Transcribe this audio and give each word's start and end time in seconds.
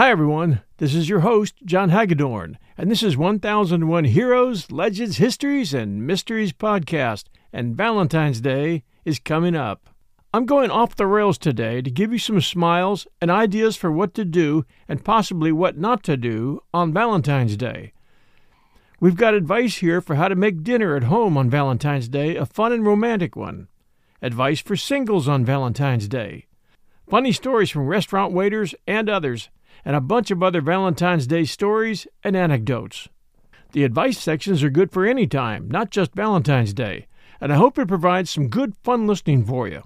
Hi, 0.00 0.08
everyone. 0.08 0.62
This 0.78 0.94
is 0.94 1.10
your 1.10 1.20
host, 1.20 1.56
John 1.62 1.90
Hagedorn, 1.90 2.56
and 2.78 2.90
this 2.90 3.02
is 3.02 3.18
1001 3.18 4.04
Heroes, 4.04 4.70
Legends, 4.70 5.18
Histories, 5.18 5.74
and 5.74 6.06
Mysteries 6.06 6.54
podcast, 6.54 7.24
and 7.52 7.76
Valentine's 7.76 8.40
Day 8.40 8.82
is 9.04 9.18
coming 9.18 9.54
up. 9.54 9.90
I'm 10.32 10.46
going 10.46 10.70
off 10.70 10.96
the 10.96 11.06
rails 11.06 11.36
today 11.36 11.82
to 11.82 11.90
give 11.90 12.14
you 12.14 12.18
some 12.18 12.40
smiles 12.40 13.06
and 13.20 13.30
ideas 13.30 13.76
for 13.76 13.92
what 13.92 14.14
to 14.14 14.24
do 14.24 14.64
and 14.88 15.04
possibly 15.04 15.52
what 15.52 15.76
not 15.76 16.02
to 16.04 16.16
do 16.16 16.62
on 16.72 16.94
Valentine's 16.94 17.58
Day. 17.58 17.92
We've 19.00 19.18
got 19.18 19.34
advice 19.34 19.76
here 19.76 20.00
for 20.00 20.14
how 20.14 20.28
to 20.28 20.34
make 20.34 20.64
dinner 20.64 20.96
at 20.96 21.04
home 21.04 21.36
on 21.36 21.50
Valentine's 21.50 22.08
Day 22.08 22.36
a 22.36 22.46
fun 22.46 22.72
and 22.72 22.86
romantic 22.86 23.36
one. 23.36 23.68
Advice 24.22 24.62
for 24.62 24.76
singles 24.76 25.28
on 25.28 25.44
Valentine's 25.44 26.08
Day. 26.08 26.46
Funny 27.06 27.32
stories 27.32 27.68
from 27.68 27.86
restaurant 27.86 28.32
waiters 28.32 28.74
and 28.86 29.10
others, 29.10 29.50
and 29.84 29.96
a 29.96 30.00
bunch 30.00 30.30
of 30.30 30.42
other 30.42 30.60
Valentine's 30.60 31.26
Day 31.26 31.44
stories 31.44 32.06
and 32.22 32.36
anecdotes. 32.36 33.08
The 33.72 33.84
advice 33.84 34.18
sections 34.18 34.62
are 34.62 34.70
good 34.70 34.90
for 34.90 35.06
any 35.06 35.26
time, 35.26 35.68
not 35.70 35.90
just 35.90 36.14
Valentine's 36.14 36.74
Day, 36.74 37.06
and 37.40 37.52
I 37.52 37.56
hope 37.56 37.78
it 37.78 37.88
provides 37.88 38.30
some 38.30 38.48
good 38.48 38.74
fun 38.82 39.06
listening 39.06 39.44
for 39.44 39.68
you. 39.68 39.82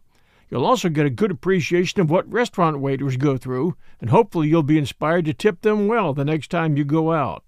You'll 0.51 0.67
also 0.67 0.89
get 0.89 1.07
a 1.07 1.11
good 1.11 1.31
appreciation 1.31 2.01
of 2.01 2.11
what 2.11 2.31
restaurant 2.33 2.79
waiters 2.79 3.17
go 3.17 3.37
through, 3.37 3.77
and 4.01 4.11
hopefully 4.11 4.49
you'll 4.49 4.63
be 4.63 4.79
inspired 4.79 5.25
to 5.25 5.35
tip 5.35 5.63
them 5.63 5.89
well 5.89 6.15
the 6.15 6.25
next 6.25 6.51
time 6.51 6.77
you 6.77 6.85
go 6.85 7.13
out. 7.13 7.45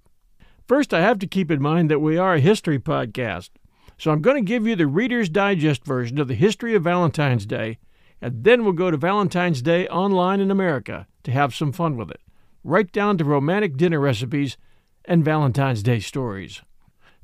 First, 0.66 0.92
I 0.92 1.00
have 1.00 1.18
to 1.20 1.26
keep 1.26 1.50
in 1.50 1.62
mind 1.62 1.90
that 1.90 2.00
we 2.00 2.18
are 2.18 2.34
a 2.34 2.40
history 2.40 2.78
podcast, 2.78 3.50
so 3.98 4.10
I'm 4.10 4.22
going 4.22 4.36
to 4.36 4.42
give 4.42 4.66
you 4.66 4.74
the 4.74 4.86
Reader's 4.86 5.28
Digest 5.28 5.84
version 5.84 6.18
of 6.18 6.28
the 6.28 6.34
history 6.34 6.74
of 6.74 6.82
Valentine's 6.82 7.46
Day, 7.46 7.78
and 8.20 8.44
then 8.44 8.64
we'll 8.64 8.72
go 8.72 8.90
to 8.90 8.96
Valentine's 8.96 9.62
Day 9.62 9.86
online 9.88 10.40
in 10.40 10.50
America 10.50 11.06
to 11.22 11.30
have 11.30 11.54
some 11.54 11.72
fun 11.72 11.96
with 11.96 12.10
it, 12.10 12.20
right 12.66 12.90
down 12.90 13.16
to 13.16 13.24
romantic 13.24 13.76
dinner 13.76 14.00
recipes 14.00 14.56
and 15.04 15.24
Valentine's 15.24 15.84
Day 15.84 16.00
stories. 16.00 16.62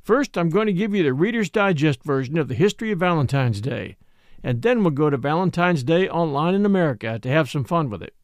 First, 0.01 0.37
I'm 0.37 0.49
going 0.49 0.67
to 0.67 0.73
give 0.73 0.95
you 0.95 1.03
the 1.03 1.13
Reader's 1.13 1.49
Digest 1.49 2.01
version 2.03 2.37
of 2.37 2.47
the 2.47 2.55
history 2.55 2.91
of 2.91 2.99
Valentine's 2.99 3.59
Day, 3.59 3.97
and 4.41 4.61
then 4.61 4.83
we'll 4.83 4.91
go 4.91 5.09
to 5.09 5.17
Valentine's 5.17 5.83
Day 5.83 6.07
online 6.07 6.55
in 6.55 6.65
America 6.65 7.19
to 7.19 7.29
have 7.29 7.49
some 7.49 7.65
fun 7.65 7.89
with 7.89 8.01
it. 8.01 8.15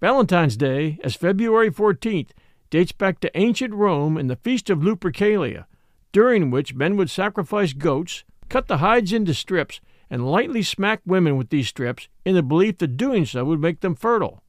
Valentine's 0.00 0.56
Day, 0.56 0.98
as 1.04 1.14
February 1.14 1.70
14th, 1.70 2.30
dates 2.68 2.92
back 2.92 3.20
to 3.20 3.38
ancient 3.38 3.72
Rome 3.72 4.16
and 4.16 4.28
the 4.28 4.36
Feast 4.36 4.70
of 4.70 4.80
Lupercalia, 4.80 5.66
during 6.10 6.50
which 6.50 6.74
men 6.74 6.96
would 6.96 7.10
sacrifice 7.10 7.72
goats, 7.72 8.24
cut 8.48 8.66
the 8.66 8.78
hides 8.78 9.12
into 9.12 9.34
strips, 9.34 9.80
and 10.10 10.28
lightly 10.28 10.62
smack 10.64 11.00
women 11.06 11.36
with 11.36 11.50
these 11.50 11.68
strips 11.68 12.08
in 12.24 12.34
the 12.34 12.42
belief 12.42 12.78
that 12.78 12.96
doing 12.96 13.24
so 13.24 13.44
would 13.44 13.60
make 13.60 13.80
them 13.80 13.94
fertile. 13.94 14.42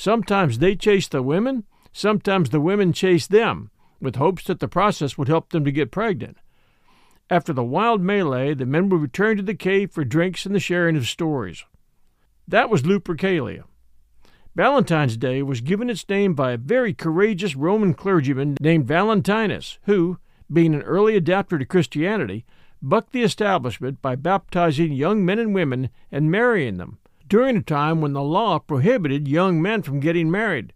Sometimes 0.00 0.60
they 0.60 0.76
chased 0.76 1.10
the 1.10 1.22
women, 1.22 1.64
sometimes 1.92 2.48
the 2.48 2.60
women 2.62 2.90
chased 2.94 3.30
them, 3.30 3.70
with 4.00 4.16
hopes 4.16 4.44
that 4.44 4.58
the 4.58 4.66
process 4.66 5.18
would 5.18 5.28
help 5.28 5.50
them 5.50 5.62
to 5.62 5.70
get 5.70 5.90
pregnant. 5.90 6.38
After 7.28 7.52
the 7.52 7.62
wild 7.62 8.00
melee, 8.00 8.54
the 8.54 8.64
men 8.64 8.88
would 8.88 9.02
return 9.02 9.36
to 9.36 9.42
the 9.42 9.52
cave 9.52 9.90
for 9.90 10.02
drinks 10.02 10.46
and 10.46 10.54
the 10.54 10.58
sharing 10.58 10.96
of 10.96 11.06
stories. 11.06 11.66
That 12.48 12.70
was 12.70 12.80
Lupercalia. 12.84 13.64
Valentine's 14.56 15.18
Day 15.18 15.42
was 15.42 15.60
given 15.60 15.90
its 15.90 16.08
name 16.08 16.32
by 16.32 16.52
a 16.52 16.56
very 16.56 16.94
courageous 16.94 17.54
Roman 17.54 17.92
clergyman 17.92 18.56
named 18.58 18.86
Valentinus, 18.86 19.78
who, 19.82 20.16
being 20.50 20.74
an 20.74 20.80
early 20.80 21.14
adapter 21.14 21.58
to 21.58 21.66
Christianity, 21.66 22.46
bucked 22.80 23.12
the 23.12 23.22
establishment 23.22 24.00
by 24.00 24.16
baptizing 24.16 24.94
young 24.94 25.26
men 25.26 25.38
and 25.38 25.54
women 25.54 25.90
and 26.10 26.30
marrying 26.30 26.78
them 26.78 27.00
during 27.30 27.56
a 27.56 27.62
time 27.62 28.00
when 28.00 28.12
the 28.12 28.22
law 28.22 28.58
prohibited 28.58 29.28
young 29.28 29.62
men 29.62 29.80
from 29.80 30.00
getting 30.00 30.30
married, 30.30 30.72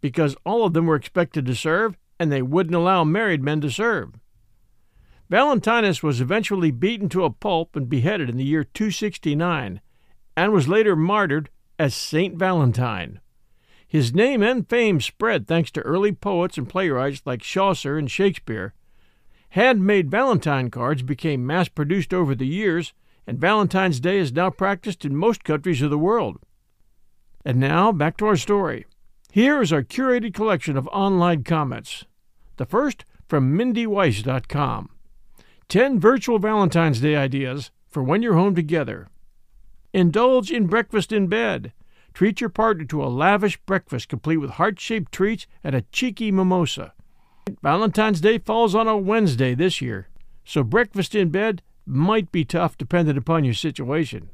because 0.00 0.36
all 0.46 0.64
of 0.64 0.72
them 0.72 0.86
were 0.86 0.94
expected 0.94 1.44
to 1.44 1.54
serve 1.54 1.98
and 2.18 2.30
they 2.30 2.40
wouldn't 2.40 2.76
allow 2.76 3.02
married 3.02 3.42
men 3.42 3.60
to 3.60 3.68
serve. 3.68 4.14
Valentinus 5.28 6.04
was 6.04 6.20
eventually 6.20 6.70
beaten 6.70 7.08
to 7.08 7.24
a 7.24 7.30
pulp 7.30 7.74
and 7.74 7.88
beheaded 7.88 8.30
in 8.30 8.36
the 8.36 8.44
year 8.44 8.62
269, 8.62 9.80
and 10.36 10.52
was 10.52 10.68
later 10.68 10.94
martyred 10.94 11.50
as 11.76 11.92
Saint 11.94 12.36
Valentine. 12.36 13.20
His 13.88 14.14
name 14.14 14.42
and 14.42 14.68
fame 14.68 15.00
spread 15.00 15.48
thanks 15.48 15.72
to 15.72 15.80
early 15.80 16.12
poets 16.12 16.56
and 16.56 16.68
playwrights 16.68 17.22
like 17.24 17.42
Chaucer 17.42 17.98
and 17.98 18.08
Shakespeare. 18.08 18.74
Handmade 19.50 20.10
Valentine 20.10 20.70
cards 20.70 21.02
became 21.02 21.44
mass 21.44 21.68
produced 21.68 22.14
over 22.14 22.36
the 22.36 22.46
years, 22.46 22.92
and 23.26 23.38
Valentine's 23.38 24.00
Day 24.00 24.18
is 24.18 24.32
now 24.32 24.50
practiced 24.50 25.04
in 25.04 25.16
most 25.16 25.44
countries 25.44 25.82
of 25.82 25.90
the 25.90 25.98
world. 25.98 26.38
And 27.44 27.58
now, 27.58 27.92
back 27.92 28.16
to 28.18 28.26
our 28.26 28.36
story. 28.36 28.86
Here 29.32 29.60
is 29.60 29.72
our 29.72 29.82
curated 29.82 30.34
collection 30.34 30.76
of 30.76 30.88
online 30.88 31.44
comments. 31.44 32.04
The 32.56 32.66
first 32.66 33.04
from 33.28 33.58
MindyWeiss.com 33.58 34.90
10 35.68 36.00
virtual 36.00 36.38
Valentine's 36.38 37.00
Day 37.00 37.16
ideas 37.16 37.70
for 37.88 38.02
when 38.02 38.22
you're 38.22 38.34
home 38.34 38.54
together. 38.54 39.08
Indulge 39.92 40.50
in 40.50 40.66
breakfast 40.66 41.12
in 41.12 41.26
bed. 41.26 41.72
Treat 42.14 42.40
your 42.40 42.50
partner 42.50 42.84
to 42.84 43.04
a 43.04 43.06
lavish 43.06 43.58
breakfast 43.66 44.08
complete 44.08 44.38
with 44.38 44.50
heart 44.52 44.80
shaped 44.80 45.12
treats 45.12 45.46
and 45.62 45.74
a 45.74 45.82
cheeky 45.92 46.30
mimosa. 46.30 46.92
Valentine's 47.62 48.20
Day 48.20 48.38
falls 48.38 48.74
on 48.74 48.88
a 48.88 48.96
Wednesday 48.96 49.54
this 49.54 49.80
year, 49.80 50.08
so 50.44 50.62
breakfast 50.62 51.14
in 51.14 51.30
bed 51.30 51.62
might 51.86 52.32
be 52.32 52.44
tough 52.44 52.76
depending 52.76 53.16
upon 53.16 53.44
your 53.44 53.54
situation. 53.54 54.30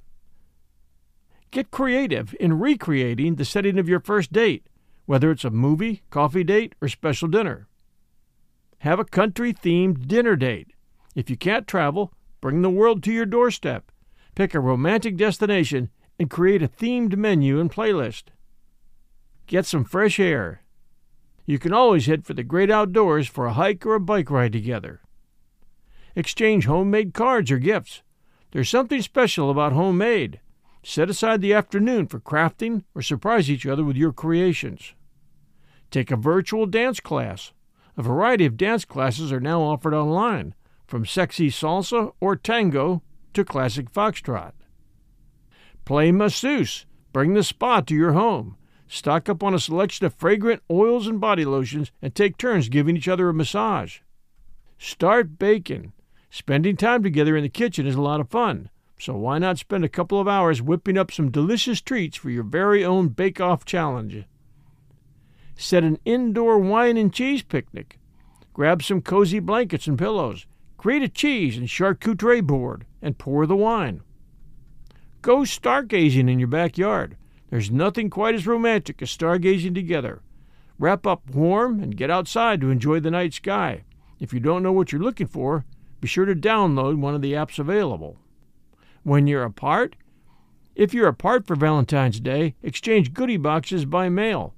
Get 1.50 1.70
creative 1.70 2.34
in 2.40 2.58
recreating 2.58 3.34
the 3.34 3.44
setting 3.44 3.78
of 3.78 3.88
your 3.88 4.00
first 4.00 4.32
date, 4.32 4.66
whether 5.04 5.30
it's 5.30 5.44
a 5.44 5.50
movie, 5.50 6.02
coffee 6.10 6.44
date, 6.44 6.74
or 6.80 6.88
special 6.88 7.28
dinner. 7.28 7.68
Have 8.78 8.98
a 8.98 9.04
country 9.04 9.52
themed 9.52 10.08
dinner 10.08 10.34
date. 10.34 10.72
If 11.14 11.28
you 11.28 11.36
can't 11.36 11.68
travel, 11.68 12.12
bring 12.40 12.62
the 12.62 12.70
world 12.70 13.02
to 13.02 13.12
your 13.12 13.26
doorstep. 13.26 13.92
Pick 14.34 14.54
a 14.54 14.60
romantic 14.60 15.16
destination 15.16 15.90
and 16.18 16.30
create 16.30 16.62
a 16.62 16.68
themed 16.68 17.16
menu 17.16 17.60
and 17.60 17.70
playlist. 17.70 18.24
Get 19.46 19.66
some 19.66 19.84
fresh 19.84 20.18
air. 20.18 20.62
You 21.44 21.58
can 21.58 21.72
always 21.72 22.06
head 22.06 22.24
for 22.24 22.32
the 22.32 22.42
great 22.42 22.70
outdoors 22.70 23.28
for 23.28 23.46
a 23.46 23.52
hike 23.52 23.84
or 23.84 23.94
a 23.94 24.00
bike 24.00 24.30
ride 24.30 24.52
together. 24.52 25.02
Exchange 26.14 26.66
homemade 26.66 27.14
cards 27.14 27.50
or 27.50 27.58
gifts. 27.58 28.02
There's 28.50 28.68
something 28.68 29.00
special 29.00 29.50
about 29.50 29.72
homemade. 29.72 30.40
Set 30.82 31.08
aside 31.08 31.40
the 31.40 31.54
afternoon 31.54 32.06
for 32.06 32.20
crafting 32.20 32.84
or 32.94 33.02
surprise 33.02 33.50
each 33.50 33.66
other 33.66 33.84
with 33.84 33.96
your 33.96 34.12
creations. 34.12 34.94
Take 35.90 36.10
a 36.10 36.16
virtual 36.16 36.66
dance 36.66 37.00
class. 37.00 37.52
A 37.96 38.02
variety 38.02 38.46
of 38.46 38.56
dance 38.56 38.84
classes 38.84 39.32
are 39.32 39.40
now 39.40 39.62
offered 39.62 39.94
online, 39.94 40.54
from 40.86 41.06
sexy 41.06 41.50
salsa 41.50 42.12
or 42.20 42.36
tango 42.36 43.02
to 43.34 43.44
classic 43.44 43.90
foxtrot. 43.92 44.52
Play 45.84 46.12
masseuse. 46.12 46.86
Bring 47.12 47.34
the 47.34 47.42
spa 47.42 47.80
to 47.82 47.94
your 47.94 48.12
home. 48.12 48.56
Stock 48.88 49.28
up 49.28 49.42
on 49.42 49.54
a 49.54 49.58
selection 49.58 50.06
of 50.06 50.14
fragrant 50.14 50.62
oils 50.70 51.06
and 51.06 51.20
body 51.20 51.44
lotions 51.44 51.92
and 52.00 52.14
take 52.14 52.36
turns 52.36 52.68
giving 52.68 52.96
each 52.96 53.08
other 53.08 53.28
a 53.28 53.34
massage. 53.34 54.00
Start 54.78 55.38
baking. 55.38 55.92
Spending 56.34 56.78
time 56.78 57.02
together 57.02 57.36
in 57.36 57.42
the 57.42 57.48
kitchen 57.50 57.86
is 57.86 57.94
a 57.94 58.00
lot 58.00 58.18
of 58.18 58.30
fun, 58.30 58.70
so 58.98 59.14
why 59.14 59.36
not 59.36 59.58
spend 59.58 59.84
a 59.84 59.88
couple 59.88 60.18
of 60.18 60.26
hours 60.26 60.62
whipping 60.62 60.96
up 60.96 61.12
some 61.12 61.30
delicious 61.30 61.82
treats 61.82 62.16
for 62.16 62.30
your 62.30 62.42
very 62.42 62.82
own 62.82 63.08
bake 63.08 63.38
off 63.38 63.66
challenge? 63.66 64.24
Set 65.56 65.84
an 65.84 65.98
indoor 66.06 66.58
wine 66.58 66.96
and 66.96 67.12
cheese 67.12 67.42
picnic. 67.42 67.98
Grab 68.54 68.82
some 68.82 69.02
cozy 69.02 69.40
blankets 69.40 69.86
and 69.86 69.98
pillows. 69.98 70.46
Create 70.78 71.02
a 71.02 71.08
cheese 71.08 71.58
and 71.58 71.68
charcuterie 71.68 72.42
board 72.42 72.86
and 73.02 73.18
pour 73.18 73.44
the 73.44 73.54
wine. 73.54 74.00
Go 75.20 75.40
stargazing 75.40 76.30
in 76.30 76.38
your 76.38 76.48
backyard. 76.48 77.18
There's 77.50 77.70
nothing 77.70 78.08
quite 78.08 78.34
as 78.34 78.46
romantic 78.46 79.02
as 79.02 79.14
stargazing 79.14 79.74
together. 79.74 80.22
Wrap 80.78 81.06
up 81.06 81.28
warm 81.28 81.82
and 81.82 81.94
get 81.94 82.10
outside 82.10 82.62
to 82.62 82.70
enjoy 82.70 83.00
the 83.00 83.10
night 83.10 83.34
sky. 83.34 83.84
If 84.18 84.32
you 84.32 84.40
don't 84.40 84.62
know 84.62 84.72
what 84.72 84.92
you're 84.92 85.02
looking 85.02 85.26
for, 85.26 85.66
be 86.02 86.08
sure 86.08 86.24
to 86.24 86.34
download 86.34 86.98
one 86.98 87.14
of 87.14 87.22
the 87.22 87.32
apps 87.32 87.60
available. 87.60 88.18
When 89.04 89.28
you're 89.28 89.44
apart, 89.44 89.94
if 90.74 90.92
you're 90.92 91.06
apart 91.06 91.46
for 91.46 91.54
Valentine's 91.54 92.18
Day, 92.18 92.56
exchange 92.60 93.14
goodie 93.14 93.36
boxes 93.36 93.84
by 93.84 94.08
mail. 94.08 94.52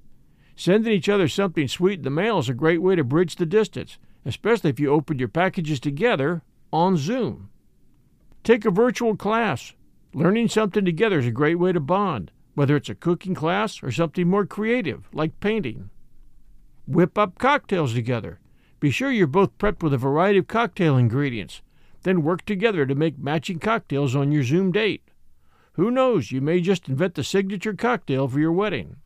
Sending 0.55 0.91
each 0.91 1.07
other 1.07 1.27
something 1.27 1.67
sweet 1.67 1.99
in 1.99 2.03
the 2.03 2.09
mail 2.09 2.39
is 2.39 2.49
a 2.49 2.55
great 2.55 2.81
way 2.81 2.95
to 2.95 3.03
bridge 3.03 3.35
the 3.35 3.45
distance, 3.45 3.99
especially 4.25 4.71
if 4.71 4.79
you 4.79 4.89
open 4.89 5.19
your 5.19 5.27
packages 5.27 5.79
together 5.79 6.41
on 6.73 6.97
Zoom. 6.97 7.51
Take 8.43 8.65
a 8.65 8.71
virtual 8.71 9.15
class. 9.15 9.73
Learning 10.15 10.47
something 10.47 10.83
together 10.83 11.19
is 11.19 11.27
a 11.27 11.31
great 11.31 11.59
way 11.59 11.73
to 11.73 11.79
bond, 11.79 12.31
whether 12.55 12.75
it's 12.75 12.89
a 12.89 12.95
cooking 12.95 13.35
class 13.35 13.83
or 13.83 13.91
something 13.91 14.27
more 14.27 14.47
creative, 14.47 15.09
like 15.13 15.39
painting. 15.39 15.91
Whip 16.87 17.19
up 17.19 17.37
cocktails 17.37 17.93
together. 17.93 18.39
Be 18.85 18.91
sure 18.91 19.11
you're 19.11 19.25
both 19.25 19.57
prepped 19.57 19.81
with 19.81 19.95
a 19.95 19.97
variety 19.97 20.37
of 20.37 20.47
cocktail 20.47 20.95
ingredients. 20.95 21.63
Then 22.03 22.21
work 22.21 22.45
together 22.45 22.85
to 22.85 22.93
make 22.93 23.17
matching 23.17 23.57
cocktails 23.57 24.15
on 24.15 24.31
your 24.31 24.43
Zoom 24.43 24.71
date. 24.71 25.09
Who 25.71 25.89
knows, 25.89 26.31
you 26.31 26.39
may 26.39 26.61
just 26.61 26.87
invent 26.87 27.15
the 27.15 27.23
signature 27.23 27.73
cocktail 27.73 28.27
for 28.27 28.39
your 28.39 28.51
wedding. 28.51 28.97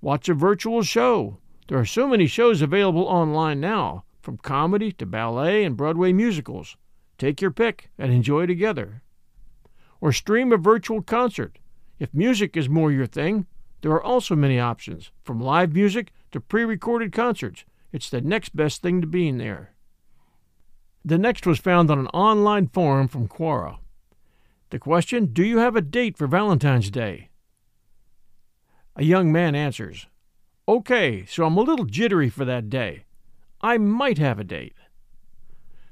Watch 0.00 0.28
a 0.28 0.34
virtual 0.34 0.82
show. 0.82 1.38
There 1.68 1.78
are 1.78 1.84
so 1.84 2.08
many 2.08 2.26
shows 2.26 2.62
available 2.62 3.04
online 3.04 3.60
now, 3.60 4.02
from 4.22 4.38
comedy 4.38 4.90
to 4.94 5.06
ballet 5.06 5.62
and 5.62 5.76
Broadway 5.76 6.12
musicals. 6.12 6.76
Take 7.16 7.40
your 7.40 7.52
pick 7.52 7.90
and 7.96 8.12
enjoy 8.12 8.46
together. 8.46 9.04
Or 10.00 10.10
stream 10.10 10.50
a 10.50 10.56
virtual 10.56 11.00
concert. 11.00 11.60
If 12.00 12.12
music 12.12 12.56
is 12.56 12.68
more 12.68 12.90
your 12.90 13.06
thing, 13.06 13.46
there 13.82 13.92
are 13.92 14.02
also 14.02 14.34
many 14.34 14.58
options, 14.58 15.12
from 15.22 15.40
live 15.40 15.72
music 15.72 16.10
to 16.32 16.40
pre 16.40 16.64
recorded 16.64 17.12
concerts. 17.12 17.64
It's 17.92 18.10
the 18.10 18.20
next 18.20 18.54
best 18.54 18.82
thing 18.82 19.00
to 19.00 19.06
being 19.06 19.38
there. 19.38 19.72
The 21.04 21.18
next 21.18 21.46
was 21.46 21.58
found 21.58 21.90
on 21.90 21.98
an 21.98 22.08
online 22.08 22.68
forum 22.68 23.08
from 23.08 23.28
Quora. 23.28 23.78
The 24.70 24.78
question 24.78 25.26
Do 25.26 25.42
you 25.42 25.58
have 25.58 25.76
a 25.76 25.80
date 25.80 26.18
for 26.18 26.26
Valentine's 26.26 26.90
Day? 26.90 27.30
A 28.96 29.04
young 29.04 29.32
man 29.32 29.54
answers, 29.54 30.06
Okay, 30.66 31.24
so 31.24 31.44
I'm 31.44 31.56
a 31.56 31.62
little 31.62 31.86
jittery 31.86 32.28
for 32.28 32.44
that 32.44 32.68
day. 32.68 33.04
I 33.62 33.78
might 33.78 34.18
have 34.18 34.38
a 34.38 34.44
date. 34.44 34.74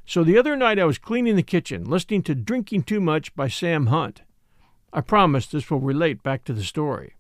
So 0.05 0.23
the 0.23 0.39
other 0.39 0.55
night 0.55 0.79
I 0.79 0.85
was 0.85 0.99
cleaning 0.99 1.35
the 1.35 1.43
kitchen, 1.43 1.85
listening 1.85 2.23
to 2.25 2.35
Drinking 2.35 2.83
Too 2.83 3.01
Much 3.01 3.35
by 3.35 3.49
Sam 3.49 3.87
Hunt. 3.87 4.23
I 4.93 5.01
promise 5.01 5.47
this 5.47 5.71
will 5.71 5.81
relate 5.81 6.23
back 6.23 6.45
to 6.45 6.53
the 6.53 6.63
story. 6.63 7.15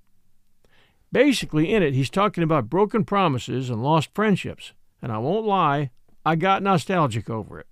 Basically, 1.13 1.73
in 1.73 1.83
it, 1.83 1.95
he's 1.95 2.11
talking 2.11 2.43
about 2.43 2.69
broken 2.69 3.05
promises 3.05 3.71
and 3.71 3.83
lost 3.83 4.15
friendships, 4.15 4.73
and 5.01 5.13
I 5.13 5.19
won't 5.19 5.47
lie, 5.47 5.91
I 6.25 6.37
got 6.37 6.63
nostalgic 6.63 7.31
over 7.31 7.61
it. 7.61 7.69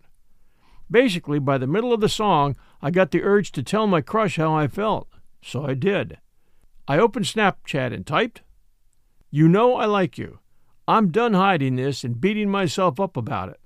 Basically, 0.90 1.38
by 1.38 1.58
the 1.58 1.66
middle 1.66 1.92
of 1.92 2.00
the 2.00 2.08
song, 2.08 2.56
I 2.80 2.90
got 2.90 3.10
the 3.10 3.22
urge 3.22 3.50
to 3.52 3.62
tell 3.62 3.86
my 3.86 4.00
crush 4.00 4.36
how 4.36 4.54
I 4.54 4.68
felt, 4.68 5.08
so 5.42 5.66
I 5.66 5.74
did. 5.74 6.18
I 6.86 6.98
opened 6.98 7.24
Snapchat 7.24 7.92
and 7.92 8.06
typed, 8.06 8.42
You 9.30 9.48
know 9.48 9.74
I 9.74 9.86
like 9.86 10.18
you. 10.18 10.38
I'm 10.86 11.10
done 11.10 11.32
hiding 11.32 11.76
this 11.76 12.04
and 12.04 12.20
beating 12.20 12.50
myself 12.50 13.00
up 13.00 13.16
about 13.16 13.48
it. 13.48 13.60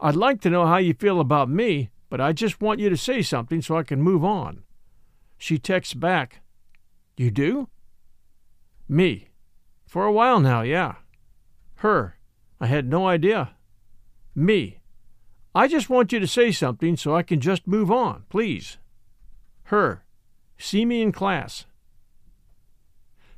I'd 0.00 0.16
like 0.16 0.40
to 0.40 0.50
know 0.50 0.66
how 0.66 0.78
you 0.78 0.94
feel 0.94 1.20
about 1.20 1.48
me, 1.48 1.90
but 2.08 2.20
I 2.20 2.32
just 2.32 2.60
want 2.60 2.80
you 2.80 2.88
to 2.88 2.96
say 2.96 3.22
something 3.22 3.62
so 3.62 3.76
I 3.76 3.82
can 3.82 4.02
move 4.02 4.24
on. 4.24 4.64
She 5.36 5.58
texts 5.58 5.94
back, 5.94 6.40
You 7.16 7.30
do? 7.30 7.68
Me. 8.88 9.28
For 9.86 10.04
a 10.04 10.12
while 10.12 10.40
now, 10.40 10.62
yeah. 10.62 10.96
Her. 11.76 12.16
I 12.60 12.66
had 12.66 12.88
no 12.88 13.06
idea. 13.06 13.56
Me. 14.34 14.80
I 15.54 15.68
just 15.68 15.88
want 15.88 16.12
you 16.12 16.18
to 16.20 16.26
say 16.26 16.50
something 16.50 16.96
so 16.96 17.14
I 17.14 17.22
can 17.22 17.40
just 17.40 17.66
move 17.66 17.90
on, 17.90 18.24
please. 18.28 18.78
Her. 19.64 20.04
See 20.58 20.84
me 20.84 21.00
in 21.00 21.12
class. 21.12 21.66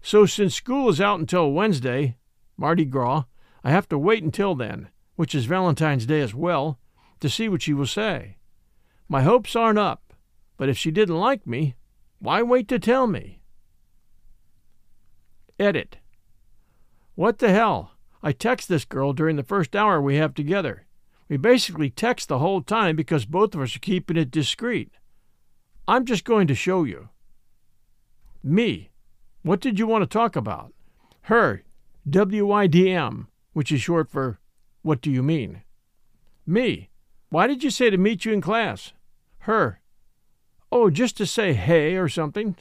So, 0.01 0.27
since 0.27 0.55
school 0.55 0.89
is 0.89 1.01
out 1.01 1.21
until 1.21 1.53
Wednesday, 1.53 2.17
Mardi 2.57 2.85
Gras, 2.85 3.25
I 3.65 3.71
have 3.71 3.89
to 3.89 3.99
wait 3.99 4.23
until 4.23 4.55
then, 4.55 4.89
which 5.17 5.35
is 5.35 5.47
Valentine's 5.47 6.07
Day 6.07 6.21
as 6.21 6.35
well, 6.35 6.79
to 7.21 7.29
see 7.29 7.49
what 7.49 7.63
she 7.63 7.75
will 7.75 7.87
say. 7.87 8.37
My 9.09 9.23
hopes 9.23 9.57
aren't 9.57 9.79
up, 9.79 10.15
but 10.57 10.69
if 10.69 10.79
she 10.79 10.91
didn't 10.91 11.19
like 11.19 11.47
me, 11.47 11.75
why 12.19 12.43
wait 12.43 12.69
to 12.69 12.79
tell 12.79 13.07
me? 13.07 13.41
Edit. 15.59 15.99
What 17.15 17.39
the 17.39 17.51
hell? 17.51 17.93
I 18.23 18.33
text 18.33 18.69
this 18.69 18.85
girl 18.85 19.13
during 19.13 19.37
the 19.37 19.43
first 19.43 19.75
hour 19.75 20.01
we 20.01 20.17
have 20.17 20.35
together. 20.35 20.87
We 21.29 21.37
basically 21.37 21.91
text 21.91 22.29
the 22.29 22.39
whole 22.39 22.63
time 22.63 22.97
because 22.97 23.25
both 23.25 23.55
of 23.55 23.61
us 23.61 23.75
are 23.77 23.81
keeping 23.81 24.17
it 24.17 24.31
discreet. 24.31 24.91
I'm 25.89 26.05
just 26.05 26.25
going 26.25 26.47
to 26.49 26.55
show 26.55 26.85
you. 26.85 27.09
Me. 28.43 28.91
What 29.43 29.61
did 29.61 29.79
you 29.79 29.87
want 29.87 30.03
to 30.03 30.07
talk 30.07 30.37
about? 30.37 30.73
Her. 31.23 31.63
WIDM, 32.09 33.27
which 33.53 33.73
is 33.73 33.81
short 33.81 34.11
for 34.11 34.39
What 34.83 35.01
Do 35.01 35.11
You 35.11 35.23
Mean? 35.23 35.63
Me. 36.47 36.91
Why 37.31 37.47
did 37.47 37.65
you 37.65 37.71
say 37.71 37.91
to 37.91 37.97
meet 37.97 38.25
you 38.25 38.33
in 38.33 38.41
class? 38.41 38.93
Her. 39.41 39.81
Oh, 40.71 40.91
just 40.91 41.17
to 41.17 41.27
say 41.27 41.55
hey 41.55 41.97
or 41.97 42.09
something. 42.09 42.57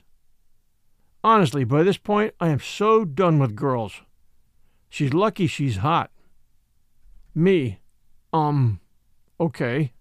Honestly, 1.25 1.63
by 1.63 1.81
this 1.81 1.97
point, 1.97 2.35
I 2.39 2.49
am 2.49 2.59
so 2.59 3.03
done 3.03 3.39
with 3.39 3.55
girls. 3.55 4.01
She's 4.89 5.11
lucky 5.11 5.47
she's 5.47 5.77
hot. 5.77 6.11
Me. 7.33 7.79
Um, 8.31 8.79
okay. 9.39 9.93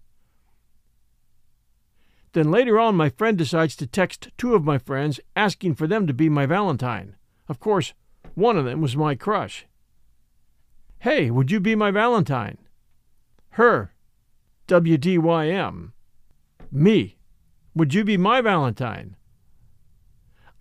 Then 2.33 2.51
later 2.51 2.79
on, 2.79 2.95
my 2.95 3.09
friend 3.09 3.35
decides 3.35 3.75
to 3.77 3.87
text 3.87 4.29
two 4.37 4.53
of 4.53 4.63
my 4.63 4.77
friends 4.77 5.19
asking 5.35 5.73
for 5.73 5.87
them 5.87 6.05
to 6.05 6.13
be 6.13 6.29
my 6.29 6.45
Valentine. 6.45 7.15
Of 7.49 7.59
course, 7.59 7.93
one 8.35 8.55
of 8.55 8.65
them 8.65 8.79
was 8.79 8.95
my 8.95 9.15
crush. 9.15 9.65
Hey, 10.99 11.31
would 11.31 11.49
you 11.49 11.59
be 11.59 11.73
my 11.73 11.89
Valentine? 11.89 12.59
Her. 13.53 13.95
WDYM. 14.67 15.93
Me. 16.71 17.17
Would 17.73 17.95
you 17.95 18.03
be 18.03 18.15
my 18.15 18.41
Valentine? 18.41 19.15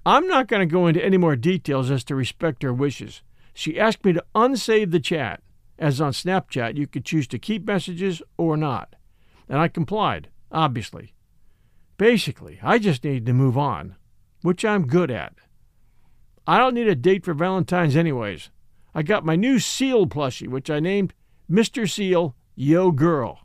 I'm 0.07 0.27
not 0.29 0.49
going 0.49 0.61
to 0.61 0.73
go 0.73 0.87
into 0.87 1.05
any 1.05 1.17
more 1.17 1.37
details 1.37 1.91
as 1.91 2.05
to 2.05 2.15
respect 2.15 2.63
her 2.63 2.73
wishes. 2.73 3.23
She 3.55 3.81
asked 3.81 4.05
me 4.05 4.13
to 4.13 4.25
unsave 4.35 4.91
the 4.91 5.01
chat. 5.01 5.41
As 5.79 6.01
on 6.01 6.13
Snapchat, 6.13 6.77
you 6.77 6.87
could 6.87 7.05
choose 7.05 7.27
to 7.29 7.39
keep 7.39 7.67
messages 7.67 8.23
or 8.37 8.57
not. 8.57 8.95
And 9.49 9.59
I 9.59 9.69
complied, 9.69 10.29
obviously. 10.53 11.15
Basically, 11.97 12.59
I 12.63 12.79
just 12.79 13.05
needed 13.05 13.27
to 13.27 13.33
move 13.33 13.57
on, 13.57 13.97
which 14.43 14.65
I'm 14.65 14.87
good 14.87 15.11
at. 15.11 15.35
I 16.47 16.59
don't 16.59 16.75
need 16.75 16.89
a 16.89 16.95
date 16.95 17.25
for 17.25 17.35
Valentine's, 17.35 17.97
anyways. 17.97 18.51
I 18.95 19.03
got 19.03 19.25
my 19.25 19.37
new 19.37 19.59
seal 19.59 20.07
plushie, 20.07 20.49
which 20.49 20.71
I 20.71 20.81
named 20.81 21.15
Mr. 21.51 21.91
Seal 21.91 22.37
Yo 22.55 22.91
Girl. 22.91 23.41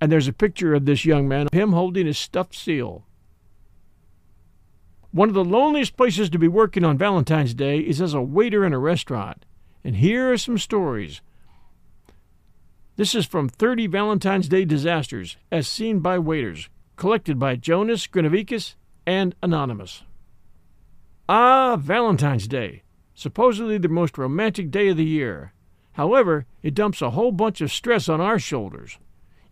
And 0.00 0.10
there's 0.10 0.28
a 0.28 0.32
picture 0.32 0.74
of 0.74 0.84
this 0.84 1.04
young 1.04 1.28
man, 1.28 1.48
him 1.52 1.72
holding 1.72 2.06
his 2.06 2.18
stuffed 2.18 2.54
seal. 2.54 3.06
One 5.12 5.28
of 5.28 5.34
the 5.34 5.44
loneliest 5.44 5.98
places 5.98 6.30
to 6.30 6.38
be 6.38 6.48
working 6.48 6.84
on 6.84 6.96
Valentine's 6.96 7.52
Day 7.52 7.80
is 7.80 8.00
as 8.00 8.14
a 8.14 8.22
waiter 8.22 8.64
in 8.64 8.72
a 8.72 8.78
restaurant. 8.78 9.44
And 9.84 9.96
here 9.96 10.32
are 10.32 10.38
some 10.38 10.56
stories. 10.56 11.20
This 12.96 13.14
is 13.14 13.26
from 13.26 13.50
30 13.50 13.88
Valentine's 13.88 14.48
Day 14.48 14.64
Disasters, 14.64 15.36
as 15.50 15.68
seen 15.68 15.98
by 16.00 16.18
waiters, 16.18 16.70
collected 16.96 17.38
by 17.38 17.56
Jonas 17.56 18.06
Grinovikis 18.06 18.76
and 19.06 19.34
Anonymous. 19.42 20.02
Ah, 21.28 21.76
Valentine's 21.76 22.48
Day, 22.48 22.82
supposedly 23.14 23.76
the 23.76 23.88
most 23.88 24.16
romantic 24.16 24.70
day 24.70 24.88
of 24.88 24.96
the 24.96 25.04
year. 25.04 25.52
However, 25.92 26.46
it 26.62 26.74
dumps 26.74 27.02
a 27.02 27.10
whole 27.10 27.32
bunch 27.32 27.60
of 27.60 27.70
stress 27.70 28.08
on 28.08 28.22
our 28.22 28.38
shoulders. 28.38 28.96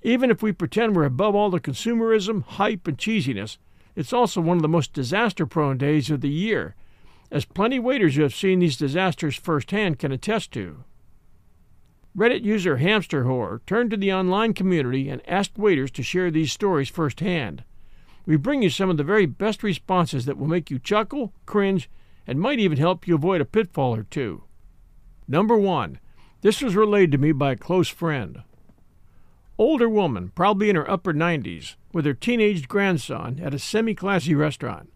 Even 0.03 0.31
if 0.31 0.43
we 0.43 0.53
pretend 0.53 0.97
we're 0.97 1.05
above 1.05 1.35
all 1.35 1.51
the 1.51 1.61
consumerism, 1.61 2.45
hype, 2.45 2.87
and 2.87 2.97
cheesiness, 2.97 3.59
it's 4.01 4.13
also 4.13 4.41
one 4.41 4.57
of 4.57 4.63
the 4.63 4.69
most 4.69 4.93
disaster 4.93 5.47
prone 5.47 5.77
days 5.77 6.11
of 6.11 6.23
the 6.23 6.31
year 6.31 6.75
as 7.31 7.45
plenty 7.45 7.79
waiters 7.79 8.17
who 8.17 8.23
have 8.23 8.35
seen 8.35 8.59
these 8.59 8.77
disasters 8.77 9.37
firsthand 9.37 9.99
can 9.99 10.11
attest 10.11 10.51
to. 10.53 10.85
Reddit 12.17 12.43
user 12.43 12.79
Hamster 12.79 13.25
Whore 13.25 13.61
turned 13.67 13.91
to 13.93 13.97
the 13.97 14.13
online 14.13 14.53
community 14.53 15.09
and 15.09 15.23
asked 15.29 15.57
waiters 15.57 15.93
to 15.93 16.03
share 16.03 16.31
these 16.31 16.51
stories 16.51 16.89
firsthand. 16.89 17.63
We 18.27 18.37
bring 18.37 18.63
you 18.63 18.71
some 18.71 18.91
of 18.91 18.97
the 18.97 19.05
very 19.05 19.27
best 19.27 19.63
responses 19.63 20.25
that 20.25 20.37
will 20.37 20.49
make 20.49 20.71
you 20.71 20.79
chuckle, 20.79 21.33
cringe, 21.47 21.89
and 22.27 22.41
might 22.41 22.59
even 22.59 22.79
help 22.79 23.07
you 23.07 23.15
avoid 23.15 23.41
a 23.41 23.45
pitfall 23.45 23.95
or 23.95 24.03
two. 24.03 24.45
Number 25.29 25.57
one, 25.57 26.01
this 26.41 26.61
was 26.61 26.75
relayed 26.75 27.13
to 27.13 27.19
me 27.19 27.33
by 27.33 27.53
a 27.53 27.57
close 27.57 27.89
friend. 27.89 28.43
Older 29.61 29.91
woman, 29.91 30.33
probably 30.35 30.71
in 30.71 30.77
her 30.77 30.91
upper 30.91 31.13
90s, 31.13 31.75
with 31.93 32.07
her 32.07 32.15
teenaged 32.15 32.67
grandson 32.67 33.39
at 33.43 33.53
a 33.53 33.59
semi 33.59 33.95
classy 33.95 34.35
restaurant. 34.35 34.91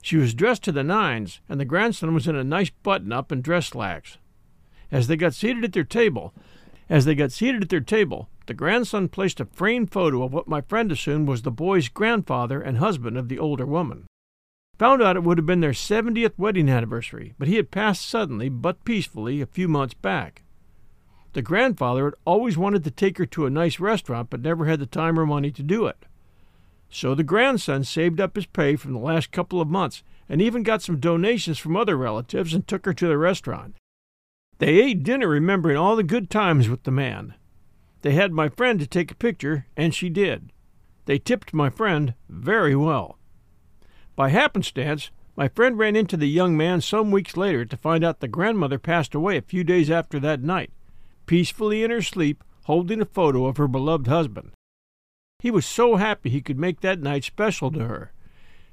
She 0.00 0.16
was 0.16 0.32
dressed 0.32 0.62
to 0.62 0.70
the 0.70 0.84
nines, 0.84 1.40
and 1.48 1.58
the 1.58 1.64
grandson 1.64 2.14
was 2.14 2.28
in 2.28 2.36
a 2.36 2.44
nice 2.44 2.70
button 2.70 3.10
up 3.10 3.32
and 3.32 3.42
dress 3.42 3.66
slacks. 3.66 4.18
As 4.92 5.08
they 5.08 5.16
got 5.16 5.34
seated 5.34 5.64
at 5.64 5.72
their 5.72 5.82
table, 5.82 6.32
as 6.88 7.04
they 7.04 7.16
got 7.16 7.32
seated 7.32 7.64
at 7.64 7.68
their 7.68 7.80
table, 7.80 8.28
the 8.46 8.54
grandson 8.54 9.08
placed 9.08 9.40
a 9.40 9.44
framed 9.44 9.90
photo 9.90 10.22
of 10.22 10.32
what 10.32 10.46
my 10.46 10.60
friend 10.60 10.92
assumed 10.92 11.26
was 11.26 11.42
the 11.42 11.50
boy's 11.50 11.88
grandfather 11.88 12.60
and 12.60 12.78
husband 12.78 13.18
of 13.18 13.28
the 13.28 13.40
older 13.40 13.66
woman. 13.66 14.06
Found 14.78 15.02
out 15.02 15.16
it 15.16 15.24
would 15.24 15.38
have 15.38 15.46
been 15.46 15.58
their 15.58 15.72
70th 15.72 16.38
wedding 16.38 16.68
anniversary, 16.68 17.34
but 17.40 17.48
he 17.48 17.56
had 17.56 17.72
passed 17.72 18.08
suddenly 18.08 18.48
but 18.48 18.84
peacefully 18.84 19.40
a 19.40 19.46
few 19.46 19.66
months 19.66 19.94
back. 19.94 20.44
The 21.36 21.42
grandfather 21.42 22.06
had 22.06 22.14
always 22.24 22.56
wanted 22.56 22.82
to 22.84 22.90
take 22.90 23.18
her 23.18 23.26
to 23.26 23.44
a 23.44 23.50
nice 23.50 23.78
restaurant 23.78 24.30
but 24.30 24.40
never 24.40 24.64
had 24.64 24.80
the 24.80 24.86
time 24.86 25.18
or 25.18 25.26
money 25.26 25.50
to 25.50 25.62
do 25.62 25.84
it. 25.84 26.06
So 26.88 27.14
the 27.14 27.24
grandson 27.24 27.84
saved 27.84 28.22
up 28.22 28.36
his 28.36 28.46
pay 28.46 28.74
from 28.76 28.94
the 28.94 28.98
last 28.98 29.32
couple 29.32 29.60
of 29.60 29.68
months 29.68 30.02
and 30.30 30.40
even 30.40 30.62
got 30.62 30.80
some 30.80 30.98
donations 30.98 31.58
from 31.58 31.76
other 31.76 31.94
relatives 31.94 32.54
and 32.54 32.66
took 32.66 32.86
her 32.86 32.94
to 32.94 33.06
the 33.06 33.18
restaurant. 33.18 33.76
They 34.60 34.80
ate 34.80 35.02
dinner 35.02 35.28
remembering 35.28 35.76
all 35.76 35.94
the 35.94 36.02
good 36.02 36.30
times 36.30 36.70
with 36.70 36.84
the 36.84 36.90
man. 36.90 37.34
They 38.00 38.12
had 38.12 38.32
my 38.32 38.48
friend 38.48 38.80
to 38.80 38.86
take 38.86 39.10
a 39.10 39.14
picture, 39.14 39.66
and 39.76 39.94
she 39.94 40.08
did. 40.08 40.52
They 41.04 41.18
tipped 41.18 41.52
my 41.52 41.68
friend 41.68 42.14
very 42.30 42.74
well. 42.74 43.18
By 44.14 44.30
happenstance, 44.30 45.10
My 45.36 45.48
friend 45.48 45.76
ran 45.76 45.96
into 45.96 46.16
the 46.16 46.30
young 46.30 46.56
man 46.56 46.80
some 46.80 47.10
weeks 47.10 47.36
later 47.36 47.66
to 47.66 47.76
find 47.76 48.02
out 48.02 48.20
the 48.20 48.26
grandmother 48.26 48.78
passed 48.78 49.14
away 49.14 49.36
a 49.36 49.42
few 49.42 49.64
days 49.64 49.90
after 49.90 50.18
that 50.20 50.42
night, 50.42 50.70
peacefully 51.26 51.82
in 51.82 51.90
her 51.90 52.02
sleep, 52.02 52.42
holding 52.64 53.00
a 53.00 53.06
photo 53.06 53.46
of 53.46 53.56
her 53.56 53.68
beloved 53.68 54.06
husband. 54.06 54.52
He 55.38 55.50
was 55.50 55.66
so 55.66 55.96
happy 55.96 56.30
he 56.30 56.40
could 56.40 56.58
make 56.58 56.80
that 56.80 57.00
night 57.00 57.24
special 57.24 57.70
to 57.72 57.80
her. 57.80 58.12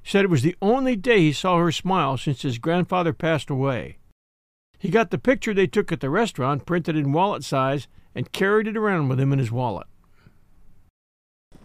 Said 0.02 0.24
it 0.24 0.30
was 0.30 0.42
the 0.42 0.56
only 0.60 0.96
day 0.96 1.20
he 1.20 1.32
saw 1.32 1.58
her 1.58 1.72
smile 1.72 2.16
since 2.16 2.42
his 2.42 2.58
grandfather 2.58 3.12
passed 3.12 3.50
away. 3.50 3.98
He 4.78 4.88
got 4.90 5.10
the 5.10 5.18
picture 5.18 5.54
they 5.54 5.66
took 5.66 5.92
at 5.92 6.00
the 6.00 6.10
restaurant 6.10 6.66
printed 6.66 6.96
in 6.96 7.12
wallet 7.12 7.44
size 7.44 7.88
and 8.14 8.32
carried 8.32 8.66
it 8.66 8.76
around 8.76 9.08
with 9.08 9.18
him 9.18 9.32
in 9.32 9.38
his 9.38 9.52
wallet. 9.52 9.86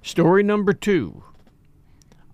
Story 0.01 0.43
number 0.43 0.73
two. 0.73 1.23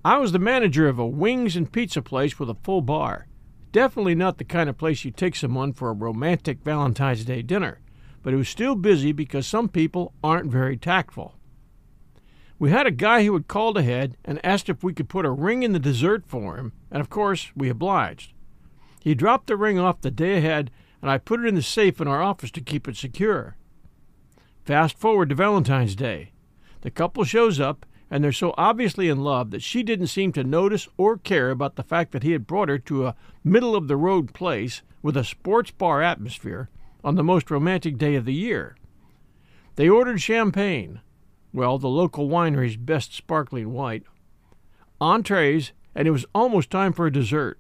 I 0.04 0.18
was 0.18 0.32
the 0.32 0.40
manager 0.40 0.88
of 0.88 1.00
a 1.00 1.08
wings 1.08 1.56
and 1.56 1.72
pizza 1.72 2.02
place 2.02 2.38
with 2.38 2.50
a 2.50 2.58
full 2.64 2.82
bar. 2.82 3.26
Definitely 3.72 4.14
not 4.14 4.38
the 4.38 4.44
kind 4.44 4.70
of 4.70 4.78
place 4.78 5.04
you 5.04 5.12
take 5.12 5.36
someone 5.36 5.74
for 5.74 5.90
a 5.90 5.94
romantic 5.94 6.64
Valentine's 6.64 7.26
Day 7.26 7.42
dinner, 7.42 7.80
but 8.26 8.34
it 8.34 8.38
was 8.38 8.50
still 8.50 8.74
busy 8.74 9.12
because 9.12 9.46
some 9.46 9.70
people 9.70 10.12
aren't 10.24 10.52
very 10.52 10.76
tactful. 10.76 11.36
We 12.58 12.72
had 12.72 12.88
a 12.88 12.92
guy 12.92 13.24
who 13.24 13.34
had 13.34 13.48
called 13.48 13.78
ahead 13.78 14.18
and 14.26 14.44
asked 14.44 14.68
if 14.68 14.84
we 14.84 14.96
could 14.96 15.10
put 15.10 15.28
a 15.28 15.30
ring 15.30 15.62
in 15.62 15.74
the 15.74 15.80
dessert 15.80 16.24
for 16.26 16.58
him, 16.58 16.74
and 16.90 17.02
of 17.02 17.12
course 17.12 17.52
we 17.56 17.70
obliged. 17.70 18.34
He 19.00 19.14
dropped 19.14 19.46
the 19.46 19.56
ring 19.56 19.78
off 19.78 20.02
the 20.02 20.10
day 20.10 20.38
ahead, 20.38 20.72
and 21.04 21.12
I 21.12 21.20
put 21.20 21.40
it 21.40 21.46
in 21.46 21.54
the 21.54 21.62
safe 21.62 22.02
in 22.02 22.08
our 22.08 22.24
office 22.24 22.50
to 22.52 22.62
keep 22.62 22.88
it 22.88 22.98
secure. 22.98 23.58
Fast 24.64 24.98
forward 24.98 25.30
to 25.30 25.36
Valentine's 25.36 25.96
Day. 25.96 26.32
The 26.82 26.90
couple 26.90 27.26
shows 27.26 27.60
up, 27.60 27.86
and 28.10 28.24
they're 28.24 28.32
so 28.32 28.56
obviously 28.58 29.08
in 29.08 29.24
love 29.24 29.52
that 29.52 29.62
she 29.62 29.84
didn't 29.84 30.08
seem 30.08 30.32
to 30.32 30.44
notice 30.44 30.88
or 30.98 31.20
care 31.20 31.52
about 31.52 31.76
the 31.76 31.84
fact 31.84 32.12
that 32.14 32.24
he 32.24 32.32
had 32.32 32.48
brought 32.48 32.70
her 32.70 32.80
to 32.80 33.06
a 33.06 33.16
middle 33.44 33.76
of 33.76 33.88
the 33.88 33.96
road 33.98 34.34
place 34.34 34.82
with 35.04 35.16
a 35.16 35.24
sports 35.24 35.70
bar 35.70 36.02
atmosphere 36.02 36.72
on 37.06 37.16
the 37.16 37.24
most 37.24 37.52
romantic 37.52 38.00
day 38.00 38.16
of 38.16 38.26
the 38.26 38.34
year. 38.34 38.76
They 39.76 39.88
ordered 39.88 40.20
champagne, 40.20 41.02
well, 41.54 41.78
the 41.78 41.88
local 41.88 42.28
winery's 42.28 42.78
best 42.78 43.14
sparkling 43.14 43.72
white, 43.72 44.04
entrees, 45.00 45.72
and 45.94 46.08
it 46.08 46.12
was 46.12 46.26
almost 46.34 46.72
time 46.72 46.92
for 46.92 47.06
a 47.06 47.14
dessert. 47.14 47.60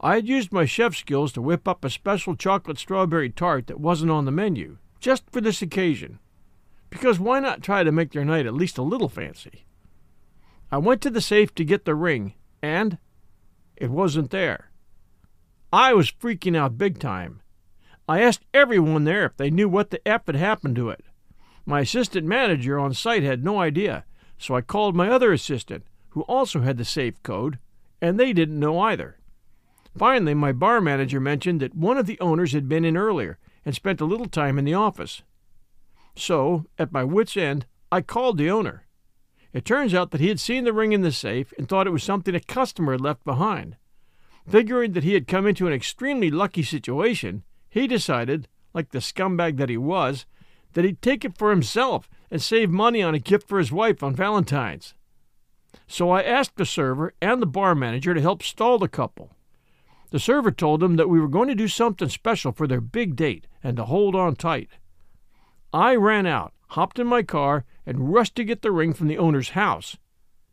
I 0.00 0.16
had 0.16 0.28
used 0.28 0.52
my 0.52 0.66
chef 0.66 0.96
skills 0.96 1.32
to 1.32 1.42
whip 1.42 1.68
up 1.68 1.84
a 1.84 1.90
special 1.90 2.34
chocolate 2.34 2.78
strawberry 2.78 3.30
tart 3.30 3.68
that 3.68 3.80
wasn't 3.80 4.10
on 4.10 4.24
the 4.24 4.32
menu, 4.32 4.78
just 5.00 5.30
for 5.30 5.40
this 5.40 5.62
occasion. 5.62 6.18
Because 6.90 7.20
why 7.20 7.38
not 7.38 7.62
try 7.62 7.84
to 7.84 7.92
make 7.92 8.12
their 8.12 8.24
night 8.24 8.46
at 8.46 8.54
least 8.54 8.78
a 8.78 8.82
little 8.82 9.08
fancy? 9.08 9.64
I 10.72 10.78
went 10.78 11.00
to 11.02 11.10
the 11.10 11.20
safe 11.20 11.54
to 11.54 11.64
get 11.64 11.84
the 11.84 11.94
ring, 11.94 12.34
and 12.60 12.98
it 13.76 13.90
wasn't 13.90 14.30
there. 14.30 14.70
I 15.72 15.94
was 15.94 16.10
freaking 16.10 16.56
out 16.56 16.78
big 16.78 16.98
time. 16.98 17.42
I 18.08 18.20
asked 18.20 18.44
everyone 18.54 19.04
there 19.04 19.24
if 19.24 19.36
they 19.36 19.50
knew 19.50 19.68
what 19.68 19.90
the 19.90 20.06
F 20.06 20.26
had 20.26 20.36
happened 20.36 20.76
to 20.76 20.90
it. 20.90 21.04
My 21.64 21.80
assistant 21.80 22.26
manager 22.26 22.78
on 22.78 22.94
site 22.94 23.24
had 23.24 23.42
no 23.42 23.58
idea, 23.58 24.04
so 24.38 24.54
I 24.54 24.60
called 24.60 24.94
my 24.94 25.10
other 25.10 25.32
assistant, 25.32 25.84
who 26.10 26.22
also 26.22 26.60
had 26.60 26.78
the 26.78 26.84
safe 26.84 27.20
code, 27.24 27.58
and 28.00 28.18
they 28.18 28.32
didn't 28.32 28.60
know 28.60 28.78
either. 28.78 29.18
Finally, 29.96 30.34
my 30.34 30.52
bar 30.52 30.80
manager 30.80 31.18
mentioned 31.18 31.60
that 31.60 31.74
one 31.74 31.96
of 31.96 32.06
the 32.06 32.20
owners 32.20 32.52
had 32.52 32.68
been 32.68 32.84
in 32.84 32.96
earlier 32.96 33.38
and 33.64 33.74
spent 33.74 34.00
a 34.00 34.04
little 34.04 34.28
time 34.28 34.58
in 34.58 34.64
the 34.64 34.74
office. 34.74 35.22
So, 36.14 36.66
at 36.78 36.92
my 36.92 37.02
wits' 37.02 37.36
end, 37.36 37.66
I 37.90 38.02
called 38.02 38.38
the 38.38 38.50
owner. 38.50 38.86
It 39.52 39.64
turns 39.64 39.94
out 39.94 40.10
that 40.10 40.20
he 40.20 40.28
had 40.28 40.38
seen 40.38 40.64
the 40.64 40.72
ring 40.72 40.92
in 40.92 41.00
the 41.00 41.10
safe 41.10 41.52
and 41.58 41.68
thought 41.68 41.86
it 41.86 41.92
was 41.92 42.04
something 42.04 42.34
a 42.34 42.40
customer 42.40 42.92
had 42.92 43.00
left 43.00 43.24
behind. 43.24 43.76
Figuring 44.48 44.92
that 44.92 45.02
he 45.02 45.14
had 45.14 45.26
come 45.26 45.46
into 45.46 45.66
an 45.66 45.72
extremely 45.72 46.30
lucky 46.30 46.62
situation, 46.62 47.42
he 47.76 47.86
decided, 47.86 48.48
like 48.72 48.88
the 48.90 49.00
scumbag 49.00 49.58
that 49.58 49.68
he 49.68 49.76
was, 49.76 50.24
that 50.72 50.86
he'd 50.86 51.02
take 51.02 51.26
it 51.26 51.36
for 51.36 51.50
himself 51.50 52.08
and 52.30 52.40
save 52.40 52.70
money 52.70 53.02
on 53.02 53.14
a 53.14 53.18
gift 53.18 53.46
for 53.46 53.58
his 53.58 53.70
wife 53.70 54.02
on 54.02 54.14
Valentine's. 54.16 54.94
So 55.86 56.08
I 56.08 56.22
asked 56.22 56.56
the 56.56 56.64
server 56.64 57.12
and 57.20 57.42
the 57.42 57.46
bar 57.46 57.74
manager 57.74 58.14
to 58.14 58.20
help 58.22 58.42
stall 58.42 58.78
the 58.78 58.88
couple. 58.88 59.36
The 60.10 60.18
server 60.18 60.50
told 60.50 60.80
them 60.80 60.96
that 60.96 61.10
we 61.10 61.20
were 61.20 61.28
going 61.28 61.48
to 61.48 61.54
do 61.54 61.68
something 61.68 62.08
special 62.08 62.50
for 62.50 62.66
their 62.66 62.80
big 62.80 63.14
date 63.14 63.46
and 63.62 63.76
to 63.76 63.84
hold 63.84 64.14
on 64.14 64.36
tight. 64.36 64.70
I 65.70 65.96
ran 65.96 66.24
out, 66.24 66.54
hopped 66.68 66.98
in 66.98 67.06
my 67.06 67.22
car, 67.22 67.66
and 67.84 68.14
rushed 68.14 68.36
to 68.36 68.44
get 68.44 68.62
the 68.62 68.72
ring 68.72 68.94
from 68.94 69.08
the 69.08 69.18
owner's 69.18 69.50
house 69.50 69.98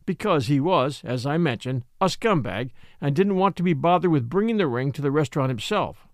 because 0.06 0.48
he 0.48 0.60
was, 0.60 1.02
as 1.06 1.26
I 1.26 1.38
mentioned, 1.38 1.86
a 2.02 2.08
scumbag 2.08 2.72
and 3.00 3.16
didn't 3.16 3.38
want 3.38 3.56
to 3.56 3.64
be 3.64 3.74
bothered 3.74 4.12
with 4.12 4.30
bringing 4.30 4.58
the 4.58 4.68
ring 4.68 4.92
to 4.92 5.02
the 5.02 5.10
restaurant 5.10 5.48
himself. 5.48 6.06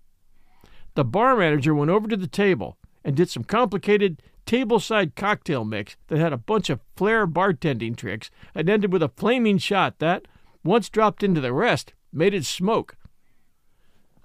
The 0.99 1.05
bar 1.05 1.37
manager 1.37 1.73
went 1.73 1.91
over 1.91 2.09
to 2.09 2.17
the 2.17 2.27
table 2.27 2.77
and 3.05 3.15
did 3.15 3.29
some 3.29 3.45
complicated 3.45 4.21
tableside 4.45 5.15
cocktail 5.15 5.63
mix 5.63 5.95
that 6.07 6.19
had 6.19 6.33
a 6.33 6.37
bunch 6.37 6.69
of 6.69 6.81
flair 6.97 7.25
bartending 7.25 7.95
tricks 7.95 8.29
and 8.53 8.69
ended 8.69 8.91
with 8.91 9.01
a 9.01 9.07
flaming 9.07 9.59
shot 9.59 9.99
that, 9.99 10.27
once 10.61 10.89
dropped 10.89 11.23
into 11.23 11.39
the 11.39 11.53
rest, 11.53 11.93
made 12.11 12.33
it 12.33 12.43
smoke. 12.43 12.97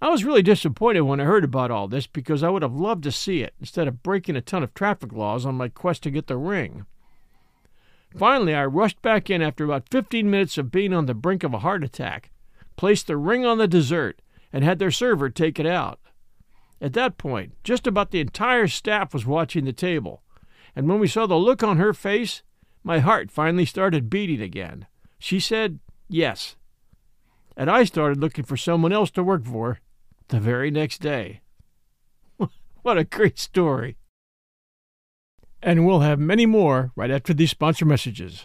I 0.03 0.09
was 0.09 0.25
really 0.25 0.43
disappointed 0.43 1.03
when 1.03 1.21
I 1.21 1.25
heard 1.27 1.45
about 1.45 1.71
all 1.71 1.87
this 1.87 2.09
because 2.09 2.43
I 2.43 2.49
would 2.49 2.63
have 2.63 2.75
loved 2.75 3.05
to 3.05 3.13
see 3.13 3.43
it 3.43 3.55
instead 3.61 3.87
of 3.87 4.03
breaking 4.03 4.35
a 4.35 4.41
ton 4.41 4.65
of 4.65 4.75
traffic 4.75 5.13
laws 5.13 5.47
on 5.47 5.55
my 5.55 5.69
quest 5.69 6.03
to 6.03 6.11
get 6.11 6.27
the 6.27 6.37
ring. 6.37 6.87
Finally, 8.19 8.57
I 8.57 8.65
rushed 8.65 9.01
back 9.01 9.31
in 9.31 9.43
after 9.43 9.65
about 9.65 9.91
15 9.93 10.29
minutes 10.29 10.59
of 10.59 10.73
being 10.73 10.93
on 10.93 11.07
the 11.07 11.15
brink 11.15 11.45
of 11.45 11.55
a 11.55 11.61
heart 11.61 11.85
attack, 11.85 12.33
placed 12.75 13.07
the 13.07 13.17
ring 13.17 13.47
on 13.47 13.59
the 13.59 13.69
dessert, 13.69 14.21
and 14.53 14.65
had 14.65 14.81
their 14.81 14.91
server 14.91 15.31
take 15.31 15.61
it 15.61 15.67
out. 15.67 16.01
At 16.85 16.93
that 16.93 17.17
point, 17.17 17.55
just 17.65 17.87
about 17.87 18.11
the 18.11 18.21
entire 18.21 18.69
staff 18.69 19.15
was 19.15 19.25
watching 19.25 19.65
the 19.65 19.73
table, 19.73 20.23
and 20.77 20.87
when 20.87 20.99
we 20.99 21.09
saw 21.09 21.25
the 21.25 21.35
look 21.35 21.63
on 21.63 21.79
her 21.79 21.95
face, 21.95 22.43
my 22.83 22.99
heart 22.99 23.31
finally 23.31 23.65
started 23.65 24.11
beating 24.11 24.43
again. 24.43 24.87
She 25.19 25.41
said 25.41 25.79
yes. 26.11 26.57
And 27.57 27.71
I 27.71 27.85
started 27.85 28.21
looking 28.21 28.45
for 28.45 28.59
someone 28.59 28.93
else 28.93 29.11
to 29.13 29.25
work 29.25 29.47
for 29.47 29.81
the 30.29 30.39
very 30.39 30.71
next 30.71 31.01
day. 31.01 31.41
what 32.83 32.99
a 32.99 33.05
great 33.05 33.39
story! 33.39 33.97
And 35.63 35.87
we'll 35.87 36.01
have 36.01 36.19
many 36.19 36.45
more 36.45 36.93
right 36.97 37.11
after 37.11 37.33
these 37.33 37.51
sponsor 37.51 37.87
messages. 37.87 38.45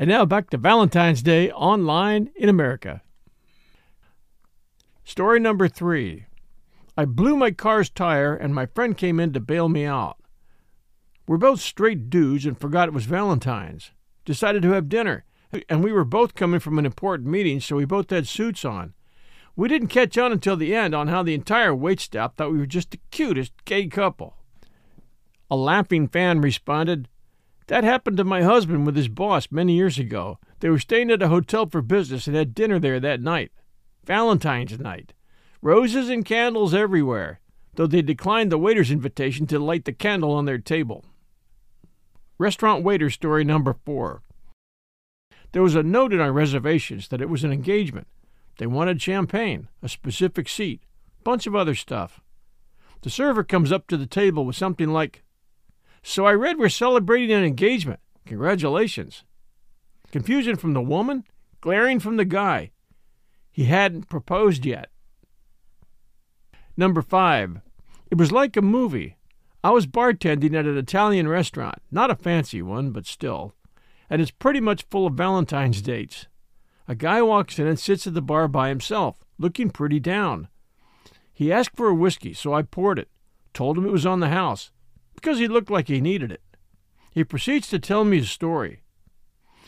And 0.00 0.08
now 0.08 0.24
back 0.24 0.48
to 0.48 0.56
Valentine's 0.56 1.22
Day 1.22 1.50
online 1.50 2.30
in 2.34 2.48
America. 2.48 3.02
Story 5.04 5.38
number 5.38 5.68
three 5.68 6.24
I 6.96 7.04
blew 7.04 7.36
my 7.36 7.50
car's 7.50 7.90
tire 7.90 8.34
and 8.34 8.54
my 8.54 8.64
friend 8.64 8.96
came 8.96 9.20
in 9.20 9.34
to 9.34 9.40
bail 9.40 9.68
me 9.68 9.84
out. 9.84 10.16
We're 11.28 11.36
both 11.36 11.60
straight 11.60 12.08
dudes 12.08 12.46
and 12.46 12.58
forgot 12.58 12.88
it 12.88 12.94
was 12.94 13.04
Valentine's. 13.04 13.90
Decided 14.24 14.62
to 14.62 14.70
have 14.70 14.88
dinner, 14.88 15.26
and 15.68 15.84
we 15.84 15.92
were 15.92 16.06
both 16.06 16.34
coming 16.34 16.60
from 16.60 16.78
an 16.78 16.86
important 16.86 17.28
meeting, 17.28 17.60
so 17.60 17.76
we 17.76 17.84
both 17.84 18.08
had 18.08 18.26
suits 18.26 18.64
on. 18.64 18.94
We 19.54 19.68
didn't 19.68 19.88
catch 19.88 20.16
on 20.16 20.32
until 20.32 20.56
the 20.56 20.74
end 20.74 20.94
on 20.94 21.08
how 21.08 21.22
the 21.22 21.34
entire 21.34 21.72
waitstaff 21.72 22.36
thought 22.36 22.52
we 22.52 22.58
were 22.58 22.64
just 22.64 22.92
the 22.92 23.00
cutest 23.10 23.52
gay 23.66 23.86
couple. 23.86 24.38
A 25.50 25.56
laughing 25.56 26.08
fan 26.08 26.40
responded, 26.40 27.09
that 27.70 27.84
happened 27.84 28.16
to 28.16 28.24
my 28.24 28.42
husband 28.42 28.84
with 28.84 28.96
his 28.96 29.06
boss 29.06 29.46
many 29.52 29.74
years 29.74 29.96
ago. 29.96 30.40
They 30.58 30.68
were 30.68 30.80
staying 30.80 31.08
at 31.12 31.22
a 31.22 31.28
hotel 31.28 31.66
for 31.66 31.80
business 31.80 32.26
and 32.26 32.34
had 32.34 32.52
dinner 32.52 32.80
there 32.80 32.98
that 32.98 33.20
night. 33.20 33.52
Valentine's 34.04 34.76
night. 34.80 35.12
Roses 35.62 36.08
and 36.08 36.24
candles 36.24 36.74
everywhere, 36.74 37.38
though 37.76 37.86
they 37.86 38.02
declined 38.02 38.50
the 38.50 38.58
waiter's 38.58 38.90
invitation 38.90 39.46
to 39.46 39.60
light 39.60 39.84
the 39.84 39.92
candle 39.92 40.32
on 40.32 40.46
their 40.46 40.58
table. 40.58 41.04
Restaurant 42.38 42.82
waiter 42.82 43.08
story 43.08 43.44
number 43.44 43.76
four. 43.86 44.22
There 45.52 45.62
was 45.62 45.76
a 45.76 45.84
note 45.84 46.12
in 46.12 46.18
our 46.18 46.32
reservations 46.32 47.06
that 47.08 47.22
it 47.22 47.28
was 47.28 47.44
an 47.44 47.52
engagement. 47.52 48.08
They 48.58 48.66
wanted 48.66 49.00
champagne, 49.00 49.68
a 49.80 49.88
specific 49.88 50.48
seat, 50.48 50.82
bunch 51.22 51.46
of 51.46 51.54
other 51.54 51.76
stuff. 51.76 52.20
The 53.02 53.10
server 53.10 53.44
comes 53.44 53.70
up 53.70 53.86
to 53.86 53.96
the 53.96 54.06
table 54.06 54.44
with 54.44 54.56
something 54.56 54.88
like, 54.88 55.22
so 56.02 56.26
I 56.26 56.32
read 56.32 56.58
we're 56.58 56.68
celebrating 56.68 57.32
an 57.32 57.44
engagement. 57.44 58.00
Congratulations. 58.26 59.24
Confusion 60.10 60.56
from 60.56 60.72
the 60.72 60.80
woman, 60.80 61.24
glaring 61.60 62.00
from 62.00 62.16
the 62.16 62.24
guy. 62.24 62.70
He 63.50 63.64
hadn't 63.64 64.08
proposed 64.08 64.64
yet. 64.64 64.88
Number 66.76 67.02
five. 67.02 67.60
It 68.10 68.18
was 68.18 68.32
like 68.32 68.56
a 68.56 68.62
movie. 68.62 69.16
I 69.62 69.70
was 69.70 69.86
bartending 69.86 70.54
at 70.54 70.66
an 70.66 70.78
Italian 70.78 71.28
restaurant, 71.28 71.76
not 71.90 72.10
a 72.10 72.16
fancy 72.16 72.62
one, 72.62 72.90
but 72.92 73.06
still, 73.06 73.54
and 74.08 74.22
it's 74.22 74.30
pretty 74.30 74.60
much 74.60 74.86
full 74.90 75.06
of 75.06 75.14
Valentine's 75.14 75.82
dates. 75.82 76.26
A 76.88 76.94
guy 76.94 77.20
walks 77.22 77.58
in 77.58 77.66
and 77.66 77.78
sits 77.78 78.06
at 78.06 78.14
the 78.14 78.22
bar 78.22 78.48
by 78.48 78.70
himself, 78.70 79.16
looking 79.38 79.70
pretty 79.70 80.00
down. 80.00 80.48
He 81.32 81.52
asked 81.52 81.76
for 81.76 81.88
a 81.88 81.94
whiskey, 81.94 82.32
so 82.32 82.54
I 82.54 82.62
poured 82.62 82.98
it, 82.98 83.08
told 83.52 83.76
him 83.76 83.84
it 83.84 83.92
was 83.92 84.06
on 84.06 84.20
the 84.20 84.30
house, 84.30 84.72
because 85.20 85.38
he 85.38 85.48
looked 85.48 85.70
like 85.70 85.88
he 85.88 86.00
needed 86.00 86.32
it. 86.32 86.42
He 87.10 87.24
proceeds 87.24 87.68
to 87.68 87.78
tell 87.78 88.04
me 88.04 88.18
his 88.18 88.30
story. 88.30 88.82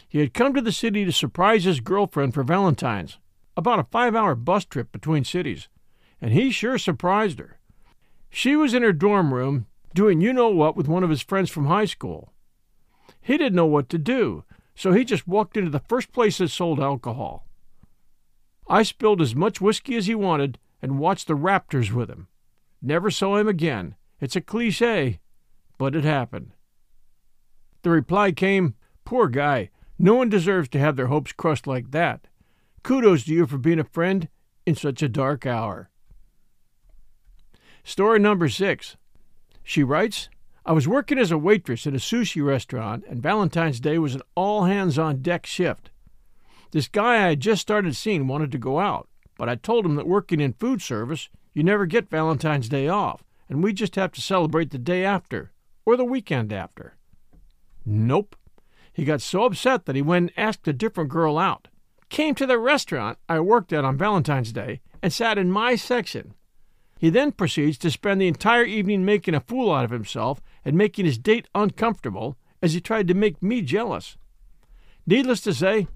He 0.09 0.21
had 0.21 0.35
come 0.35 0.55
to 0.55 0.61
the 0.61 0.73
city 0.73 1.05
to 1.05 1.13
surprise 1.13 1.65
his 1.65 1.81
girlfriend 1.81 2.35
for 2.35 2.43
Valentine's, 2.43 3.19
about 3.57 3.79
a 3.79 3.85
five 3.85 4.15
hour 4.15 4.35
bus 4.35 4.65
trip 4.65 4.93
between 4.93 5.25
cities, 5.25 5.69
and 6.21 6.33
he 6.33 6.51
sure 6.51 6.79
surprised 6.79 7.39
her. 7.39 7.59
She 8.31 8.57
was 8.57 8.75
in 8.75 8.83
her 8.83 8.93
dorm 8.93 9.35
room 9.35 9.67
doing 9.95 10.21
you 10.21 10.33
know 10.33 10.49
what 10.49 10.77
with 10.77 10.89
one 10.89 11.03
of 11.03 11.11
his 11.11 11.23
friends 11.23 11.51
from 11.51 11.67
high 11.67 11.85
school. 11.85 12.33
He 13.21 13.37
didn't 13.37 13.57
know 13.57 13.67
what 13.67 13.89
to 13.91 13.99
do, 13.99 14.45
so 14.75 14.93
he 14.93 15.05
just 15.05 15.29
walked 15.29 15.57
into 15.57 15.71
the 15.71 15.81
first 15.81 16.13
place 16.13 16.39
that 16.39 16.49
sold 16.49 16.81
alcohol. 16.81 17.47
I 18.69 18.85
spilled 18.85 19.21
as 19.21 19.35
much 19.35 19.61
whiskey 19.61 19.97
as 19.97 20.07
he 20.07 20.15
wanted 20.15 20.59
and 20.81 20.99
watched 20.99 21.29
the 21.29 21.37
Raptors 21.37 21.93
with 21.93 22.09
him. 22.09 22.29
Never 22.81 23.11
saw 23.11 23.37
him 23.37 23.49
again. 23.49 23.97
It's 24.21 24.37
a 24.37 24.41
cliche, 24.41 25.21
but 25.83 25.97
it 25.97 26.05
happened. 26.05 26.53
The 27.83 27.91
reply 27.91 28.31
came, 28.31 28.77
Poor 29.05 29.27
guy, 29.27 29.71
no 29.99 30.15
one 30.15 30.29
deserves 30.29 30.69
to 30.69 30.79
have 30.79 30.95
their 30.95 31.09
hopes 31.09 31.33
crushed 31.33 31.67
like 31.67 31.91
that. 31.91 32.29
Kudos 32.85 33.25
to 33.25 33.35
you 33.35 33.49
for 33.49 33.59
being 33.59 33.81
a 33.81 33.85
friend 33.85 34.29
in 34.65 34.77
such 34.77 35.03
a 35.03 35.09
dark 35.09 35.45
hour. 35.45 35.91
Story 37.83 38.21
number 38.21 38.49
six. 38.49 38.97
She 39.65 39.83
writes, 39.83 40.29
I 40.65 40.71
was 40.71 40.87
working 40.87 41.19
as 41.19 41.33
a 41.33 41.37
waitress 41.37 41.85
at 41.85 41.95
a 41.95 41.97
sushi 41.97 42.47
restaurant, 42.47 43.03
and 43.09 43.21
Valentine's 43.21 43.81
Day 43.81 43.99
was 43.99 44.15
an 44.15 44.23
all 44.37 44.67
hands 44.67 45.01
on 45.01 45.21
deck 45.21 45.47
shift. 45.47 45.91
This 46.71 46.87
guy 46.87 47.15
I 47.15 47.31
had 47.31 47.41
just 47.41 47.61
started 47.61 47.97
seeing 47.97 48.29
wanted 48.29 48.53
to 48.53 48.59
go 48.59 48.79
out, 48.79 49.09
but 49.37 49.49
I 49.49 49.57
told 49.57 49.85
him 49.85 49.97
that 49.97 50.07
working 50.07 50.39
in 50.39 50.53
food 50.53 50.81
service, 50.81 51.29
you 51.53 51.65
never 51.65 51.87
get 51.87 52.09
Valentine's 52.09 52.69
Day 52.69 52.87
off, 52.87 53.25
and 53.49 53.65
we 53.65 53.73
just 53.73 53.97
have 53.97 54.13
to 54.13 54.21
celebrate 54.21 54.71
the 54.71 54.79
day 54.79 55.05
after, 55.05 55.51
or 55.85 55.97
the 55.97 56.05
weekend 56.05 56.53
after. 56.53 56.97
Nope. 57.85 58.37
He 58.93 59.05
got 59.05 59.23
so 59.23 59.45
upset 59.45 59.87
that 59.87 59.97
he 59.97 60.03
went 60.03 60.33
and 60.37 60.47
asked 60.47 60.69
a 60.69 60.73
different 60.73 61.11
girl 61.11 61.39
out. 61.39 61.69
Came 62.09 62.35
to 62.35 62.47
the 62.47 62.59
restaurant 62.59 63.19
I 63.29 63.41
worked 63.41 63.73
at 63.73 63.85
on 63.85 63.97
Valentine's 63.97 64.53
Day 64.53 64.81
and 65.03 65.13
sat 65.13 65.39
in 65.39 65.51
my 65.51 65.77
section. 65.77 66.35
He 66.99 67.11
then 67.11 67.33
proceeds 67.33 67.79
to 67.79 67.91
spend 67.91 68.21
the 68.21 68.29
entire 68.29 68.65
evening 68.65 69.05
making 69.05 69.35
a 69.35 69.41
fool 69.41 69.73
out 69.73 69.85
of 69.85 69.91
himself 69.91 70.41
and 70.65 70.77
making 70.77 71.05
his 71.05 71.19
date 71.19 71.49
uncomfortable 71.55 72.37
as 72.63 72.75
he 72.75 72.81
tried 72.81 73.09
to 73.09 73.15
make 73.15 73.43
me 73.43 73.61
jealous. 73.63 74.17
Needless 75.07 75.41
to 75.41 75.55
say, 75.55 75.89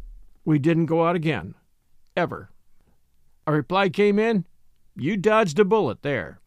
we 0.44 0.58
didn't 0.58 0.86
go 0.86 1.06
out 1.06 1.14
again. 1.14 1.54
Ever. 2.16 2.50
A 3.46 3.52
reply 3.52 3.88
came 3.88 4.18
in 4.18 4.46
You 4.96 5.16
dodged 5.16 5.58
a 5.60 5.64
bullet 5.64 6.02
there. 6.02 6.40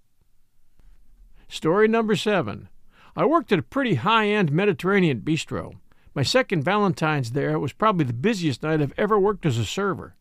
Story 1.48 1.88
number 1.88 2.16
seven. 2.16 2.68
I 3.16 3.26
worked 3.26 3.52
at 3.52 3.60
a 3.60 3.64
pretty 3.64 3.96
high 3.96 4.28
end 4.28 4.52
Mediterranean 4.52 5.22
bistro. 5.22 5.76
My 6.14 6.24
second 6.24 6.64
Valentine's 6.64 7.32
there 7.32 7.58
was 7.60 7.74
probably 7.74 8.06
the 8.06 8.14
busiest 8.14 8.64
night 8.64 8.82
I've 8.82 8.94
ever 8.98 9.20
worked 9.20 9.46
as 9.46 9.58
a 9.58 9.66
server. 9.66 10.16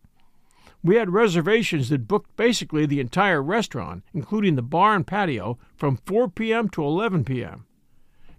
We 0.82 0.96
had 0.96 1.10
reservations 1.10 1.88
that 1.88 2.06
booked 2.06 2.36
basically 2.36 2.86
the 2.86 3.00
entire 3.00 3.42
restaurant, 3.42 4.04
including 4.14 4.54
the 4.54 4.62
bar 4.62 4.94
and 4.94 5.06
patio, 5.06 5.58
from 5.76 5.96
4 6.06 6.28
p.m. 6.28 6.68
to 6.70 6.84
11 6.84 7.24
p.m. 7.24 7.66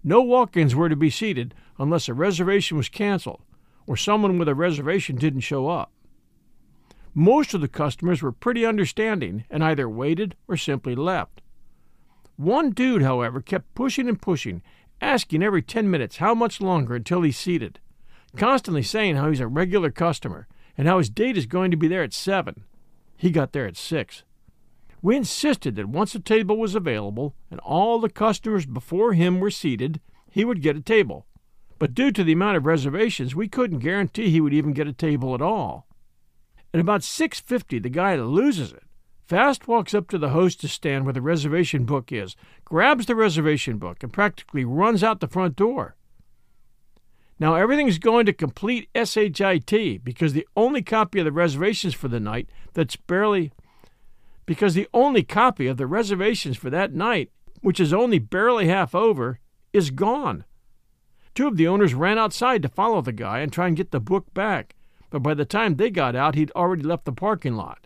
No 0.03 0.21
walk 0.21 0.55
ins 0.55 0.75
were 0.75 0.89
to 0.89 0.95
be 0.95 1.09
seated 1.09 1.53
unless 1.77 2.07
a 2.07 2.13
reservation 2.13 2.77
was 2.77 2.87
canceled 2.87 3.41
or 3.85 3.97
someone 3.97 4.37
with 4.37 4.47
a 4.47 4.55
reservation 4.55 5.15
didn't 5.15 5.41
show 5.41 5.67
up. 5.67 5.91
Most 7.15 7.55
of 7.55 7.61
the 7.61 7.67
customers 7.67 8.21
were 8.21 8.31
pretty 8.31 8.65
understanding 8.65 9.43
and 9.49 9.63
either 9.63 9.89
waited 9.89 10.35
or 10.47 10.57
simply 10.57 10.95
left. 10.95 11.41
One 12.39 12.69
dude, 12.69 13.01
however, 13.01 13.41
kept 13.41 13.75
pushing 13.75 14.07
and 14.07 14.21
pushing, 14.21 14.61
asking 15.01 15.43
every 15.43 15.61
10 15.61 15.91
minutes 15.91 16.17
how 16.17 16.33
much 16.33 16.61
longer 16.61 16.95
until 16.95 17.21
he's 17.21 17.37
seated, 17.37 17.81
constantly 18.37 18.81
saying 18.81 19.17
how 19.17 19.27
he's 19.27 19.41
a 19.41 19.47
regular 19.47 19.91
customer 19.91 20.47
and 20.77 20.87
how 20.87 20.99
his 20.99 21.09
date 21.09 21.35
is 21.35 21.45
going 21.45 21.69
to 21.69 21.75
be 21.75 21.89
there 21.89 22.01
at 22.01 22.13
7. 22.13 22.63
He 23.17 23.29
got 23.29 23.51
there 23.51 23.65
at 23.67 23.75
6. 23.75 24.23
We 25.01 25.17
insisted 25.17 25.75
that 25.75 25.89
once 25.89 26.15
a 26.15 26.19
table 26.21 26.55
was 26.55 26.75
available 26.75 27.35
and 27.51 27.59
all 27.59 27.99
the 27.99 28.07
customers 28.07 28.65
before 28.65 29.11
him 29.11 29.41
were 29.41 29.51
seated, 29.51 29.99
he 30.31 30.45
would 30.45 30.61
get 30.61 30.77
a 30.77 30.81
table. 30.81 31.25
But 31.77 31.93
due 31.93 32.13
to 32.13 32.23
the 32.23 32.31
amount 32.31 32.55
of 32.55 32.65
reservations, 32.65 33.35
we 33.35 33.49
couldn't 33.49 33.79
guarantee 33.79 34.29
he 34.29 34.39
would 34.39 34.53
even 34.53 34.71
get 34.71 34.87
a 34.87 34.93
table 34.93 35.35
at 35.35 35.41
all. 35.41 35.89
At 36.73 36.79
about 36.79 37.01
6:50, 37.01 37.79
the 37.79 37.89
guy 37.89 38.15
loses 38.15 38.71
it. 38.71 38.83
Fast 39.29 39.67
walks 39.67 39.93
up 39.93 40.09
to 40.09 40.17
the 40.17 40.29
hostess 40.29 40.73
stand 40.73 41.05
where 41.05 41.13
the 41.13 41.21
reservation 41.21 41.85
book 41.85 42.11
is, 42.11 42.35
grabs 42.65 43.05
the 43.05 43.13
reservation 43.13 43.77
book, 43.77 44.01
and 44.01 44.11
practically 44.11 44.65
runs 44.65 45.03
out 45.03 45.19
the 45.19 45.27
front 45.27 45.55
door. 45.55 45.95
Now 47.37 47.53
everything's 47.53 47.99
going 47.99 48.25
to 48.25 48.33
complete 48.33 48.89
SHIT 48.95 50.03
because 50.03 50.33
the 50.33 50.47
only 50.57 50.81
copy 50.81 51.19
of 51.19 51.25
the 51.25 51.31
reservations 51.31 51.93
for 51.93 52.07
the 52.07 52.19
night 52.19 52.49
that's 52.73 52.95
barely 52.95 53.51
because 54.47 54.73
the 54.73 54.87
only 54.95 55.21
copy 55.21 55.67
of 55.67 55.77
the 55.77 55.85
reservations 55.85 56.57
for 56.57 56.71
that 56.71 56.93
night, 56.95 57.29
which 57.61 57.79
is 57.79 57.93
only 57.93 58.17
barely 58.17 58.67
half 58.67 58.95
over, 58.95 59.39
is 59.71 59.91
gone. 59.91 60.43
Two 61.35 61.47
of 61.47 61.55
the 61.55 61.67
owners 61.67 61.93
ran 61.93 62.17
outside 62.17 62.63
to 62.63 62.67
follow 62.67 62.99
the 62.99 63.11
guy 63.11 63.41
and 63.41 63.53
try 63.53 63.67
and 63.67 63.77
get 63.77 63.91
the 63.91 63.99
book 63.99 64.33
back, 64.33 64.75
but 65.11 65.21
by 65.21 65.35
the 65.35 65.45
time 65.45 65.75
they 65.75 65.91
got 65.91 66.15
out, 66.15 66.33
he'd 66.33 66.51
already 66.55 66.81
left 66.81 67.05
the 67.05 67.11
parking 67.11 67.53
lot. 67.53 67.85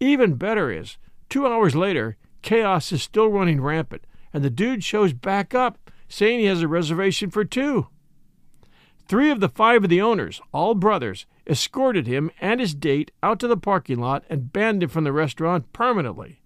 Even 0.00 0.34
better 0.34 0.72
is, 0.72 0.96
two 1.28 1.46
hours 1.46 1.76
later, 1.76 2.16
chaos 2.40 2.90
is 2.90 3.02
still 3.02 3.28
running 3.28 3.60
rampant, 3.60 4.06
and 4.32 4.42
the 4.42 4.50
dude 4.50 4.82
shows 4.82 5.12
back 5.12 5.54
up 5.54 5.78
saying 6.08 6.40
he 6.40 6.46
has 6.46 6.62
a 6.62 6.68
reservation 6.68 7.30
for 7.30 7.44
two. 7.44 7.86
Three 9.06 9.30
of 9.30 9.40
the 9.40 9.48
five 9.48 9.84
of 9.84 9.90
the 9.90 10.00
owners, 10.00 10.40
all 10.52 10.74
brothers, 10.74 11.26
escorted 11.46 12.06
him 12.06 12.30
and 12.40 12.60
his 12.60 12.74
date 12.74 13.10
out 13.22 13.40
to 13.40 13.48
the 13.48 13.56
parking 13.56 13.98
lot 13.98 14.24
and 14.30 14.52
banned 14.52 14.82
him 14.82 14.88
from 14.88 15.04
the 15.04 15.12
restaurant 15.12 15.72
permanently. 15.72 16.40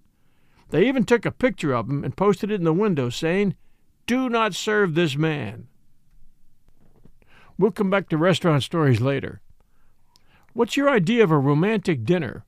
They 0.71 0.88
even 0.88 1.05
took 1.05 1.25
a 1.25 1.31
picture 1.31 1.73
of 1.75 1.88
him 1.88 2.03
and 2.03 2.17
posted 2.17 2.51
it 2.51 2.57
in 2.57 2.64
the 2.64 2.73
window 2.73 3.11
saying, 3.11 3.55
Do 4.07 4.29
not 4.29 4.55
serve 4.55 4.95
this 4.95 5.14
man. 5.14 5.69
We'll 7.59 7.71
come 7.71 7.90
back 7.90 8.09
to 8.09 8.17
restaurant 8.17 8.62
stories 8.62 9.01
later. 9.01 9.40
What's 10.55 10.77
your 10.77 10.90
idea 10.90 11.23
of 11.23 11.31
a 11.31 11.38
romantic 11.38 12.05
dinner? 12.05 12.45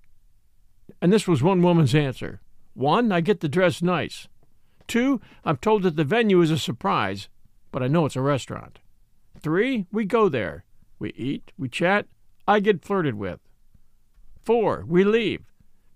And 1.01 1.13
this 1.13 1.29
was 1.29 1.43
one 1.43 1.63
woman's 1.63 1.95
answer. 1.95 2.41
One, 2.75 3.13
I 3.13 3.21
get 3.21 3.41
the 3.41 3.49
dress 3.49 3.83
nice. 3.83 4.29
Two, 4.87 5.21
I'm 5.45 5.57
told 5.57 5.83
that 5.83 5.97
the 5.97 6.05
venue 6.05 6.41
is 6.41 6.51
a 6.51 6.59
surprise, 6.59 7.29
but 7.73 7.83
I 7.83 7.89
know 7.89 8.07
it's 8.07 8.17
a 8.17 8.21
restaurant. 8.21 8.79
Three, 9.41 9.87
we 9.93 10.05
go 10.05 10.29
there. 10.29 10.65
We 10.99 11.13
eat, 11.13 11.53
we 11.59 11.69
chat, 11.69 12.07
I 12.49 12.61
get 12.61 12.85
flirted 12.85 13.15
with. 13.15 13.41
Four, 14.43 14.85
we 14.87 15.05
leave. 15.05 15.43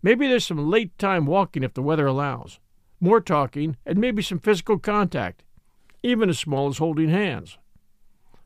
Maybe 0.02 0.26
there's 0.26 0.46
some 0.46 0.70
late 0.70 0.96
time 0.98 1.26
walking 1.26 1.62
if 1.62 1.74
the 1.74 1.82
weather 1.82 2.06
allows. 2.06 2.58
More 3.00 3.20
talking, 3.20 3.76
and 3.86 3.98
maybe 3.98 4.22
some 4.22 4.38
physical 4.38 4.78
contact, 4.78 5.42
even 6.02 6.28
as 6.28 6.38
small 6.38 6.68
as 6.68 6.78
holding 6.78 7.08
hands. 7.08 7.58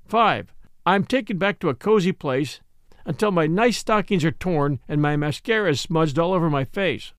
Five, 0.06 0.52
I'm 0.86 1.04
taken 1.04 1.38
back 1.38 1.58
to 1.60 1.70
a 1.70 1.74
cozy 1.74 2.12
place 2.12 2.60
until 3.04 3.30
my 3.30 3.46
nice 3.46 3.78
stockings 3.78 4.24
are 4.24 4.32
torn 4.32 4.80
and 4.88 5.00
my 5.00 5.16
mascara 5.16 5.70
is 5.70 5.80
smudged 5.80 6.18
all 6.18 6.32
over 6.32 6.48
my 6.48 6.64
face. 6.64 7.12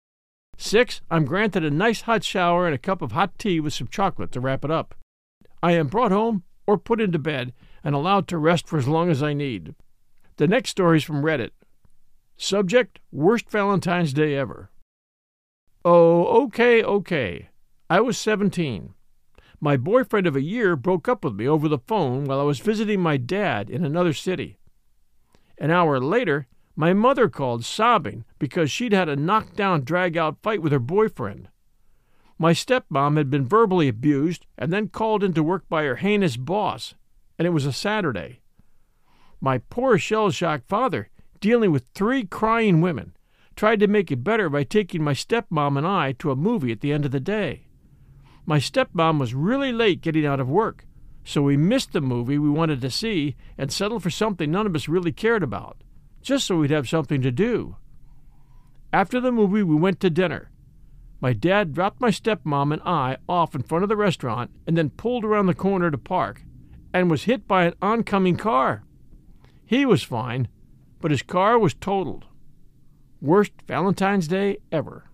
Six, 0.57 1.01
I'm 1.11 1.25
granted 1.25 1.63
a 1.63 1.69
nice 1.69 2.01
hot 2.01 2.23
shower 2.23 2.65
and 2.65 2.73
a 2.73 2.79
cup 2.79 3.01
of 3.01 3.11
hot 3.11 3.37
tea 3.37 3.59
with 3.59 3.73
some 3.73 3.87
chocolate 3.87 4.31
to 4.31 4.39
wrap 4.39 4.63
it 4.63 4.71
up. 4.71 4.95
I 5.61 5.73
am 5.73 5.87
brought 5.87 6.11
home 6.11 6.43
or 6.65 6.77
put 6.77 7.01
into 7.01 7.19
bed 7.19 7.53
and 7.83 7.93
allowed 7.93 8.27
to 8.29 8.37
rest 8.37 8.67
for 8.67 8.77
as 8.77 8.87
long 8.87 9.09
as 9.09 9.21
I 9.21 9.33
need. 9.33 9.75
The 10.37 10.47
next 10.47 10.71
story 10.71 10.97
is 10.97 11.03
from 11.03 11.23
Reddit. 11.23 11.51
Subject 12.37 12.99
Worst 13.11 13.49
Valentine's 13.49 14.13
Day 14.13 14.35
Ever. 14.35 14.69
Oh, 15.83 16.43
okay, 16.45 16.83
okay. 16.83 17.49
I 17.89 18.01
was 18.01 18.17
17. 18.17 18.93
My 19.61 19.77
boyfriend 19.77 20.27
of 20.27 20.35
a 20.35 20.41
year 20.41 20.75
broke 20.75 21.07
up 21.07 21.23
with 21.23 21.35
me 21.35 21.47
over 21.47 21.67
the 21.67 21.77
phone 21.77 22.25
while 22.25 22.39
I 22.39 22.43
was 22.43 22.59
visiting 22.59 22.99
my 22.99 23.17
dad 23.17 23.69
in 23.69 23.85
another 23.85 24.13
city. 24.13 24.57
An 25.57 25.71
hour 25.71 25.99
later, 25.99 26.47
my 26.75 26.93
mother 26.93 27.29
called 27.29 27.63
sobbing 27.63 28.25
because 28.37 28.69
she'd 28.69 28.91
had 28.91 29.07
a 29.07 29.15
knockdown, 29.15 29.83
drag 29.83 30.17
out 30.17 30.41
fight 30.41 30.61
with 30.61 30.71
her 30.71 30.79
boyfriend. 30.79 31.47
My 32.37 32.51
stepmom 32.51 33.15
had 33.15 33.29
been 33.29 33.47
verbally 33.47 33.87
abused 33.87 34.45
and 34.57 34.71
then 34.73 34.89
called 34.89 35.23
into 35.23 35.41
work 35.41 35.69
by 35.69 35.83
her 35.83 35.95
heinous 35.95 36.35
boss, 36.35 36.95
and 37.39 37.45
it 37.45 37.51
was 37.51 37.65
a 37.65 37.71
Saturday. 37.71 38.41
My 39.39 39.59
poor 39.59 39.97
shell 39.97 40.31
shocked 40.31 40.67
father, 40.67 41.09
dealing 41.39 41.71
with 41.71 41.87
three 41.93 42.25
crying 42.25 42.81
women, 42.81 43.15
tried 43.55 43.79
to 43.79 43.87
make 43.87 44.11
it 44.11 44.23
better 44.23 44.49
by 44.49 44.63
taking 44.63 45.01
my 45.01 45.13
stepmom 45.13 45.77
and 45.77 45.87
I 45.87 46.11
to 46.13 46.31
a 46.31 46.35
movie 46.35 46.73
at 46.73 46.81
the 46.81 46.91
end 46.91 47.05
of 47.05 47.11
the 47.11 47.21
day. 47.21 47.67
My 48.45 48.59
stepmom 48.59 49.17
was 49.17 49.33
really 49.33 49.71
late 49.71 50.01
getting 50.01 50.25
out 50.25 50.41
of 50.41 50.49
work, 50.49 50.85
so 51.25 51.41
we 51.41 51.57
missed 51.57 51.91
the 51.91 51.99
movie 51.99 52.37
we 52.37 52.49
wanted 52.49 52.79
to 52.79 52.89
see 52.89 53.35
and 53.57 53.71
settled 53.71 54.03
for 54.03 54.11
something 54.11 54.51
none 54.51 54.67
of 54.67 54.75
us 54.75 54.87
really 54.87 55.11
cared 55.11 55.43
about, 55.43 55.81
just 56.21 56.45
so 56.45 56.57
we'd 56.57 56.69
have 56.69 56.87
something 56.87 57.21
to 57.21 57.31
do. 57.31 57.75
After 58.93 59.19
the 59.19 59.31
movie, 59.31 59.63
we 59.63 59.75
went 59.75 59.99
to 60.01 60.09
dinner. 60.09 60.51
My 61.19 61.33
dad 61.33 61.73
dropped 61.73 61.99
my 61.99 62.11
stepmom 62.11 62.71
and 62.71 62.81
I 62.85 63.17
off 63.27 63.55
in 63.55 63.63
front 63.63 63.83
of 63.83 63.89
the 63.89 63.97
restaurant 63.97 64.51
and 64.67 64.77
then 64.77 64.91
pulled 64.91 65.25
around 65.25 65.47
the 65.47 65.55
corner 65.55 65.89
to 65.89 65.97
park 65.97 66.43
and 66.93 67.09
was 67.09 67.23
hit 67.23 67.47
by 67.47 67.65
an 67.65 67.73
oncoming 67.81 68.37
car. 68.37 68.83
He 69.65 69.85
was 69.85 70.03
fine, 70.03 70.47
but 71.01 71.09
his 71.09 71.23
car 71.23 71.57
was 71.57 71.73
totaled. 71.73 72.25
Worst 73.19 73.53
Valentine's 73.67 74.27
Day 74.27 74.59
ever. 74.71 75.05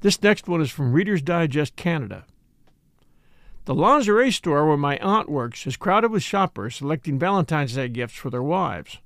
This 0.00 0.20
next 0.20 0.48
one 0.48 0.60
is 0.60 0.70
from 0.70 0.92
Reader's 0.92 1.22
Digest 1.22 1.76
Canada. 1.76 2.26
The 3.66 3.74
lingerie 3.74 4.30
store 4.30 4.64
where 4.64 4.76
my 4.76 4.96
aunt 4.98 5.28
works 5.28 5.66
is 5.66 5.76
crowded 5.76 6.12
with 6.12 6.22
shoppers 6.22 6.76
selecting 6.76 7.18
Valentine's 7.18 7.74
Day 7.74 7.88
gifts 7.88 8.14
for 8.14 8.30
their 8.30 8.42
wives. 8.42 8.98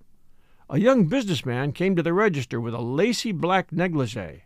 A 0.69 0.79
young 0.79 1.07
businessman 1.07 1.73
came 1.73 1.97
to 1.97 2.03
the 2.03 2.13
register 2.13 2.61
with 2.61 2.75
a 2.75 2.83
lacy 2.83 3.33
black 3.33 3.73
negligee. 3.73 4.45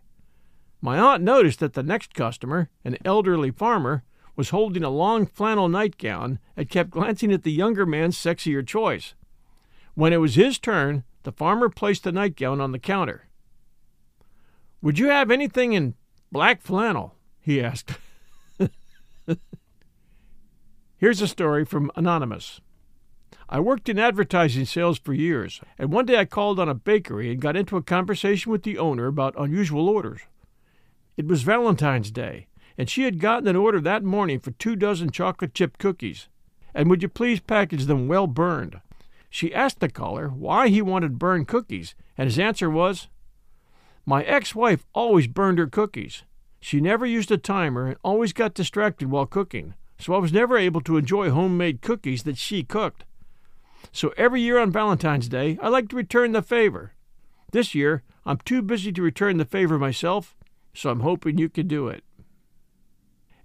My 0.79 0.97
aunt 0.97 1.21
noticed 1.21 1.59
that 1.59 1.73
the 1.73 1.83
next 1.83 2.13
customer, 2.13 2.69
an 2.85 2.97
elderly 3.03 3.51
farmer, 3.51 4.03
was 4.37 4.51
holding 4.51 4.85
a 4.85 4.89
long 4.89 5.25
flannel 5.25 5.67
nightgown 5.67 6.39
and 6.55 6.69
kept 6.69 6.91
glancing 6.91 7.33
at 7.33 7.43
the 7.43 7.51
younger 7.51 7.85
man's 7.85 8.17
sexier 8.17 8.65
choice. 8.65 9.15
When 9.95 10.13
it 10.13 10.21
was 10.21 10.35
his 10.35 10.57
turn, 10.59 11.03
the 11.23 11.33
farmer 11.33 11.67
placed 11.67 12.05
the 12.05 12.13
nightgown 12.13 12.61
on 12.61 12.71
the 12.71 12.79
counter. 12.79 13.27
Would 14.81 14.97
you 14.97 15.07
have 15.07 15.29
anything 15.29 15.73
in 15.73 15.95
black 16.31 16.61
flannel? 16.61 17.15
he 17.41 17.61
asked. 17.61 17.97
Here's 21.05 21.21
a 21.21 21.27
story 21.27 21.65
from 21.65 21.91
Anonymous. 21.95 22.61
I 23.47 23.59
worked 23.59 23.89
in 23.89 23.99
advertising 23.99 24.65
sales 24.65 24.97
for 24.97 25.13
years, 25.13 25.61
and 25.77 25.91
one 25.91 26.07
day 26.07 26.17
I 26.17 26.25
called 26.25 26.59
on 26.59 26.67
a 26.67 26.73
bakery 26.73 27.31
and 27.31 27.39
got 27.39 27.55
into 27.55 27.77
a 27.77 27.83
conversation 27.83 28.51
with 28.51 28.63
the 28.63 28.79
owner 28.79 29.05
about 29.05 29.35
unusual 29.37 29.87
orders. 29.87 30.21
It 31.15 31.27
was 31.27 31.43
Valentine's 31.43 32.09
Day, 32.09 32.47
and 32.75 32.89
she 32.89 33.03
had 33.03 33.19
gotten 33.19 33.47
an 33.47 33.55
order 33.55 33.79
that 33.81 34.03
morning 34.03 34.39
for 34.39 34.49
two 34.49 34.75
dozen 34.75 35.11
chocolate 35.11 35.53
chip 35.53 35.77
cookies. 35.77 36.27
And 36.73 36.89
would 36.89 37.03
you 37.03 37.07
please 37.07 37.39
package 37.39 37.85
them 37.85 38.07
well 38.07 38.25
burned? 38.25 38.81
She 39.29 39.53
asked 39.53 39.81
the 39.81 39.89
caller 39.89 40.29
why 40.29 40.69
he 40.69 40.81
wanted 40.81 41.19
burned 41.19 41.47
cookies, 41.47 41.93
and 42.17 42.25
his 42.25 42.39
answer 42.39 42.67
was, 42.67 43.09
My 44.07 44.23
ex 44.23 44.55
wife 44.55 44.87
always 44.95 45.27
burned 45.27 45.59
her 45.59 45.67
cookies. 45.67 46.23
She 46.59 46.81
never 46.81 47.05
used 47.05 47.29
a 47.29 47.37
timer 47.37 47.85
and 47.85 47.97
always 48.03 48.33
got 48.33 48.55
distracted 48.55 49.11
while 49.11 49.27
cooking, 49.27 49.75
so 49.97 50.13
I 50.13 50.17
was 50.17 50.33
never 50.33 50.57
able 50.57 50.81
to 50.81 50.97
enjoy 50.97 51.29
homemade 51.29 51.81
cookies 51.81 52.23
that 52.23 52.37
she 52.37 52.63
cooked. 52.63 53.05
So 53.91 54.13
every 54.17 54.41
year 54.41 54.59
on 54.59 54.71
Valentine's 54.71 55.29
Day, 55.29 55.57
I 55.61 55.69
like 55.69 55.89
to 55.89 55.95
return 55.95 56.31
the 56.31 56.41
favor. 56.41 56.93
This 57.51 57.73
year, 57.73 58.03
I'm 58.25 58.37
too 58.39 58.61
busy 58.61 58.91
to 58.91 59.01
return 59.01 59.37
the 59.37 59.45
favor 59.45 59.77
myself, 59.77 60.35
so 60.73 60.89
I'm 60.89 61.01
hoping 61.01 61.37
you 61.37 61.49
can 61.49 61.67
do 61.67 61.87
it. 61.87 62.03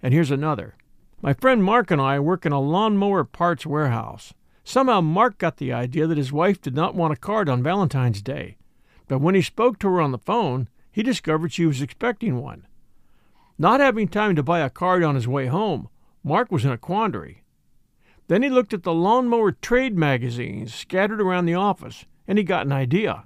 And 0.01 0.13
here's 0.13 0.31
another. 0.31 0.75
My 1.21 1.33
friend 1.33 1.63
Mark 1.63 1.91
and 1.91 2.01
I 2.01 2.19
work 2.19 2.45
in 2.45 2.51
a 2.51 2.59
lawnmower 2.59 3.23
parts 3.23 3.65
warehouse. 3.65 4.33
Somehow 4.63 5.01
Mark 5.01 5.37
got 5.37 5.57
the 5.57 5.71
idea 5.71 6.07
that 6.07 6.17
his 6.17 6.31
wife 6.31 6.59
did 6.61 6.75
not 6.75 6.95
want 6.95 7.13
a 7.13 7.17
card 7.17 7.47
on 7.47 7.63
Valentine's 7.63 8.21
Day, 8.21 8.57
but 9.07 9.19
when 9.19 9.35
he 9.35 9.41
spoke 9.41 9.79
to 9.79 9.87
her 9.87 10.01
on 10.01 10.11
the 10.11 10.17
phone, 10.17 10.67
he 10.91 11.03
discovered 11.03 11.53
she 11.53 11.65
was 11.65 11.81
expecting 11.81 12.41
one. 12.41 12.65
Not 13.57 13.79
having 13.79 14.07
time 14.07 14.35
to 14.35 14.43
buy 14.43 14.59
a 14.59 14.69
card 14.69 15.03
on 15.03 15.15
his 15.15 15.27
way 15.27 15.47
home, 15.47 15.89
Mark 16.23 16.51
was 16.51 16.65
in 16.65 16.71
a 16.71 16.77
quandary. 16.77 17.43
Then 18.27 18.43
he 18.43 18.49
looked 18.49 18.73
at 18.73 18.83
the 18.83 18.93
lawnmower 18.93 19.51
trade 19.51 19.97
magazines 19.97 20.73
scattered 20.73 21.19
around 21.19 21.45
the 21.45 21.55
office, 21.55 22.05
and 22.27 22.37
he 22.37 22.43
got 22.43 22.65
an 22.65 22.71
idea. 22.71 23.25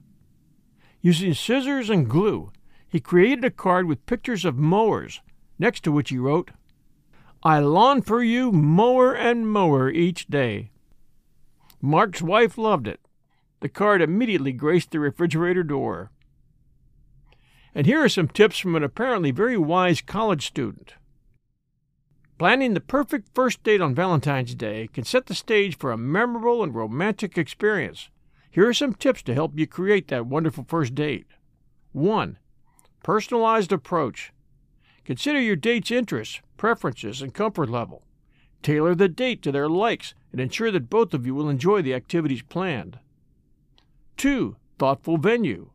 Using 1.02 1.34
scissors 1.34 1.90
and 1.90 2.10
glue, 2.10 2.52
he 2.88 3.00
created 3.00 3.44
a 3.46 3.52
card 3.52 3.86
with 3.86 4.06
pictures 4.06 4.46
of 4.46 4.58
mowers, 4.58 5.22
next 5.60 5.84
to 5.84 5.92
which 5.92 6.10
he 6.10 6.18
wrote, 6.18 6.52
I 7.44 7.60
lawn 7.60 8.02
for 8.02 8.24
you 8.24 8.52
mower 8.52 9.14
and 9.14 9.48
mower 9.48 9.92
each 9.92 10.28
day. 10.28 10.72
Mark's 11.80 12.22
wife 12.22 12.58
loved 12.58 12.88
it. 12.88 13.00
The 13.60 13.70
card 13.70 14.02
immediately 14.02 14.52
graced 14.52 14.92
the 14.92 15.00
refrigerator 15.00 15.64
door. 15.64 16.10
And 17.76 17.86
here 17.86 18.04
are 18.04 18.10
some 18.10 18.28
tips 18.28 18.58
from 18.58 18.76
an 18.76 18.84
apparently 18.84 19.30
very 19.30 19.58
wise 19.58 20.02
college 20.02 20.48
student. 20.48 20.96
Planning 22.38 22.74
the 22.74 22.82
perfect 22.82 23.30
first 23.34 23.64
date 23.64 23.80
on 23.80 23.96
Valentine's 23.96 24.56
Day 24.56 24.90
can 24.92 25.06
set 25.06 25.28
the 25.28 25.34
stage 25.34 25.78
for 25.78 25.94
a 25.94 25.98
memorable 25.98 26.64
and 26.64 26.76
romantic 26.76 27.38
experience. 27.38 28.10
Here 28.52 28.68
are 28.68 28.74
some 28.74 28.94
tips 28.94 29.24
to 29.24 29.34
help 29.34 29.58
you 29.58 29.66
create 29.66 30.10
that 30.10 30.26
wonderful 30.26 30.66
first 30.68 30.94
date. 30.96 31.28
1. 31.94 32.38
Personalized 33.04 33.72
approach. 33.72 34.34
Consider 35.06 35.40
your 35.40 35.56
date's 35.56 35.92
interests, 35.92 36.42
preferences, 36.58 37.22
and 37.22 37.34
comfort 37.34 37.70
level. 37.70 38.04
Tailor 38.62 38.96
the 38.96 39.08
date 39.08 39.42
to 39.44 39.52
their 39.54 39.70
likes 39.70 40.14
and 40.34 40.42
ensure 40.42 40.72
that 40.72 40.90
both 40.90 41.14
of 41.14 41.26
you 41.26 41.34
will 41.34 41.48
enjoy 41.48 41.82
the 41.82 41.94
activities 41.94 42.42
planned. 42.42 43.00
2. 44.18 44.58
Thoughtful 44.78 45.18
venue. 45.18 45.70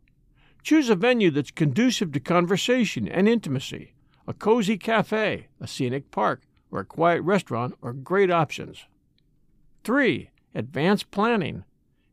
Choose 0.62 0.90
a 0.90 0.94
venue 0.94 1.30
that's 1.30 1.50
conducive 1.50 2.12
to 2.12 2.20
conversation 2.20 3.08
and 3.08 3.26
intimacy. 3.26 3.94
A 4.26 4.34
cozy 4.34 4.76
cafe, 4.76 5.46
a 5.58 5.66
scenic 5.66 6.10
park, 6.10 6.42
or 6.70 6.80
a 6.80 6.84
quiet 6.84 7.22
restaurant 7.22 7.74
are 7.82 7.92
great 7.92 8.30
options. 8.30 8.84
3. 9.84 10.30
Advanced 10.54 11.10
planning. 11.10 11.64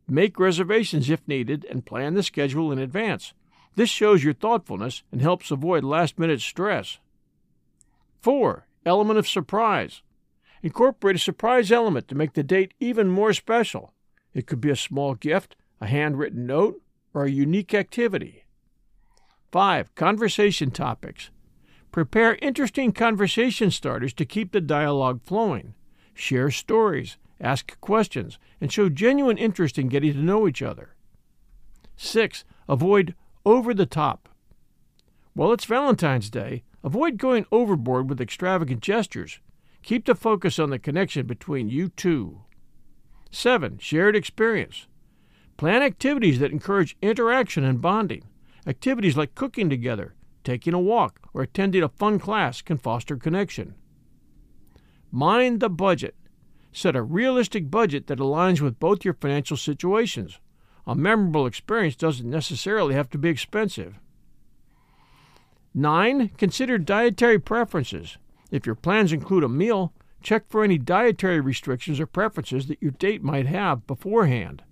Make 0.07 0.39
reservations 0.39 1.09
if 1.09 1.27
needed 1.27 1.65
and 1.69 1.85
plan 1.85 2.13
the 2.13 2.23
schedule 2.23 2.71
in 2.71 2.79
advance. 2.79 3.33
This 3.75 3.89
shows 3.89 4.23
your 4.23 4.33
thoughtfulness 4.33 5.03
and 5.11 5.21
helps 5.21 5.51
avoid 5.51 5.83
last 5.83 6.17
minute 6.17 6.41
stress. 6.41 6.99
4. 8.21 8.65
Element 8.85 9.19
of 9.19 9.27
surprise. 9.27 10.01
Incorporate 10.63 11.17
a 11.17 11.19
surprise 11.19 11.71
element 11.71 12.07
to 12.07 12.15
make 12.15 12.33
the 12.33 12.43
date 12.43 12.73
even 12.79 13.09
more 13.09 13.33
special. 13.33 13.93
It 14.33 14.47
could 14.47 14.61
be 14.61 14.69
a 14.69 14.75
small 14.75 15.13
gift, 15.13 15.55
a 15.79 15.87
handwritten 15.87 16.47
note, 16.47 16.81
or 17.13 17.25
a 17.25 17.31
unique 17.31 17.73
activity. 17.73 18.45
5. 19.51 19.93
Conversation 19.95 20.71
topics. 20.71 21.29
Prepare 21.97 22.37
interesting 22.43 22.91
conversation 22.91 23.71
starters 23.71 24.13
to 24.13 24.23
keep 24.23 24.51
the 24.51 24.61
dialogue 24.61 25.19
flowing. 25.23 25.73
Share 26.13 26.51
stories, 26.51 27.17
ask 27.41 27.75
questions, 27.81 28.37
and 28.61 28.71
show 28.71 28.87
genuine 28.87 29.39
interest 29.39 29.79
in 29.79 29.87
getting 29.87 30.13
to 30.13 30.19
know 30.19 30.47
each 30.47 30.61
other. 30.61 30.93
6. 31.95 32.45
Avoid 32.69 33.15
over 33.47 33.73
the 33.73 33.87
top. 33.87 34.29
Well, 35.33 35.51
it's 35.51 35.65
Valentine's 35.65 36.29
Day. 36.29 36.61
Avoid 36.83 37.17
going 37.17 37.47
overboard 37.51 38.11
with 38.11 38.21
extravagant 38.21 38.81
gestures. 38.81 39.39
Keep 39.81 40.05
the 40.05 40.13
focus 40.13 40.59
on 40.59 40.69
the 40.69 40.77
connection 40.77 41.25
between 41.25 41.67
you 41.67 41.89
two. 41.89 42.43
7. 43.31 43.79
Shared 43.79 44.15
experience. 44.15 44.85
Plan 45.57 45.81
activities 45.81 46.37
that 46.37 46.51
encourage 46.51 46.95
interaction 47.01 47.63
and 47.63 47.81
bonding. 47.81 48.25
Activities 48.67 49.17
like 49.17 49.33
cooking 49.33 49.67
together, 49.67 50.13
taking 50.47 50.73
a 50.73 50.79
walk, 50.79 51.19
or 51.33 51.41
attending 51.41 51.83
a 51.83 51.89
fun 51.89 52.17
class 52.17 52.61
can 52.61 52.77
foster 52.77 53.17
connection. 53.17 53.75
Mind 55.11 55.59
the 55.59 55.69
budget. 55.69 56.15
Set 56.71 56.95
a 56.95 57.01
realistic 57.01 57.69
budget 57.69 58.07
that 58.07 58.19
aligns 58.19 58.61
with 58.61 58.79
both 58.79 59.03
your 59.03 59.13
financial 59.15 59.57
situations. 59.57 60.39
A 60.85 60.95
memorable 60.95 61.45
experience 61.45 61.97
doesn't 61.97 62.29
necessarily 62.29 62.93
have 62.95 63.09
to 63.09 63.17
be 63.17 63.27
expensive. 63.27 63.99
9. 65.73 66.29
Consider 66.37 66.77
dietary 66.77 67.39
preferences. 67.39 68.17
If 68.49 68.65
your 68.65 68.75
plans 68.75 69.11
include 69.11 69.43
a 69.43 69.49
meal, 69.49 69.91
check 70.23 70.45
for 70.47 70.63
any 70.63 70.77
dietary 70.77 71.41
restrictions 71.41 71.99
or 71.99 72.05
preferences 72.05 72.67
that 72.67 72.81
your 72.81 72.91
date 72.91 73.21
might 73.21 73.47
have 73.47 73.85
beforehand. 73.85 74.63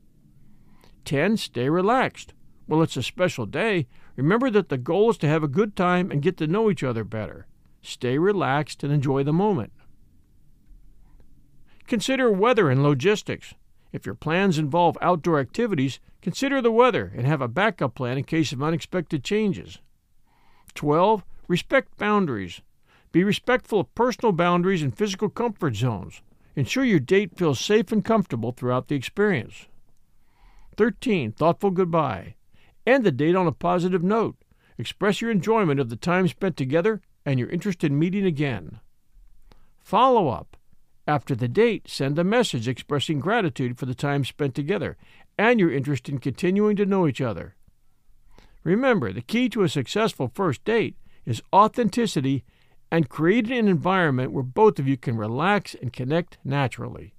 10. 1.04 1.36
Stay 1.36 1.68
relaxed. 1.70 2.34
Well, 2.66 2.82
it's 2.82 2.96
a 2.96 3.04
special 3.04 3.46
day. 3.46 3.88
Remember 4.16 4.50
that 4.50 4.70
the 4.70 4.78
goal 4.78 5.10
is 5.10 5.18
to 5.18 5.28
have 5.28 5.44
a 5.44 5.48
good 5.48 5.76
time 5.76 6.10
and 6.12 6.22
get 6.22 6.38
to 6.38 6.48
know 6.48 6.72
each 6.72 6.84
other 6.84 7.04
better. 7.04 7.48
Stay 7.82 8.18
relaxed 8.18 8.84
and 8.84 8.92
enjoy 8.92 9.24
the 9.24 9.34
moment. 9.34 9.72
Consider 11.88 12.32
weather 12.32 12.70
and 12.70 12.82
logistics. 12.82 13.54
If 13.92 14.06
your 14.06 14.16
plans 14.16 14.58
involve 14.58 14.98
outdoor 15.02 15.40
activities, 15.40 16.00
consider 16.22 16.62
the 16.62 16.72
weather 16.72 17.14
and 17.16 17.28
have 17.28 17.42
a 17.42 17.48
backup 17.48 17.96
plan 17.96 18.18
in 18.18 18.24
case 18.24 18.52
of 18.52 18.64
unexpected 18.64 19.24
changes. 19.24 19.80
12. 20.74 21.24
Respect 21.48 21.98
boundaries. 21.98 22.62
Be 23.12 23.24
respectful 23.24 23.82
of 23.82 23.96
personal 23.96 24.32
boundaries 24.32 24.82
and 24.82 24.98
physical 24.98 25.30
comfort 25.30 25.76
zones. 25.76 26.22
Ensure 26.56 26.84
your 26.84 27.00
date 27.00 27.38
feels 27.38 27.60
safe 27.60 27.92
and 27.92 28.04
comfortable 28.04 28.52
throughout 28.52 28.88
the 28.88 28.96
experience. 28.96 29.68
13. 30.76 31.32
Thoughtful 31.32 31.72
goodbye. 31.72 32.36
End 32.86 33.04
the 33.04 33.12
date 33.12 33.36
on 33.36 33.48
a 33.48 33.52
positive 33.52 34.04
note. 34.04 34.38
Express 34.78 35.22
your 35.22 35.32
enjoyment 35.32 35.80
of 35.80 35.90
the 35.90 35.96
time 35.96 36.28
spent 36.28 36.58
together 36.58 37.02
and 37.26 37.40
your 37.40 37.50
interest 37.50 37.84
in 37.84 37.98
meeting 37.98 38.26
again. 38.26 38.80
Follow 39.82 40.30
up. 40.30 40.58
After 41.08 41.36
the 41.36 41.48
date, 41.48 41.88
send 41.88 42.18
a 42.18 42.24
message 42.24 42.68
expressing 42.68 43.20
gratitude 43.20 43.78
for 43.78 43.86
the 43.86 43.96
time 43.96 44.26
spent 44.26 44.56
together 44.56 44.98
and 45.38 45.60
your 45.60 45.72
interest 45.72 46.10
in 46.10 46.20
continuing 46.20 46.76
to 46.78 46.86
know 46.86 47.08
each 47.08 47.22
other. 47.22 47.56
Remember, 48.64 49.14
the 49.14 49.22
key 49.22 49.48
to 49.50 49.64
a 49.64 49.70
successful 49.70 50.32
first 50.34 50.64
date 50.66 50.96
is 51.26 51.42
authenticity 51.54 52.44
and 52.92 53.10
creating 53.10 53.58
an 53.58 53.68
environment 53.68 54.32
where 54.32 54.44
both 54.44 54.80
of 54.80 54.88
you 54.88 54.98
can 54.98 55.18
relax 55.18 55.76
and 55.76 55.94
connect 55.94 56.38
naturally. 56.44 57.14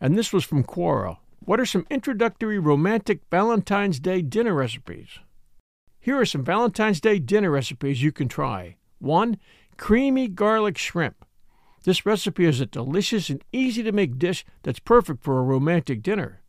And 0.00 0.16
this 0.16 0.32
was 0.32 0.44
from 0.44 0.64
Quora. 0.64 1.18
What 1.48 1.60
are 1.60 1.64
some 1.64 1.86
introductory 1.88 2.58
romantic 2.58 3.22
Valentine's 3.30 3.98
Day 4.00 4.20
dinner 4.20 4.52
recipes? 4.52 5.18
Here 5.98 6.20
are 6.20 6.26
some 6.26 6.44
Valentine's 6.44 7.00
Day 7.00 7.18
dinner 7.18 7.50
recipes 7.50 8.02
you 8.02 8.12
can 8.12 8.28
try. 8.28 8.76
1. 8.98 9.38
Creamy 9.78 10.28
garlic 10.28 10.76
shrimp. 10.76 11.24
This 11.84 12.04
recipe 12.04 12.44
is 12.44 12.60
a 12.60 12.66
delicious 12.66 13.30
and 13.30 13.42
easy 13.50 13.82
to 13.82 13.92
make 13.92 14.18
dish 14.18 14.44
that's 14.62 14.78
perfect 14.78 15.24
for 15.24 15.38
a 15.38 15.42
romantic 15.42 16.02
dinner. 16.02 16.42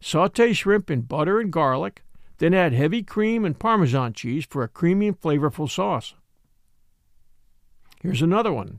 Saute 0.00 0.52
shrimp 0.52 0.88
in 0.88 1.00
butter 1.00 1.40
and 1.40 1.52
garlic, 1.52 2.04
then 2.36 2.54
add 2.54 2.72
heavy 2.72 3.02
cream 3.02 3.44
and 3.44 3.58
Parmesan 3.58 4.12
cheese 4.12 4.46
for 4.48 4.62
a 4.62 4.68
creamy 4.68 5.08
and 5.08 5.20
flavorful 5.20 5.68
sauce. 5.68 6.14
Here's 8.00 8.22
another 8.22 8.52
one 8.52 8.78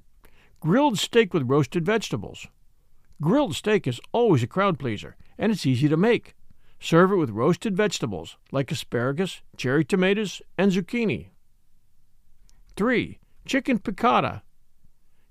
grilled 0.62 0.98
steak 0.98 1.34
with 1.34 1.50
roasted 1.50 1.86
vegetables. 1.86 2.48
Grilled 3.22 3.58
steak 3.58 3.88
is 3.88 4.00
always 4.14 4.42
a 4.42 4.48
crowd 4.48 4.80
pleaser, 4.80 5.18
and 5.40 5.52
it's 5.52 5.66
easy 5.66 5.88
to 5.88 5.98
make. 5.98 6.36
Serve 6.80 7.12
it 7.12 7.16
with 7.16 7.32
roasted 7.32 7.76
vegetables 7.76 8.38
like 8.52 8.72
asparagus, 8.72 9.42
cherry 9.58 9.84
tomatoes, 9.84 10.42
and 10.58 10.72
zucchini. 10.72 11.30
3. 12.76 13.20
Chicken 13.46 13.80
piccata. 13.80 14.42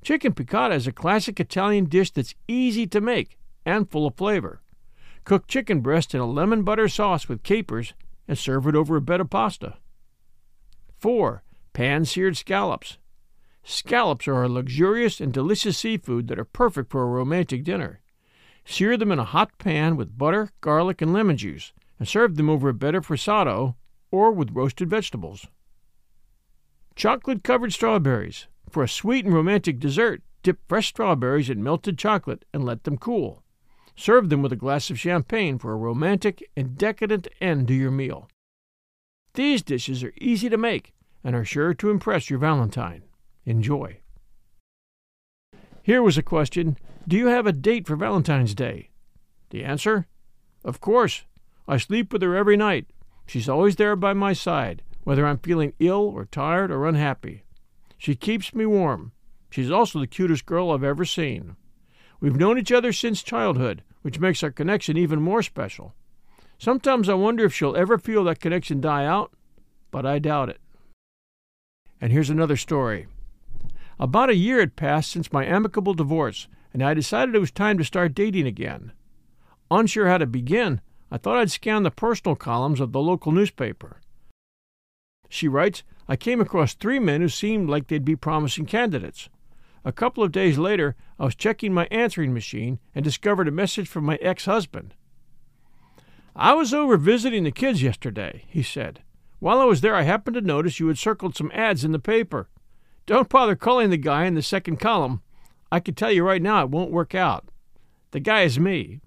Chicken 0.02 0.32
piccata 0.32 0.74
is 0.74 0.86
a 0.86 0.92
classic 0.92 1.38
Italian 1.38 1.84
dish 1.84 2.10
that's 2.10 2.34
easy 2.48 2.86
to 2.86 3.00
make 3.00 3.38
and 3.64 3.90
full 3.90 4.06
of 4.06 4.16
flavor. 4.16 4.60
Cook 5.24 5.46
chicken 5.46 5.80
breast 5.80 6.14
in 6.14 6.20
a 6.20 6.26
lemon 6.26 6.62
butter 6.62 6.88
sauce 6.88 7.28
with 7.28 7.42
capers 7.42 7.94
and 8.26 8.38
serve 8.38 8.66
it 8.66 8.74
over 8.74 8.96
a 8.96 9.00
bed 9.00 9.20
of 9.20 9.30
pasta. 9.30 9.76
4. 10.98 11.42
Pan 11.72 12.04
seared 12.04 12.36
scallops. 12.36 12.98
Scallops 13.62 14.26
are 14.26 14.42
a 14.42 14.48
luxurious 14.48 15.20
and 15.20 15.32
delicious 15.32 15.78
seafood 15.78 16.28
that 16.28 16.38
are 16.38 16.44
perfect 16.44 16.90
for 16.90 17.02
a 17.02 17.06
romantic 17.06 17.64
dinner. 17.64 18.00
Sear 18.70 18.98
them 18.98 19.10
in 19.10 19.18
a 19.18 19.24
hot 19.24 19.56
pan 19.56 19.96
with 19.96 20.18
butter, 20.18 20.52
garlic, 20.60 21.00
and 21.00 21.10
lemon 21.10 21.38
juice, 21.38 21.72
and 21.98 22.06
serve 22.06 22.36
them 22.36 22.50
over 22.50 22.68
a 22.68 22.74
bed 22.74 22.94
of 22.94 23.08
risotto 23.08 23.76
or 24.10 24.30
with 24.30 24.52
roasted 24.52 24.90
vegetables. 24.90 25.46
Chocolate 26.94 27.42
covered 27.42 27.72
strawberries. 27.72 28.46
For 28.68 28.82
a 28.82 28.88
sweet 28.88 29.24
and 29.24 29.32
romantic 29.32 29.80
dessert, 29.80 30.22
dip 30.42 30.58
fresh 30.68 30.88
strawberries 30.88 31.48
in 31.48 31.62
melted 31.62 31.96
chocolate 31.96 32.44
and 32.52 32.62
let 32.62 32.84
them 32.84 32.98
cool. 32.98 33.42
Serve 33.96 34.28
them 34.28 34.42
with 34.42 34.52
a 34.52 34.56
glass 34.56 34.90
of 34.90 35.00
champagne 35.00 35.58
for 35.58 35.72
a 35.72 35.76
romantic 35.76 36.46
and 36.54 36.76
decadent 36.76 37.26
end 37.40 37.68
to 37.68 37.74
your 37.74 37.90
meal. 37.90 38.28
These 39.32 39.62
dishes 39.62 40.04
are 40.04 40.12
easy 40.20 40.50
to 40.50 40.58
make 40.58 40.92
and 41.24 41.34
are 41.34 41.44
sure 41.44 41.72
to 41.72 41.90
impress 41.90 42.28
your 42.28 42.38
Valentine. 42.38 43.04
Enjoy. 43.46 44.00
Here 45.82 46.02
was 46.02 46.18
a 46.18 46.22
question 46.22 46.76
Do 47.08 47.16
you 47.16 47.28
have 47.28 47.46
a 47.46 47.52
date 47.52 47.86
for 47.86 47.96
Valentine's 47.96 48.54
Day? 48.54 48.90
The 49.48 49.64
answer? 49.64 50.06
Of 50.62 50.82
course. 50.82 51.24
I 51.66 51.78
sleep 51.78 52.12
with 52.12 52.20
her 52.20 52.36
every 52.36 52.54
night. 52.58 52.88
She's 53.26 53.48
always 53.48 53.76
there 53.76 53.96
by 53.96 54.12
my 54.12 54.34
side, 54.34 54.82
whether 55.04 55.26
I'm 55.26 55.38
feeling 55.38 55.72
ill 55.78 56.02
or 56.02 56.26
tired 56.26 56.70
or 56.70 56.86
unhappy. 56.86 57.44
She 57.96 58.14
keeps 58.14 58.54
me 58.54 58.66
warm. 58.66 59.12
She's 59.48 59.70
also 59.70 59.98
the 59.98 60.06
cutest 60.06 60.44
girl 60.44 60.70
I've 60.70 60.84
ever 60.84 61.06
seen. 61.06 61.56
We've 62.20 62.36
known 62.36 62.58
each 62.58 62.72
other 62.72 62.92
since 62.92 63.22
childhood, 63.22 63.82
which 64.02 64.20
makes 64.20 64.42
our 64.42 64.50
connection 64.50 64.98
even 64.98 65.22
more 65.22 65.42
special. 65.42 65.94
Sometimes 66.58 67.08
I 67.08 67.14
wonder 67.14 67.46
if 67.46 67.54
she'll 67.54 67.74
ever 67.74 67.96
feel 67.96 68.22
that 68.24 68.40
connection 68.40 68.82
die 68.82 69.06
out, 69.06 69.32
but 69.90 70.04
I 70.04 70.18
doubt 70.18 70.50
it. 70.50 70.60
And 72.02 72.12
here's 72.12 72.28
another 72.28 72.58
story. 72.58 73.06
About 73.98 74.28
a 74.28 74.34
year 74.34 74.60
had 74.60 74.76
passed 74.76 75.10
since 75.10 75.32
my 75.32 75.46
amicable 75.46 75.94
divorce, 75.94 76.48
and 76.72 76.82
I 76.82 76.94
decided 76.94 77.34
it 77.34 77.40
was 77.40 77.50
time 77.50 77.78
to 77.78 77.84
start 77.84 78.14
dating 78.14 78.46
again. 78.46 78.92
Unsure 79.70 80.08
how 80.08 80.18
to 80.18 80.26
begin, 80.26 80.80
I 81.10 81.18
thought 81.18 81.38
I'd 81.38 81.50
scan 81.50 81.82
the 81.82 81.90
personal 81.90 82.36
columns 82.36 82.80
of 82.80 82.92
the 82.92 83.00
local 83.00 83.32
newspaper. 83.32 84.00
She 85.28 85.48
writes, 85.48 85.82
I 86.08 86.16
came 86.16 86.40
across 86.40 86.74
three 86.74 86.98
men 86.98 87.20
who 87.20 87.28
seemed 87.28 87.68
like 87.68 87.88
they'd 87.88 88.04
be 88.04 88.16
promising 88.16 88.66
candidates. 88.66 89.28
A 89.84 89.92
couple 89.92 90.22
of 90.22 90.32
days 90.32 90.58
later, 90.58 90.96
I 91.18 91.24
was 91.24 91.34
checking 91.34 91.72
my 91.72 91.86
answering 91.90 92.32
machine 92.34 92.78
and 92.94 93.04
discovered 93.04 93.48
a 93.48 93.52
message 93.52 93.88
from 93.88 94.04
my 94.04 94.16
ex 94.16 94.46
husband. 94.46 94.94
I 96.34 96.52
was 96.54 96.72
over 96.72 96.96
visiting 96.96 97.44
the 97.44 97.50
kids 97.50 97.82
yesterday, 97.82 98.44
he 98.48 98.62
said. 98.62 99.02
While 99.38 99.60
I 99.60 99.64
was 99.64 99.80
there, 99.80 99.94
I 99.94 100.02
happened 100.02 100.34
to 100.34 100.40
notice 100.40 100.80
you 100.80 100.88
had 100.88 100.98
circled 100.98 101.36
some 101.36 101.50
ads 101.52 101.84
in 101.84 101.92
the 101.92 101.98
paper. 101.98 102.48
Don't 103.06 103.28
bother 103.28 103.56
calling 103.56 103.90
the 103.90 103.96
guy 103.96 104.24
in 104.24 104.34
the 104.34 104.42
second 104.42 104.78
column. 104.78 105.22
I 105.70 105.80
can 105.80 105.94
tell 105.94 106.10
you 106.10 106.24
right 106.24 106.40
now 106.40 106.62
it 106.62 106.70
won't 106.70 106.90
work 106.90 107.14
out. 107.14 107.48
The 108.12 108.20
guy 108.20 108.42
is 108.42 108.58
me. 108.58 109.00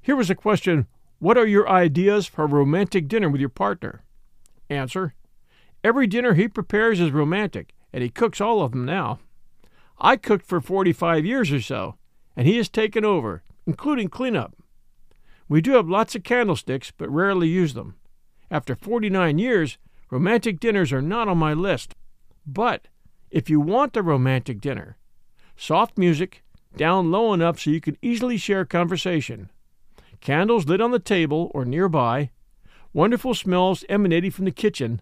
Here 0.00 0.16
was 0.16 0.30
a 0.30 0.34
question 0.34 0.86
What 1.18 1.38
are 1.38 1.46
your 1.46 1.68
ideas 1.68 2.26
for 2.26 2.44
a 2.44 2.48
romantic 2.48 3.08
dinner 3.08 3.28
with 3.28 3.40
your 3.40 3.50
partner? 3.50 4.04
Answer 4.68 5.14
Every 5.84 6.06
dinner 6.06 6.34
he 6.34 6.48
prepares 6.48 7.00
is 7.00 7.10
romantic, 7.10 7.74
and 7.92 8.02
he 8.02 8.10
cooks 8.10 8.40
all 8.40 8.62
of 8.62 8.72
them 8.72 8.84
now. 8.84 9.20
I 9.98 10.16
cooked 10.16 10.46
for 10.46 10.60
45 10.60 11.24
years 11.24 11.52
or 11.52 11.60
so, 11.60 11.96
and 12.36 12.48
he 12.48 12.56
has 12.56 12.68
taken 12.68 13.04
over, 13.04 13.42
including 13.66 14.08
cleanup. 14.08 14.56
We 15.48 15.60
do 15.60 15.72
have 15.72 15.88
lots 15.88 16.14
of 16.14 16.24
candlesticks, 16.24 16.90
but 16.90 17.10
rarely 17.10 17.48
use 17.48 17.74
them. 17.74 17.96
After 18.50 18.74
49 18.74 19.38
years, 19.38 19.78
romantic 20.10 20.58
dinners 20.58 20.92
are 20.92 21.02
not 21.02 21.28
on 21.28 21.38
my 21.38 21.52
list. 21.52 21.94
But 22.46 22.88
if 23.30 23.50
you 23.50 23.60
want 23.60 23.96
a 23.96 24.02
romantic 24.02 24.60
dinner, 24.60 24.96
soft 25.56 25.96
music, 25.98 26.42
down 26.76 27.10
low 27.10 27.32
enough 27.32 27.60
so 27.60 27.70
you 27.70 27.80
can 27.80 27.96
easily 28.02 28.36
share 28.36 28.64
conversation, 28.64 29.50
candles 30.20 30.66
lit 30.66 30.80
on 30.80 30.90
the 30.90 30.98
table 30.98 31.50
or 31.54 31.64
nearby, 31.64 32.30
wonderful 32.92 33.34
smells 33.34 33.84
emanating 33.88 34.30
from 34.30 34.44
the 34.44 34.50
kitchen, 34.50 35.00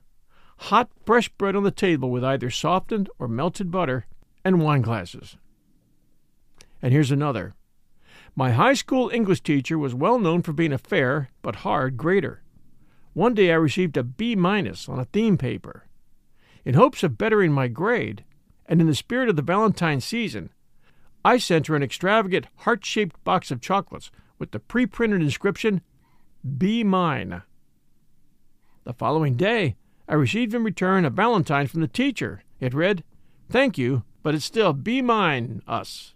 hot 0.56 0.90
fresh 1.04 1.28
bread 1.30 1.56
on 1.56 1.62
the 1.62 1.70
table 1.70 2.10
with 2.10 2.24
either 2.24 2.50
softened 2.50 3.08
or 3.18 3.28
melted 3.28 3.70
butter, 3.70 4.06
and 4.44 4.60
wine 4.60 4.82
glasses. 4.82 5.36
And 6.80 6.92
here's 6.92 7.10
another. 7.12 7.54
My 8.34 8.52
high 8.52 8.74
school 8.74 9.10
English 9.10 9.42
teacher 9.42 9.78
was 9.78 9.94
well 9.94 10.18
known 10.18 10.42
for 10.42 10.52
being 10.52 10.72
a 10.72 10.78
fair 10.78 11.28
but 11.42 11.56
hard 11.56 11.96
grader. 11.96 12.42
One 13.12 13.34
day 13.34 13.52
I 13.52 13.56
received 13.56 13.96
a 13.96 14.02
B 14.02 14.34
minus 14.34 14.88
on 14.88 14.98
a 14.98 15.04
theme 15.04 15.36
paper. 15.36 15.86
In 16.64 16.74
hopes 16.74 17.02
of 17.02 17.18
bettering 17.18 17.52
my 17.52 17.68
grade, 17.68 18.24
and 18.72 18.80
in 18.80 18.86
the 18.86 18.94
spirit 18.94 19.28
of 19.28 19.36
the 19.36 19.42
Valentine 19.42 20.00
season, 20.00 20.48
I 21.26 21.36
sent 21.36 21.66
her 21.66 21.76
an 21.76 21.82
extravagant 21.82 22.46
heart 22.60 22.86
shaped 22.86 23.22
box 23.22 23.50
of 23.50 23.60
chocolates 23.60 24.10
with 24.38 24.52
the 24.52 24.60
pre 24.60 24.86
printed 24.86 25.20
inscription, 25.20 25.82
Be 26.56 26.82
Mine. 26.82 27.42
The 28.84 28.94
following 28.94 29.36
day, 29.36 29.76
I 30.08 30.14
received 30.14 30.54
in 30.54 30.64
return 30.64 31.04
a 31.04 31.10
valentine 31.10 31.66
from 31.66 31.82
the 31.82 31.86
teacher. 31.86 32.44
It 32.60 32.72
read, 32.72 33.04
Thank 33.50 33.76
you, 33.76 34.04
but 34.22 34.34
it's 34.34 34.46
still 34.46 34.72
Be 34.72 35.02
Mine, 35.02 35.60
us. 35.68 36.14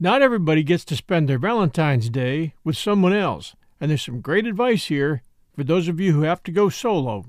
Not 0.00 0.22
everybody 0.22 0.62
gets 0.62 0.86
to 0.86 0.96
spend 0.96 1.28
their 1.28 1.38
Valentine's 1.38 2.08
Day 2.08 2.54
with 2.64 2.78
someone 2.78 3.12
else, 3.12 3.54
and 3.78 3.90
there's 3.90 4.02
some 4.02 4.22
great 4.22 4.46
advice 4.46 4.86
here 4.86 5.20
for 5.54 5.62
those 5.62 5.88
of 5.88 6.00
you 6.00 6.14
who 6.14 6.22
have 6.22 6.42
to 6.44 6.50
go 6.50 6.70
solo. 6.70 7.26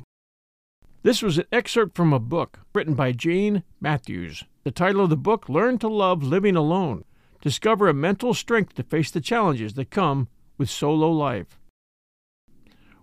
This 1.05 1.21
was 1.21 1.37
an 1.37 1.45
excerpt 1.51 1.95
from 1.95 2.13
a 2.13 2.19
book 2.19 2.61
written 2.73 2.95
by 2.95 3.11
Jane 3.11 3.61
Matthews. 3.79 4.43
The 4.63 4.71
title 4.71 5.03
of 5.03 5.11
the 5.11 5.15
book, 5.15 5.47
Learn 5.47 5.77
to 5.77 5.87
Love 5.87 6.23
Living 6.23 6.55
Alone. 6.55 7.05
Discover 7.41 7.87
a 7.87 7.93
mental 7.93 8.33
strength 8.33 8.73
to 8.73 8.81
face 8.81 9.11
the 9.11 9.21
challenges 9.21 9.75
that 9.75 9.91
come 9.91 10.29
with 10.57 10.67
solo 10.67 11.11
life. 11.11 11.59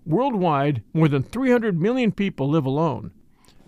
Worldwide, 0.04 0.82
more 0.92 1.06
than 1.06 1.22
300 1.22 1.80
million 1.80 2.10
people 2.10 2.48
live 2.48 2.66
alone. 2.66 3.12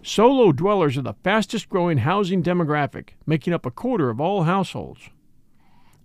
Solo 0.03 0.51
dwellers 0.51 0.99
are 0.99 1.03
the 1.03 1.14
fastest 1.23 1.68
growing 1.68 1.99
housing 1.99 2.42
demographic, 2.42 3.11
making 3.27 3.53
up 3.53 3.64
a 3.64 3.70
quarter 3.70 4.11
of 4.11 4.20
all 4.20 4.42
households. 4.42 5.11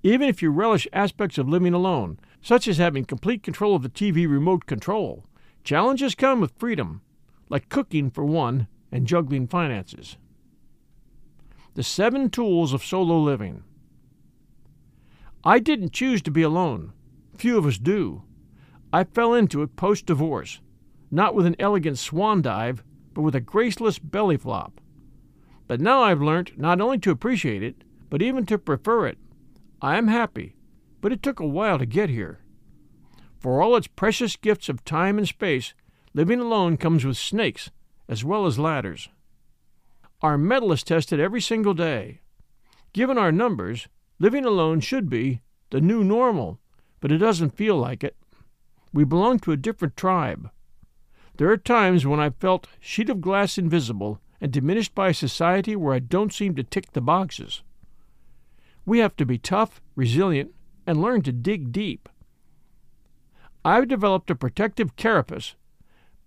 Even 0.04 0.30
if 0.30 0.44
you 0.44 0.52
relish 0.52 0.88
aspects 0.94 1.39
of 1.39 1.50
living 1.50 1.74
alone, 1.74 2.20
such 2.44 2.68
as 2.68 2.78
having 2.78 3.06
complete 3.06 3.42
control 3.42 3.76
of 3.76 3.82
the 3.82 3.89
TV 3.89 4.30
remote 4.30 4.68
control, 4.68 5.26
challenges 5.63 6.13
come 6.13 6.39
with 6.39 6.54
freedom 6.60 7.02
like 7.50 7.70
cooking 7.70 8.10
for 8.10 8.24
one 8.24 8.68
and 8.92 9.08
juggling 9.08 9.48
finances. 9.48 10.18
The 11.74 11.84
seven 11.84 12.30
tools 12.30 12.74
of 12.74 12.84
solo 12.84 13.20
living. 13.20 13.64
I 15.44 15.60
didn't 15.60 15.94
choose 15.94 16.22
to 16.24 16.32
be 16.32 16.42
alone. 16.42 16.94
Few 17.38 17.58
of 17.58 17.66
us 17.66 17.78
do. 17.78 18.24
I 18.92 19.04
fell 19.04 19.34
into 19.34 19.62
it 19.62 19.76
post 19.76 20.06
divorce, 20.06 20.62
not 21.12 21.36
with 21.36 21.46
an 21.46 21.56
elegant 21.60 21.98
swan 21.98 22.42
dive, 22.42 22.84
but 23.14 23.22
with 23.22 23.36
a 23.36 23.42
graceless 23.42 24.00
belly 24.00 24.38
flop. 24.38 24.82
But 25.68 25.80
now 25.80 26.02
I've 26.02 26.22
learnt 26.22 26.58
not 26.58 26.82
only 26.82 26.98
to 27.00 27.12
appreciate 27.12 27.64
it, 27.64 27.84
but 28.10 28.22
even 28.22 28.46
to 28.48 28.58
prefer 28.58 29.08
it. 29.08 29.18
I 29.82 29.98
am 29.98 30.08
happy, 30.08 30.56
but 31.00 31.12
it 31.12 31.24
took 31.24 31.40
a 31.40 31.48
while 31.48 31.78
to 31.78 31.86
get 31.86 32.10
here. 32.10 32.40
For 33.40 33.62
all 33.62 33.76
its 33.78 33.88
precious 33.88 34.36
gifts 34.36 34.68
of 34.68 34.84
time 34.84 35.18
and 35.18 35.28
space, 35.28 35.74
living 36.13 36.39
alone 36.39 36.78
comes 36.78 37.06
with 37.06 37.17
snakes 37.17 37.72
as 38.08 38.24
well 38.24 38.45
as 38.45 38.58
ladders. 38.58 39.10
Our 40.22 40.38
mettle 40.38 40.72
is 40.72 40.84
tested 40.84 41.19
every 41.19 41.41
single 41.41 41.74
day. 41.74 42.22
Given 42.91 43.17
our 43.17 43.32
numbers, 43.32 43.88
living 44.17 44.45
alone 44.45 44.80
should 44.80 45.10
be 45.10 45.41
the 45.69 45.80
new 45.80 46.04
normal, 46.04 46.60
but 47.00 47.12
it 47.12 47.19
doesn't 47.19 47.56
feel 47.56 47.78
like 47.78 48.04
it. 48.04 48.17
We 48.91 49.04
belong 49.04 49.39
to 49.39 49.52
a 49.52 49.58
different 49.58 49.95
tribe. 49.95 50.50
There 51.38 51.50
are 51.50 51.58
times 51.58 52.06
when 52.06 52.19
I've 52.19 52.36
felt 52.36 52.67
sheet 52.80 53.10
of 53.10 53.22
glass 53.22 53.58
invisible 53.58 54.19
and 54.41 54.52
diminished 54.52 54.95
by 54.95 55.10
a 55.10 55.13
society 55.13 55.76
where 55.76 55.93
I 55.93 56.00
don't 56.00 56.34
seem 56.34 56.56
to 56.56 56.63
tick 56.63 56.91
the 56.91 57.02
boxes. 57.02 57.62
We 58.86 59.00
have 59.00 59.15
to 59.17 59.26
be 59.26 59.38
tough, 59.38 59.80
resilient, 59.95 60.54
and 60.88 61.02
learn 61.02 61.22
to 61.22 61.32
dig 61.32 61.72
deep. 61.72 62.10
I've 63.63 63.88
developed 63.88 64.32
a 64.32 64.36
protective 64.36 64.95
carapace, 64.95 65.56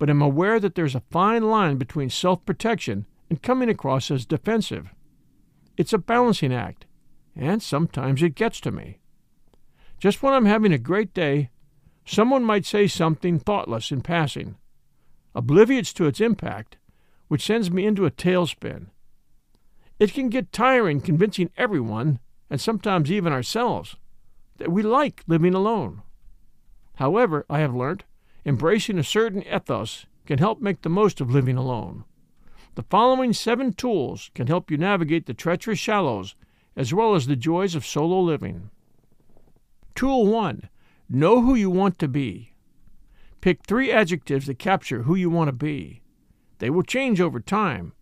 but 0.03 0.11
am 0.11 0.21
aware 0.21 0.59
that 0.59 0.75
there's 0.75 0.97
a 0.97 1.05
fine 1.13 1.45
line 1.45 1.77
between 1.77 2.11
self 2.11 2.45
protection 2.45 3.07
and 3.31 3.41
coming 3.41 3.69
across 3.69 4.11
as 4.11 4.27
defensive. 4.27 4.93
It's 5.77 5.93
a 5.93 5.99
balancing 5.99 6.53
act, 6.53 6.87
and 7.37 7.63
sometimes 7.63 8.21
it 8.21 8.35
gets 8.35 8.61
to 8.63 8.73
me. 8.73 8.99
Just 10.01 10.21
when 10.21 10.35
I'm 10.35 10.47
having 10.47 10.73
a 10.73 10.77
great 10.77 11.15
day, 11.15 11.51
someone 12.05 12.43
might 12.43 12.67
say 12.67 12.89
something 12.89 13.39
thoughtless 13.39 13.93
in 13.93 14.01
passing, 14.01 14.57
oblivious 15.37 15.93
to 15.93 16.07
its 16.07 16.21
impact, 16.21 16.79
which 17.29 17.47
sends 17.47 17.71
me 17.71 17.87
into 17.87 18.05
a 18.05 18.11
tailspin. 18.11 18.87
It 20.01 20.13
can 20.13 20.31
get 20.31 20.51
tiring 20.51 21.01
convincing 21.01 21.51
everyone, 21.57 22.19
and 22.51 22.61
sometimes 22.61 23.13
even 23.13 23.33
ourselves, 23.33 23.95
that 24.57 24.73
we 24.73 24.83
like 24.83 25.23
living 25.29 25.55
alone. 25.55 26.03
However, 26.97 27.47
I 27.49 27.61
have 27.61 27.73
learnt, 27.73 28.03
embracing 28.45 28.99
a 28.99 29.05
certain 29.05 29.43
ethos 29.43 30.07
can 30.27 30.39
help 30.39 30.61
make 30.61 30.83
the 30.83 30.89
most 30.89 31.21
of 31.21 31.31
living 31.31 31.57
alone. 31.57 32.05
The 32.75 32.85
following 32.85 33.33
seven 33.33 33.73
tools 33.73 34.31
can 34.35 34.47
help 34.47 34.71
you 34.71 34.77
navigate 34.77 35.27
the 35.27 35.35
treacherous 35.35 35.79
shallows 35.79 36.35
as 36.77 36.95
well 36.95 37.15
as 37.15 37.27
the 37.27 37.37
joys 37.37 37.75
of 37.75 37.85
solo 37.85 38.21
living. 38.21 38.71
Tool 39.95 40.27
1 40.27 40.69
Know 41.09 41.43
who 41.43 41.55
you 41.55 41.69
want 41.69 41.99
to 41.99 42.09
be. 42.09 42.55
Pick 43.43 43.65
three 43.65 43.93
adjectives 43.93 44.47
that 44.47 44.59
capture 44.59 45.03
who 45.03 45.15
you 45.15 45.29
want 45.29 45.49
to 45.49 45.53
be. 45.53 46.01
They 46.59 46.71
will 46.71 46.83
change 46.83 47.21
over 47.21 47.41
time, 47.41 47.93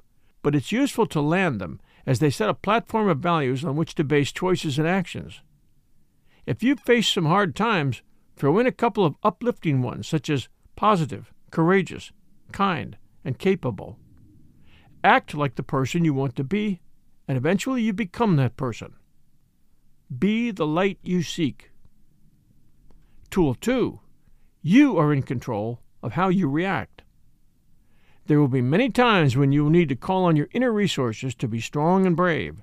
but 0.42 0.54
it's 0.54 0.70
useful 0.70 1.06
to 1.06 1.20
land 1.20 1.60
them 1.60 1.80
as 2.06 2.18
they 2.18 2.30
set 2.30 2.48
a 2.48 2.54
platform 2.54 3.08
of 3.08 3.18
values 3.18 3.64
on 3.64 3.74
which 3.74 3.94
to 3.96 4.04
base 4.04 4.32
choices 4.32 4.78
and 4.78 4.86
actions. 4.86 5.40
If 6.46 6.62
you've 6.62 6.80
faced 6.80 7.12
some 7.12 7.26
hard 7.26 7.56
times, 7.56 8.02
throw 8.40 8.58
in 8.58 8.66
a 8.66 8.72
couple 8.72 9.04
of 9.04 9.16
uplifting 9.22 9.82
ones 9.82 10.08
such 10.08 10.30
as 10.30 10.48
positive, 10.74 11.30
courageous, 11.50 12.10
kind, 12.52 12.96
and 13.22 13.38
capable. 13.38 13.98
Act 15.04 15.34
like 15.34 15.56
the 15.56 15.62
person 15.62 16.06
you 16.06 16.14
want 16.14 16.34
to 16.34 16.42
be, 16.42 16.80
and 17.28 17.36
eventually 17.36 17.82
you 17.82 17.92
become 17.92 18.36
that 18.36 18.56
person. 18.56 18.94
Be 20.18 20.50
the 20.50 20.66
light 20.66 20.98
you 21.02 21.22
seek. 21.22 21.70
Tool 23.28 23.54
2 23.56 24.00
You 24.62 24.96
are 24.96 25.12
in 25.12 25.20
control 25.20 25.82
of 26.02 26.14
how 26.14 26.30
you 26.30 26.48
react. 26.48 27.02
There 28.24 28.40
will 28.40 28.48
be 28.48 28.62
many 28.62 28.88
times 28.88 29.36
when 29.36 29.52
you 29.52 29.64
will 29.64 29.70
need 29.70 29.90
to 29.90 29.96
call 29.96 30.24
on 30.24 30.36
your 30.36 30.48
inner 30.52 30.72
resources 30.72 31.34
to 31.34 31.46
be 31.46 31.60
strong 31.60 32.06
and 32.06 32.16
brave. 32.16 32.62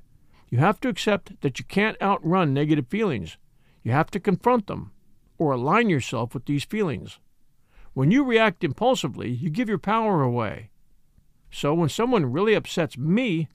You 0.50 0.58
have 0.58 0.80
to 0.80 0.90
accept 0.90 1.40
that 1.42 1.60
you 1.60 1.66
can't 1.66 2.02
outrun 2.02 2.52
negative 2.52 2.88
feelings. 2.88 3.38
You 3.84 3.92
have 3.92 4.10
to 4.10 4.20
confront 4.20 4.66
them 4.66 4.92
or 5.38 5.52
align 5.52 5.90
yourself 5.90 6.34
with 6.34 6.46
these 6.46 6.64
feelings. 6.64 7.20
When 7.94 8.12
you 8.12 8.24
react 8.24 8.64
impulsively, 8.64 9.30
you 9.30 9.50
give 9.50 9.70
your 9.70 9.78
power 9.78 10.22
away. 10.22 10.70
So 11.52 11.74
when 11.74 11.90
someone 11.90 12.32
really 12.32 12.54
upsets 12.54 12.98
me, 12.98 13.48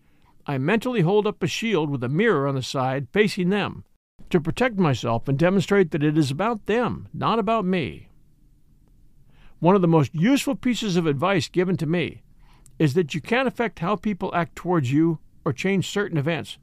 I 0.46 0.58
mentally 0.58 1.02
hold 1.02 1.26
up 1.26 1.42
a 1.42 1.46
shield 1.46 1.90
with 1.90 2.02
a 2.02 2.08
mirror 2.08 2.48
on 2.48 2.54
the 2.54 2.62
side 2.62 3.08
facing 3.12 3.50
them 3.50 3.84
to 4.30 4.40
protect 4.40 4.78
myself 4.78 5.28
and 5.28 5.38
demonstrate 5.38 5.90
that 5.90 6.02
it 6.02 6.18
is 6.18 6.30
about 6.30 6.66
them, 6.66 7.06
not 7.12 7.38
about 7.38 7.64
me. 7.64 8.08
One 9.60 9.76
of 9.76 9.82
the 9.82 9.88
most 9.88 10.12
useful 10.14 10.56
pieces 10.56 10.96
of 10.96 11.06
advice 11.06 11.48
given 11.48 11.76
to 11.76 11.86
me 11.86 12.22
is 12.78 12.94
that 12.94 13.14
you 13.14 13.20
can't 13.20 13.46
affect 13.46 13.78
how 13.78 13.94
people 13.94 14.34
act 14.34 14.56
towards 14.56 14.90
you 14.90 15.20
or 15.44 15.52
change 15.52 15.88
certain 15.88 16.18
events, 16.18 16.58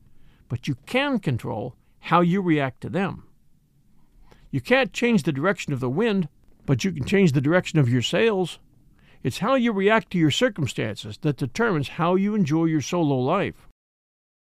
but 0.49 0.67
you 0.67 0.75
can 0.85 1.19
control 1.19 1.75
how 1.99 2.19
you 2.19 2.41
react 2.41 2.81
to 2.81 2.89
them. 2.89 3.28
You 4.51 4.61
can't 4.61 4.93
change 4.93 5.23
the 5.23 5.31
direction 5.31 5.73
of 5.73 5.79
the 5.79 5.89
wind, 5.89 6.27
but 6.65 6.83
you 6.83 6.91
can 6.91 7.05
change 7.05 7.33
the 7.33 7.41
direction 7.41 7.79
of 7.79 7.89
your 7.89 8.01
sails. 8.01 8.59
It's 9.21 9.39
how 9.39 9.55
you 9.55 9.71
react 9.71 10.11
to 10.11 10.17
your 10.17 10.31
circumstances 10.31 11.17
that 11.21 11.37
determines 11.37 11.89
how 11.89 12.15
you 12.15 12.35
enjoy 12.35 12.65
your 12.65 12.81
solo 12.81 13.17
life. 13.17 13.67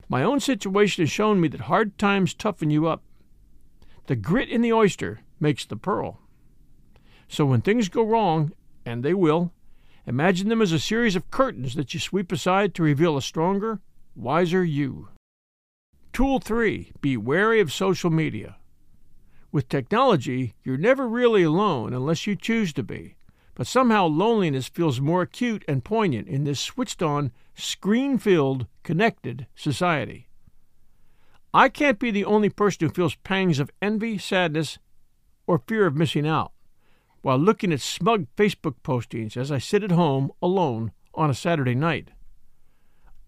My 0.08 0.22
own 0.22 0.40
situation 0.40 1.02
has 1.02 1.10
shown 1.10 1.40
me 1.40 1.48
that 1.48 1.62
hard 1.62 1.98
times 1.98 2.34
toughen 2.34 2.70
you 2.70 2.86
up. 2.86 3.02
The 4.06 4.16
grit 4.16 4.48
in 4.48 4.62
the 4.62 4.72
oyster 4.72 5.20
makes 5.38 5.64
the 5.64 5.76
pearl. 5.76 6.20
So 7.28 7.46
when 7.46 7.60
things 7.60 7.88
go 7.88 8.02
wrong, 8.02 8.52
and 8.84 9.02
they 9.02 9.14
will, 9.14 9.52
imagine 10.06 10.48
them 10.48 10.60
as 10.60 10.72
a 10.72 10.78
series 10.78 11.16
of 11.16 11.30
curtains 11.30 11.74
that 11.76 11.94
you 11.94 12.00
sweep 12.00 12.32
aside 12.32 12.74
to 12.74 12.82
reveal 12.82 13.16
a 13.16 13.22
stronger, 13.22 13.80
wiser 14.16 14.64
you. 14.64 15.08
Tool 16.12 16.40
3 16.40 16.92
Be 17.00 17.16
wary 17.16 17.60
of 17.60 17.72
social 17.72 18.10
media. 18.10 18.56
With 19.52 19.68
technology, 19.68 20.54
you're 20.64 20.78
never 20.78 21.06
really 21.06 21.42
alone 21.42 21.92
unless 21.92 22.26
you 22.26 22.34
choose 22.34 22.72
to 22.72 22.82
be. 22.82 23.16
But 23.54 23.66
somehow 23.66 24.06
loneliness 24.06 24.66
feels 24.66 25.00
more 25.00 25.22
acute 25.22 25.62
and 25.68 25.84
poignant 25.84 26.26
in 26.26 26.44
this 26.44 26.58
switched 26.58 27.02
on, 27.02 27.32
screen 27.54 28.16
filled, 28.16 28.66
connected 28.82 29.46
society. 29.54 30.28
I 31.52 31.68
can't 31.68 31.98
be 31.98 32.10
the 32.10 32.24
only 32.24 32.48
person 32.48 32.88
who 32.88 32.94
feels 32.94 33.14
pangs 33.16 33.58
of 33.58 33.70
envy, 33.82 34.16
sadness, 34.16 34.78
or 35.46 35.58
fear 35.58 35.86
of 35.86 35.94
missing 35.94 36.26
out 36.26 36.52
while 37.22 37.38
looking 37.38 37.72
at 37.72 37.80
smug 37.80 38.26
Facebook 38.36 38.74
postings 38.82 39.36
as 39.36 39.50
I 39.50 39.58
sit 39.58 39.84
at 39.84 39.92
home 39.92 40.32
alone 40.42 40.92
on 41.14 41.30
a 41.30 41.34
Saturday 41.34 41.74
night. 41.74 42.08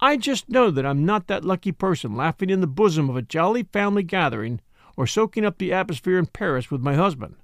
I 0.00 0.16
just 0.16 0.48
know 0.48 0.70
that 0.70 0.84
I'm 0.84 1.04
not 1.04 1.28
that 1.28 1.44
lucky 1.44 1.70
person 1.70 2.16
laughing 2.16 2.50
in 2.50 2.60
the 2.60 2.66
bosom 2.66 3.08
of 3.08 3.16
a 3.16 3.22
jolly 3.22 3.62
family 3.62 4.02
gathering 4.02 4.60
or 4.96 5.06
soaking 5.06 5.44
up 5.44 5.58
the 5.58 5.72
atmosphere 5.72 6.18
in 6.18 6.26
Paris 6.26 6.70
with 6.70 6.80
my 6.80 6.94
husband. 6.94 7.36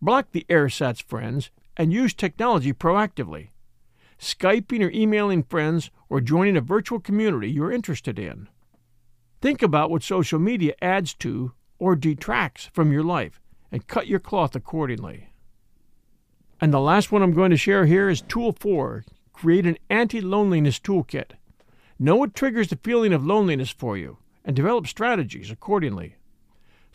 Block 0.00 0.32
the 0.32 0.46
ersatz 0.48 1.00
friends 1.00 1.50
and 1.76 1.92
use 1.92 2.14
technology 2.14 2.72
proactively. 2.72 3.50
Skyping 4.18 4.82
or 4.82 4.90
emailing 4.90 5.42
friends 5.42 5.90
or 6.08 6.20
joining 6.20 6.56
a 6.56 6.60
virtual 6.60 7.00
community 7.00 7.50
you're 7.50 7.72
interested 7.72 8.18
in. 8.18 8.48
Think 9.40 9.62
about 9.62 9.90
what 9.90 10.02
social 10.02 10.38
media 10.38 10.74
adds 10.80 11.14
to 11.14 11.52
or 11.78 11.94
detracts 11.94 12.70
from 12.72 12.92
your 12.92 13.04
life 13.04 13.40
and 13.70 13.86
cut 13.86 14.06
your 14.06 14.20
cloth 14.20 14.56
accordingly. 14.56 15.30
And 16.60 16.72
the 16.72 16.80
last 16.80 17.12
one 17.12 17.22
I'm 17.22 17.34
going 17.34 17.50
to 17.50 17.56
share 17.56 17.84
here 17.84 18.08
is 18.08 18.22
Tool 18.22 18.52
4 18.52 19.04
Create 19.32 19.66
an 19.66 19.76
anti 19.90 20.22
loneliness 20.22 20.78
toolkit. 20.78 21.32
Know 21.98 22.16
what 22.16 22.34
triggers 22.34 22.68
the 22.68 22.78
feeling 22.82 23.12
of 23.12 23.26
loneliness 23.26 23.70
for 23.70 23.98
you 23.98 24.16
and 24.46 24.56
develop 24.56 24.86
strategies 24.86 25.50
accordingly. 25.50 26.16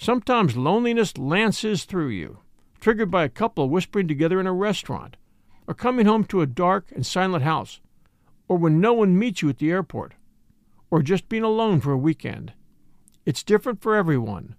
Sometimes 0.02 0.58
loneliness 0.58 1.16
lances 1.20 1.86
through 1.86 2.08
you, 2.08 2.40
triggered 2.80 3.12
by 3.12 3.24
a 3.24 3.30
couple 3.30 3.70
whispering 3.70 4.08
together 4.08 4.40
in 4.40 4.48
a 4.48 4.52
restaurant, 4.52 5.16
or 5.68 5.76
coming 5.76 6.08
home 6.08 6.24
to 6.24 6.42
a 6.42 6.48
dark 6.48 6.92
and 6.92 7.06
silent 7.06 7.44
house, 7.44 7.82
or 8.48 8.58
when 8.58 8.82
no 8.82 8.94
one 8.94 9.20
meets 9.20 9.44
you 9.44 9.50
at 9.50 9.60
the 9.60 9.70
airport, 9.70 10.16
or 10.90 11.04
just 11.04 11.30
being 11.30 11.44
alone 11.44 11.80
for 11.80 11.92
a 11.92 12.00
weekend. 12.00 12.54
It's 13.28 13.44
different 13.44 13.84
for 13.84 13.96
everyone. 13.96 14.56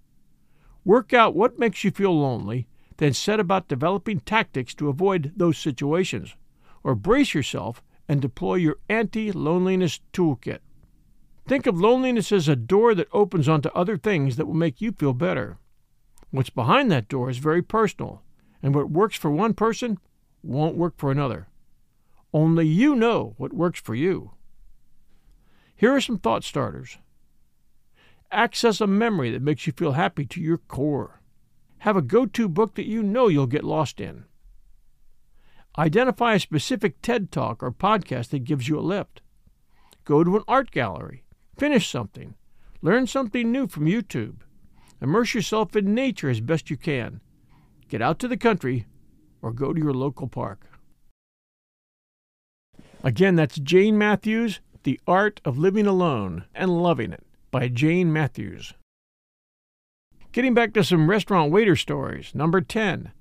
Work 0.85 1.11
out 1.11 1.35
what 1.35 1.59
makes 1.59 1.83
you 1.83 1.91
feel 1.91 2.17
lonely 2.17 2.69
then 2.95 3.11
set 3.11 3.41
about 3.41 3.67
developing 3.67 4.21
tactics 4.21 4.73
to 4.75 4.87
avoid 4.87 5.33
those 5.35 5.57
situations, 5.57 6.37
or 6.85 6.95
brace 6.95 7.33
yourself 7.33 7.83
and 8.07 8.21
deploy 8.21 8.55
your 8.55 8.77
anti 8.87 9.29
loneliness 9.33 9.99
toolkit. 10.13 10.59
Think 11.45 11.67
of 11.67 11.79
loneliness 11.79 12.31
as 12.31 12.47
a 12.47 12.55
door 12.55 12.95
that 12.95 13.09
opens 13.11 13.49
onto 13.49 13.69
other 13.69 13.97
things 13.97 14.37
that 14.37 14.45
will 14.45 14.53
make 14.53 14.79
you 14.79 14.93
feel 14.93 15.13
better. 15.13 15.57
What's 16.31 16.49
behind 16.49 16.89
that 16.91 17.09
door 17.09 17.29
is 17.29 17.37
very 17.37 17.61
personal, 17.61 18.23
and 18.61 18.73
what 18.73 18.89
works 18.89 19.17
for 19.17 19.29
one 19.29 19.53
person 19.53 19.99
won't 20.41 20.77
work 20.77 20.93
for 20.97 21.11
another. 21.11 21.47
Only 22.33 22.65
you 22.65 22.95
know 22.95 23.35
what 23.37 23.53
works 23.53 23.79
for 23.79 23.93
you. 23.93 24.31
Here 25.75 25.93
are 25.93 26.01
some 26.01 26.17
thought 26.17 26.43
starters. 26.43 26.97
Access 28.31 28.81
a 28.81 28.87
memory 28.87 29.29
that 29.31 29.41
makes 29.41 29.67
you 29.67 29.73
feel 29.73 29.91
happy 29.91 30.25
to 30.25 30.41
your 30.41 30.57
core. 30.57 31.21
Have 31.79 31.97
a 31.97 32.01
go 32.01 32.25
to 32.25 32.47
book 32.47 32.75
that 32.75 32.87
you 32.87 33.03
know 33.03 33.27
you'll 33.27 33.45
get 33.45 33.65
lost 33.65 33.99
in. 33.99 34.25
Identify 35.77 36.35
a 36.35 36.39
specific 36.39 37.01
TED 37.01 37.31
Talk 37.31 37.61
or 37.61 37.71
podcast 37.71 38.29
that 38.29 38.45
gives 38.45 38.69
you 38.69 38.79
a 38.79 38.81
lift. 38.81 39.21
Go 40.05 40.23
to 40.23 40.37
an 40.37 40.43
art 40.47 40.71
gallery. 40.71 41.22
Finish 41.57 41.89
something. 41.89 42.35
Learn 42.81 43.07
something 43.07 43.51
new 43.51 43.67
from 43.67 43.85
YouTube. 43.85 44.37
Immerse 45.01 45.33
yourself 45.33 45.75
in 45.75 45.93
nature 45.93 46.29
as 46.29 46.41
best 46.41 46.69
you 46.69 46.77
can. 46.77 47.21
Get 47.87 48.01
out 48.01 48.19
to 48.19 48.27
the 48.27 48.37
country 48.37 48.85
or 49.41 49.51
go 49.51 49.73
to 49.73 49.79
your 49.79 49.93
local 49.93 50.27
park. 50.27 50.67
Again, 53.03 53.35
that's 53.35 53.59
Jane 53.59 53.97
Matthews, 53.97 54.61
The 54.83 54.99
Art 55.05 55.41
of 55.43 55.57
Living 55.57 55.85
Alone 55.85 56.45
and 56.55 56.81
Loving 56.81 57.11
It 57.11 57.23
by 57.51 57.67
Jane 57.67 58.11
Matthews. 58.11 58.73
Getting 60.31 60.53
back 60.53 60.73
to 60.73 60.83
some 60.83 61.09
restaurant 61.09 61.51
waiter 61.51 61.75
stories. 61.75 62.33
Number 62.33 62.61
10. 62.61 63.11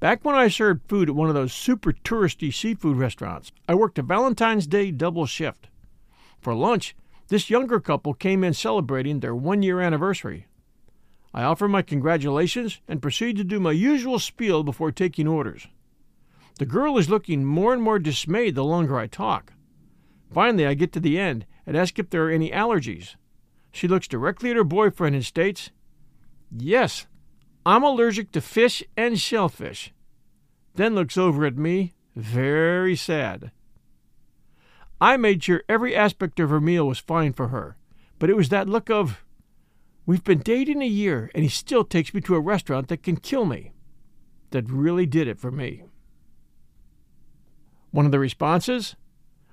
Back 0.00 0.24
when 0.24 0.34
I 0.34 0.48
served 0.48 0.88
food 0.88 1.10
at 1.10 1.14
one 1.14 1.28
of 1.28 1.34
those 1.34 1.52
super 1.52 1.92
touristy 1.92 2.52
seafood 2.52 2.96
restaurants, 2.96 3.52
I 3.68 3.74
worked 3.74 3.98
a 3.98 4.02
Valentine's 4.02 4.66
Day 4.66 4.90
double 4.90 5.26
shift. 5.26 5.68
For 6.40 6.54
lunch, 6.54 6.96
this 7.32 7.48
younger 7.48 7.80
couple 7.80 8.12
came 8.12 8.44
in 8.44 8.52
celebrating 8.52 9.20
their 9.20 9.34
one 9.34 9.62
year 9.62 9.80
anniversary. 9.80 10.46
I 11.32 11.44
offer 11.44 11.66
my 11.66 11.80
congratulations 11.80 12.78
and 12.86 13.00
proceed 13.00 13.38
to 13.38 13.44
do 13.44 13.58
my 13.58 13.72
usual 13.72 14.18
spiel 14.18 14.62
before 14.62 14.92
taking 14.92 15.26
orders. 15.26 15.66
The 16.58 16.66
girl 16.66 16.98
is 16.98 17.08
looking 17.08 17.46
more 17.46 17.72
and 17.72 17.82
more 17.82 17.98
dismayed 17.98 18.54
the 18.54 18.62
longer 18.62 18.98
I 18.98 19.06
talk. 19.06 19.54
Finally, 20.30 20.66
I 20.66 20.74
get 20.74 20.92
to 20.92 21.00
the 21.00 21.18
end 21.18 21.46
and 21.64 21.74
ask 21.74 21.98
if 21.98 22.10
there 22.10 22.26
are 22.26 22.30
any 22.30 22.50
allergies. 22.50 23.16
She 23.72 23.88
looks 23.88 24.06
directly 24.06 24.50
at 24.50 24.56
her 24.56 24.62
boyfriend 24.62 25.16
and 25.16 25.24
states, 25.24 25.70
Yes, 26.54 27.06
I'm 27.64 27.82
allergic 27.82 28.30
to 28.32 28.42
fish 28.42 28.82
and 28.94 29.18
shellfish. 29.18 29.94
Then 30.74 30.94
looks 30.94 31.16
over 31.16 31.46
at 31.46 31.56
me, 31.56 31.94
very 32.14 32.94
sad. 32.94 33.52
I 35.02 35.16
made 35.16 35.42
sure 35.42 35.64
every 35.68 35.96
aspect 35.96 36.38
of 36.38 36.48
her 36.50 36.60
meal 36.60 36.86
was 36.86 37.00
fine 37.00 37.32
for 37.32 37.48
her, 37.48 37.76
but 38.20 38.30
it 38.30 38.36
was 38.36 38.50
that 38.50 38.68
look 38.68 38.88
of, 38.88 39.24
We've 40.06 40.22
been 40.22 40.38
dating 40.38 40.80
a 40.80 40.86
year, 40.86 41.28
and 41.34 41.42
he 41.42 41.48
still 41.48 41.82
takes 41.82 42.14
me 42.14 42.20
to 42.20 42.36
a 42.36 42.40
restaurant 42.40 42.86
that 42.86 43.02
can 43.02 43.16
kill 43.16 43.44
me. 43.44 43.72
That 44.50 44.70
really 44.70 45.04
did 45.04 45.26
it 45.26 45.40
for 45.40 45.50
me. 45.50 45.82
One 47.90 48.06
of 48.06 48.12
the 48.12 48.20
responses 48.20 48.94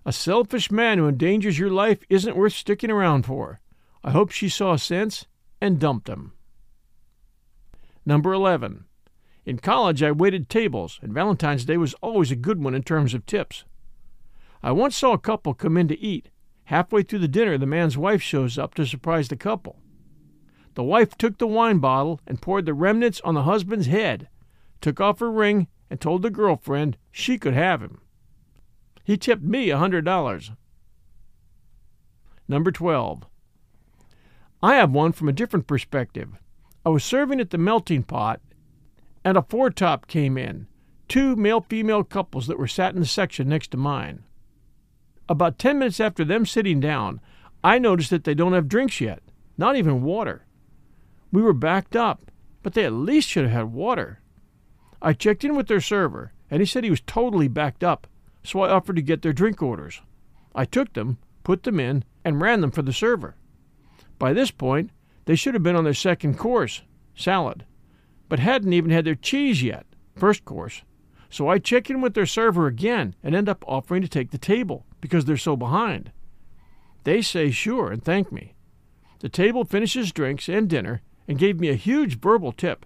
A 0.05 0.13
selfish 0.13 0.69
man 0.69 0.99
who 0.99 1.07
endangers 1.07 1.57
your 1.57 1.71
life 1.71 2.03
isn't 2.09 2.37
worth 2.37 2.53
sticking 2.53 2.91
around 2.91 3.23
for. 3.23 3.59
I 4.03 4.11
hope 4.11 4.29
she 4.29 4.49
saw 4.49 4.75
sense 4.75 5.25
and 5.59 5.79
dumped 5.79 6.09
him. 6.09 6.33
Number 8.05 8.33
11. 8.33 8.85
In 9.47 9.57
college, 9.57 10.03
I 10.03 10.11
waited 10.11 10.47
tables, 10.47 10.99
and 11.01 11.11
Valentine's 11.11 11.65
Day 11.65 11.77
was 11.77 11.95
always 11.95 12.29
a 12.29 12.35
good 12.35 12.63
one 12.63 12.75
in 12.75 12.83
terms 12.83 13.15
of 13.15 13.25
tips. 13.25 13.65
I 14.61 14.71
once 14.71 14.97
saw 14.97 15.13
a 15.13 15.17
couple 15.17 15.53
come 15.53 15.77
in 15.77 15.87
to 15.87 15.99
eat. 15.99 16.29
Halfway 16.65 17.03
through 17.03 17.19
the 17.19 17.27
dinner, 17.27 17.57
the 17.57 17.65
man's 17.65 17.97
wife 17.97 18.21
shows 18.21 18.57
up 18.57 18.73
to 18.75 18.85
surprise 18.85 19.29
the 19.29 19.35
couple. 19.35 19.79
The 20.75 20.83
wife 20.83 21.17
took 21.17 21.37
the 21.37 21.47
wine 21.47 21.79
bottle 21.79 22.19
and 22.27 22.41
poured 22.41 22.65
the 22.65 22.73
remnants 22.73 23.21
on 23.21 23.33
the 23.33 23.43
husband's 23.43 23.87
head, 23.87 24.29
took 24.81 25.01
off 25.01 25.19
her 25.19 25.31
ring, 25.31 25.67
and 25.89 25.99
told 25.99 26.21
the 26.21 26.29
girlfriend 26.29 26.97
she 27.11 27.37
could 27.37 27.53
have 27.53 27.81
him. 27.81 28.01
He 29.03 29.17
tipped 29.17 29.41
me 29.41 29.69
a 29.69 29.77
hundred 29.77 30.05
dollars. 30.05 30.51
Number 32.47 32.71
12. 32.71 33.25
I 34.61 34.75
have 34.75 34.91
one 34.91 35.11
from 35.13 35.29
a 35.29 35.33
different 35.33 35.67
perspective. 35.67 36.29
I 36.85 36.89
was 36.89 37.03
serving 37.03 37.39
at 37.39 37.49
the 37.49 37.57
melting 37.57 38.03
pot, 38.03 38.41
and 39.23 39.37
a 39.37 39.41
four 39.41 39.69
top 39.69 40.07
came 40.07 40.37
in, 40.37 40.67
two 41.07 41.35
male 41.35 41.61
female 41.61 42.03
couples 42.03 42.47
that 42.47 42.59
were 42.59 42.67
sat 42.67 42.93
in 42.93 42.99
the 42.99 43.07
section 43.07 43.49
next 43.49 43.71
to 43.71 43.77
mine. 43.77 44.23
About 45.29 45.59
ten 45.59 45.77
minutes 45.77 45.99
after 45.99 46.25
them 46.25 46.43
sitting 46.47 46.79
down, 46.79 47.21
I 47.63 47.77
noticed 47.77 48.09
that 48.09 48.23
they 48.23 48.33
don't 48.33 48.53
have 48.53 48.67
drinks 48.67 48.99
yet, 48.99 49.21
not 49.59 49.75
even 49.75 50.01
water. 50.01 50.47
We 51.31 51.43
were 51.43 51.53
backed 51.53 51.95
up, 51.95 52.31
but 52.63 52.73
they 52.73 52.83
at 52.83 52.93
least 52.93 53.29
should 53.29 53.43
have 53.43 53.53
had 53.53 53.71
water. 53.71 54.21
I 55.03 55.13
checked 55.13 55.43
in 55.43 55.55
with 55.55 55.67
their 55.67 55.81
server, 55.81 56.33
and 56.49 56.61
he 56.61 56.65
said 56.65 56.83
he 56.83 56.89
was 56.89 57.01
totally 57.01 57.47
backed 57.47 57.83
up, 57.83 58.07
so 58.43 58.61
I 58.61 58.71
offered 58.71 58.95
to 58.95 59.03
get 59.03 59.21
their 59.21 59.31
drink 59.31 59.61
orders. 59.61 60.01
I 60.55 60.65
took 60.65 60.93
them, 60.93 61.19
put 61.43 61.61
them 61.61 61.79
in, 61.79 62.03
and 62.25 62.41
ran 62.41 62.61
them 62.61 62.71
for 62.71 62.81
the 62.81 62.91
server. 62.91 63.35
By 64.17 64.33
this 64.33 64.49
point, 64.49 64.89
they 65.25 65.35
should 65.35 65.53
have 65.53 65.61
been 65.61 65.75
on 65.75 65.83
their 65.83 65.93
second 65.93 66.39
course, 66.39 66.81
salad, 67.15 67.65
but 68.29 68.39
hadn't 68.39 68.73
even 68.73 68.89
had 68.89 69.05
their 69.05 69.13
cheese 69.13 69.61
yet, 69.61 69.85
first 70.15 70.43
course. 70.43 70.81
So 71.29 71.47
I 71.47 71.59
check 71.59 71.91
in 71.91 72.01
with 72.01 72.15
their 72.15 72.25
server 72.25 72.65
again 72.65 73.13
and 73.23 73.35
end 73.35 73.47
up 73.47 73.63
offering 73.67 74.01
to 74.01 74.07
take 74.07 74.31
the 74.31 74.39
table 74.39 74.87
because 75.01 75.25
they're 75.25 75.37
so 75.37 75.55
behind. 75.55 76.11
They 77.03 77.21
say 77.21 77.51
sure 77.51 77.91
and 77.91 78.03
thank 78.03 78.31
me. 78.31 78.53
The 79.19 79.29
table 79.29 79.65
finishes 79.65 80.11
drinks 80.11 80.47
and 80.47 80.69
dinner 80.69 81.01
and 81.27 81.37
gave 81.37 81.59
me 81.59 81.69
a 81.69 81.75
huge 81.75 82.19
verbal 82.19 82.51
tip, 82.51 82.85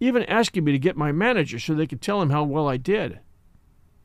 even 0.00 0.24
asking 0.24 0.64
me 0.64 0.72
to 0.72 0.78
get 0.78 0.96
my 0.96 1.12
manager 1.12 1.58
so 1.58 1.74
they 1.74 1.86
could 1.86 2.00
tell 2.00 2.22
him 2.22 2.30
how 2.30 2.44
well 2.44 2.68
I 2.68 2.76
did. 2.76 3.20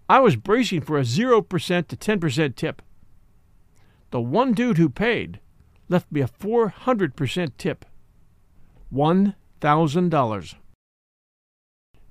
I 0.09 0.19
was 0.19 0.35
bracing 0.35 0.81
for 0.81 0.97
a 0.97 1.01
0% 1.01 1.87
to 1.87 1.95
10% 1.97 2.55
tip. 2.55 2.81
The 4.11 4.21
one 4.21 4.53
dude 4.53 4.77
who 4.77 4.89
paid 4.89 5.39
left 5.89 6.11
me 6.11 6.21
a 6.21 6.27
400% 6.27 7.51
tip. 7.57 7.85
$1,000. 8.93 10.55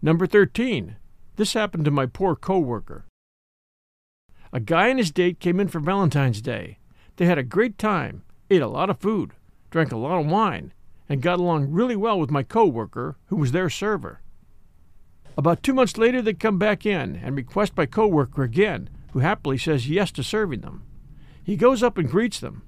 Number 0.03 0.27
13. 0.27 0.97
This 1.37 1.55
happened 1.55 1.85
to 1.85 1.91
my 1.91 2.07
poor 2.07 2.37
coworker. 2.37 3.07
A 4.53 4.61
guy 4.61 4.89
and 4.89 4.99
his 4.99 5.11
date 5.11 5.41
came 5.41 5.61
in 5.61 5.69
for 5.69 5.81
Valentine's 5.81 6.41
Day. 6.41 6.79
They 7.17 7.27
had 7.27 7.39
a 7.39 7.43
great 7.43 7.79
time, 7.79 8.23
ate 8.51 8.63
a 8.63 8.69
lot 8.69 8.91
of 8.91 8.99
food, 8.99 9.33
drank 9.71 9.93
a 9.93 9.97
lot 9.97 10.21
of 10.21 10.27
wine, 10.27 10.73
and 11.09 11.23
got 11.23 11.39
along 11.39 11.71
really 11.71 11.97
well 11.97 12.19
with 12.19 12.31
my 12.31 12.43
coworker, 12.43 13.17
who 13.27 13.37
was 13.37 13.53
their 13.53 13.71
server. 13.71 14.21
About 15.37 15.63
two 15.63 15.75
months 15.75 15.99
later, 15.99 16.23
they 16.23 16.35
come 16.35 16.59
back 16.59 16.87
in 16.87 17.17
and 17.17 17.37
request 17.37 17.77
my 17.77 17.87
coworker 17.87 18.43
again, 18.43 18.89
who 19.13 19.19
happily 19.21 19.59
says 19.59 19.89
yes 19.89 20.11
to 20.13 20.23
serving 20.23 20.61
them. 20.61 20.85
He 21.43 21.57
goes 21.57 21.83
up 21.83 21.99
and 21.99 22.09
greets 22.09 22.41
them. 22.41 22.63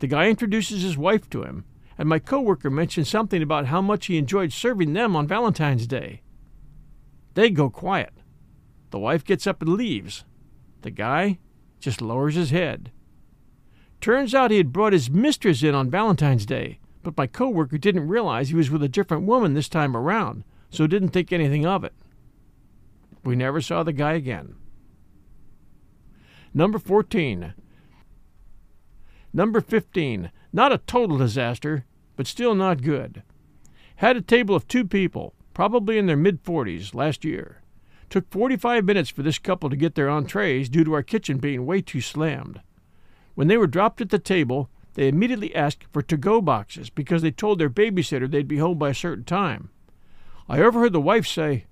The 0.00 0.06
guy 0.06 0.28
introduces 0.28 0.82
his 0.82 0.96
wife 0.98 1.28
to 1.30 1.42
him, 1.42 1.64
and 1.96 2.08
my 2.08 2.18
coworker 2.18 2.70
mentions 2.70 3.08
something 3.08 3.42
about 3.42 3.66
how 3.66 3.80
much 3.80 4.06
he 4.06 4.18
enjoyed 4.18 4.52
serving 4.52 4.92
them 4.92 5.16
on 5.16 5.26
Valentine's 5.26 5.86
Day. 5.86 6.22
They 7.34 7.50
go 7.50 7.70
quiet. 7.70 8.12
The 8.90 8.98
wife 8.98 9.24
gets 9.24 9.46
up 9.46 9.62
and 9.62 9.74
leaves. 9.74 10.24
The 10.82 10.90
guy 10.90 11.38
just 11.80 12.00
lowers 12.00 12.34
his 12.34 12.50
head. 12.50 12.90
Turns 14.00 14.34
out 14.34 14.50
he 14.50 14.58
had 14.58 14.72
brought 14.72 14.92
his 14.92 15.10
mistress 15.10 15.62
in 15.62 15.74
on 15.74 15.90
Valentine's 15.90 16.46
Day, 16.46 16.78
but 17.02 17.16
my 17.16 17.26
coworker 17.26 17.78
didn't 17.78 18.08
realize 18.08 18.48
he 18.48 18.54
was 18.54 18.70
with 18.70 18.82
a 18.82 18.88
different 18.88 19.24
woman 19.24 19.54
this 19.54 19.68
time 19.68 19.96
around, 19.96 20.44
so 20.70 20.86
didn't 20.86 21.10
think 21.10 21.32
anything 21.32 21.66
of 21.66 21.84
it. 21.84 21.94
We 23.24 23.34
never 23.34 23.60
saw 23.60 23.82
the 23.82 23.92
guy 23.92 24.12
again. 24.12 24.54
Number 26.54 26.78
14. 26.78 27.54
Number 29.32 29.60
15. 29.60 30.30
Not 30.52 30.72
a 30.72 30.78
total 30.78 31.18
disaster, 31.18 31.84
but 32.16 32.26
still 32.26 32.54
not 32.54 32.82
good. 32.82 33.22
Had 33.96 34.16
a 34.16 34.22
table 34.22 34.54
of 34.54 34.66
two 34.66 34.84
people, 34.84 35.34
probably 35.54 35.98
in 35.98 36.06
their 36.06 36.16
mid 36.16 36.42
40s, 36.42 36.94
last 36.94 37.24
year. 37.24 37.62
Took 38.10 38.30
45 38.30 38.84
minutes 38.84 39.10
for 39.10 39.22
this 39.22 39.38
couple 39.38 39.68
to 39.68 39.76
get 39.76 39.94
their 39.94 40.08
entrees 40.08 40.68
due 40.68 40.84
to 40.84 40.94
our 40.94 41.02
kitchen 41.02 41.38
being 41.38 41.66
way 41.66 41.82
too 41.82 42.00
slammed. 42.00 42.60
When 43.34 43.48
they 43.48 43.56
were 43.56 43.66
dropped 43.66 44.00
at 44.00 44.10
the 44.10 44.18
table, 44.18 44.70
they 44.94 45.08
immediately 45.08 45.54
asked 45.54 45.84
for 45.92 46.02
to 46.02 46.16
go 46.16 46.40
boxes 46.40 46.90
because 46.90 47.22
they 47.22 47.30
told 47.30 47.58
their 47.58 47.70
babysitter 47.70 48.30
they'd 48.30 48.48
be 48.48 48.58
home 48.58 48.78
by 48.78 48.90
a 48.90 48.94
certain 48.94 49.24
time. 49.24 49.70
I 50.48 50.60
overheard 50.60 50.92
the 50.92 51.00
wife 51.00 51.26
say, 51.26 51.66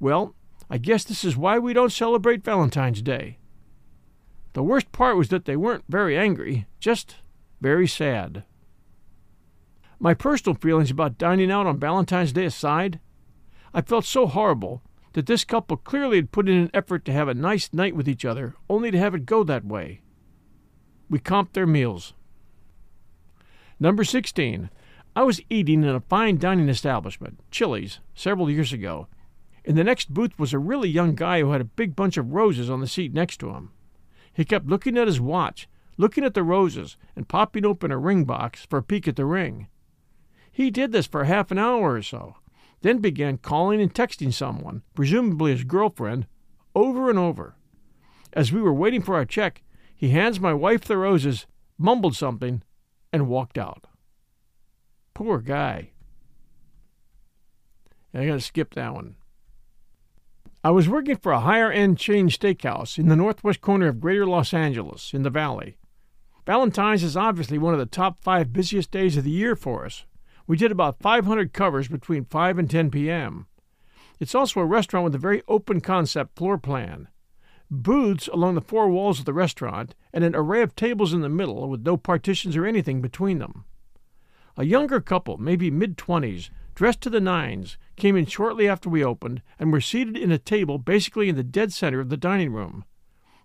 Well, 0.00 0.34
I 0.68 0.78
guess 0.78 1.04
this 1.04 1.24
is 1.24 1.36
why 1.36 1.58
we 1.58 1.72
don't 1.72 1.92
celebrate 1.92 2.44
Valentine's 2.44 3.00
Day. 3.00 3.38
The 4.52 4.64
worst 4.64 4.90
part 4.90 5.16
was 5.16 5.28
that 5.28 5.44
they 5.44 5.56
weren't 5.56 5.84
very 5.88 6.18
angry, 6.18 6.66
just 6.80 7.16
very 7.60 7.86
sad. 7.86 8.42
My 9.98 10.12
personal 10.12 10.56
feelings 10.56 10.90
about 10.90 11.18
dining 11.18 11.50
out 11.50 11.66
on 11.66 11.78
Valentine's 11.78 12.32
Day 12.32 12.44
aside, 12.44 13.00
I 13.72 13.80
felt 13.80 14.04
so 14.04 14.26
horrible 14.26 14.82
that 15.16 15.24
this 15.24 15.44
couple 15.44 15.78
clearly 15.78 16.18
had 16.18 16.30
put 16.30 16.46
in 16.46 16.58
an 16.58 16.70
effort 16.74 17.02
to 17.02 17.10
have 17.10 17.26
a 17.26 17.32
nice 17.32 17.72
night 17.72 17.96
with 17.96 18.06
each 18.06 18.26
other, 18.26 18.54
only 18.68 18.90
to 18.90 18.98
have 18.98 19.14
it 19.14 19.24
go 19.24 19.42
that 19.42 19.64
way. 19.64 20.02
We 21.08 21.18
comped 21.18 21.54
their 21.54 21.66
meals. 21.66 22.12
Number 23.80 24.04
16. 24.04 24.68
I 25.16 25.22
was 25.22 25.40
eating 25.48 25.84
in 25.84 25.88
a 25.88 26.00
fine 26.00 26.36
dining 26.36 26.68
establishment, 26.68 27.40
Chili's, 27.50 27.98
several 28.14 28.50
years 28.50 28.74
ago. 28.74 29.08
In 29.64 29.74
the 29.74 29.84
next 29.84 30.12
booth 30.12 30.38
was 30.38 30.52
a 30.52 30.58
really 30.58 30.90
young 30.90 31.14
guy 31.14 31.40
who 31.40 31.52
had 31.52 31.62
a 31.62 31.64
big 31.64 31.96
bunch 31.96 32.18
of 32.18 32.34
roses 32.34 32.68
on 32.68 32.82
the 32.82 32.86
seat 32.86 33.14
next 33.14 33.38
to 33.38 33.54
him. 33.54 33.70
He 34.34 34.44
kept 34.44 34.66
looking 34.66 34.98
at 34.98 35.06
his 35.06 35.18
watch, 35.18 35.66
looking 35.96 36.24
at 36.24 36.34
the 36.34 36.42
roses, 36.42 36.98
and 37.16 37.26
popping 37.26 37.64
open 37.64 37.90
a 37.90 37.96
ring 37.96 38.26
box 38.26 38.66
for 38.68 38.80
a 38.80 38.82
peek 38.82 39.08
at 39.08 39.16
the 39.16 39.24
ring. 39.24 39.68
He 40.52 40.70
did 40.70 40.92
this 40.92 41.06
for 41.06 41.24
half 41.24 41.50
an 41.50 41.56
hour 41.56 41.94
or 41.94 42.02
so. 42.02 42.36
Then 42.82 42.98
began 42.98 43.38
calling 43.38 43.80
and 43.80 43.92
texting 43.92 44.32
someone, 44.32 44.82
presumably 44.94 45.52
his 45.52 45.64
girlfriend, 45.64 46.26
over 46.74 47.10
and 47.10 47.18
over. 47.18 47.56
As 48.32 48.52
we 48.52 48.60
were 48.60 48.74
waiting 48.74 49.02
for 49.02 49.14
our 49.14 49.24
check, 49.24 49.62
he 49.94 50.10
hands 50.10 50.38
my 50.38 50.52
wife 50.52 50.84
the 50.84 50.98
roses, 50.98 51.46
mumbled 51.78 52.14
something, 52.14 52.62
and 53.12 53.28
walked 53.28 53.56
out. 53.56 53.86
Poor 55.14 55.38
guy. 55.38 55.90
I 58.12 58.26
gotta 58.26 58.40
skip 58.40 58.74
that 58.74 58.94
one. 58.94 59.16
I 60.62 60.70
was 60.70 60.88
working 60.88 61.16
for 61.16 61.32
a 61.32 61.40
higher 61.40 61.70
end 61.70 61.98
chain 61.98 62.28
steakhouse 62.28 62.98
in 62.98 63.08
the 63.08 63.16
northwest 63.16 63.60
corner 63.60 63.88
of 63.88 64.00
greater 64.00 64.26
Los 64.26 64.52
Angeles, 64.52 65.14
in 65.14 65.22
the 65.22 65.30
valley. 65.30 65.76
Valentine's 66.44 67.02
is 67.02 67.16
obviously 67.16 67.56
one 67.58 67.72
of 67.72 67.80
the 67.80 67.86
top 67.86 68.20
five 68.20 68.52
busiest 68.52 68.90
days 68.90 69.16
of 69.16 69.24
the 69.24 69.30
year 69.30 69.56
for 69.56 69.84
us. 69.84 70.04
We 70.46 70.56
did 70.56 70.70
about 70.70 71.00
500 71.00 71.52
covers 71.52 71.88
between 71.88 72.24
5 72.24 72.58
and 72.58 72.70
10 72.70 72.90
p.m. 72.90 73.46
It's 74.20 74.34
also 74.34 74.60
a 74.60 74.64
restaurant 74.64 75.04
with 75.04 75.14
a 75.14 75.18
very 75.18 75.42
open 75.48 75.80
concept 75.80 76.36
floor 76.36 76.56
plan. 76.56 77.08
Booths 77.70 78.28
along 78.28 78.54
the 78.54 78.60
four 78.60 78.88
walls 78.88 79.18
of 79.18 79.24
the 79.24 79.32
restaurant, 79.32 79.96
and 80.12 80.22
an 80.22 80.36
array 80.36 80.62
of 80.62 80.76
tables 80.76 81.12
in 81.12 81.20
the 81.20 81.28
middle 81.28 81.68
with 81.68 81.84
no 81.84 81.96
partitions 81.96 82.56
or 82.56 82.64
anything 82.64 83.02
between 83.02 83.38
them. 83.38 83.64
A 84.56 84.64
younger 84.64 85.00
couple, 85.00 85.36
maybe 85.36 85.70
mid 85.70 85.98
20s, 85.98 86.50
dressed 86.76 87.00
to 87.02 87.10
the 87.10 87.20
nines, 87.20 87.76
came 87.96 88.16
in 88.16 88.26
shortly 88.26 88.68
after 88.68 88.88
we 88.88 89.04
opened 89.04 89.42
and 89.58 89.72
were 89.72 89.80
seated 89.80 90.16
in 90.16 90.30
a 90.30 90.38
table 90.38 90.78
basically 90.78 91.28
in 91.28 91.36
the 91.36 91.42
dead 91.42 91.72
center 91.72 91.98
of 91.98 92.08
the 92.08 92.16
dining 92.16 92.52
room. 92.52 92.84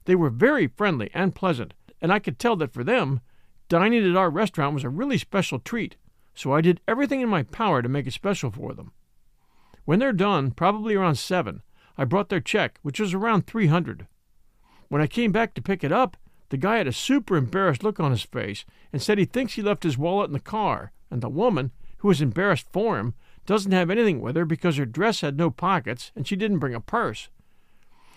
They 0.06 0.16
were 0.16 0.30
very 0.30 0.68
friendly 0.68 1.10
and 1.14 1.34
pleasant, 1.34 1.74
and 2.00 2.14
I 2.14 2.20
could 2.20 2.38
tell 2.38 2.56
that 2.58 2.74
for 2.74 2.84
them, 2.84 3.22
dining 3.70 4.08
at 4.08 4.16
our 4.16 4.30
restaurant 4.30 4.76
was 4.76 4.84
a 4.84 4.90
really 4.90 5.18
special 5.18 5.60
treat, 5.60 5.96
so 6.34 6.54
I 6.54 6.62
did 6.62 6.82
everything 6.88 7.22
in 7.22 7.30
my 7.30 7.44
power 7.44 7.82
to 7.82 7.90
make 7.90 8.08
it 8.08 8.14
special 8.14 8.52
for 8.52 8.74
them. 8.74 8.92
When 9.86 10.00
they're 10.00 10.14
done, 10.14 10.52
probably 10.52 10.96
around 10.96 11.16
seven, 11.16 11.62
I 11.98 12.06
brought 12.06 12.30
their 12.30 12.40
check, 12.40 12.80
which 12.82 13.00
was 13.00 13.14
around 13.14 13.46
three 13.46 13.68
hundred. 13.68 14.08
When 14.88 15.02
I 15.02 15.08
came 15.08 15.32
back 15.32 15.54
to 15.54 15.62
pick 15.62 15.84
it 15.84 15.92
up, 15.92 16.18
the 16.50 16.58
guy 16.58 16.78
had 16.78 16.88
a 16.88 16.94
super 16.94 17.38
embarrassed 17.38 17.84
look 17.84 18.00
on 18.00 18.12
his 18.12 18.24
face 18.24 18.66
and 18.92 19.02
said 19.02 19.18
he 19.18 19.26
thinks 19.26 19.54
he 19.54 19.62
left 19.62 19.84
his 19.84 19.98
wallet 19.98 20.28
in 20.28 20.34
the 20.34 20.40
car, 20.40 20.92
and 21.10 21.22
the 21.22 21.30
woman, 21.30 21.72
who 21.98 22.10
was 22.10 22.22
embarrassed 22.22 22.68
for 22.72 22.98
him, 22.98 23.14
doesn't 23.46 23.72
have 23.72 23.90
anything 23.90 24.22
with 24.22 24.36
her 24.36 24.46
because 24.46 24.78
her 24.78 24.86
dress 24.86 25.22
had 25.22 25.38
no 25.38 25.50
pockets 25.50 26.12
and 26.16 26.28
she 26.28 26.36
didn't 26.36 26.60
bring 26.60 26.76
a 26.76 26.82
purse. 26.82 27.30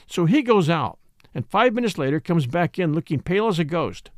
So 0.06 0.26
he 0.26 0.42
goes 0.42 0.68
out, 0.68 0.98
and 1.34 1.46
five 1.46 1.74
minutes 1.74 1.96
later 1.96 2.20
comes 2.20 2.46
back 2.46 2.78
in 2.78 2.92
looking 2.92 3.20
pale 3.20 3.48
as 3.48 3.58
a 3.58 3.64
ghost. 3.64 4.10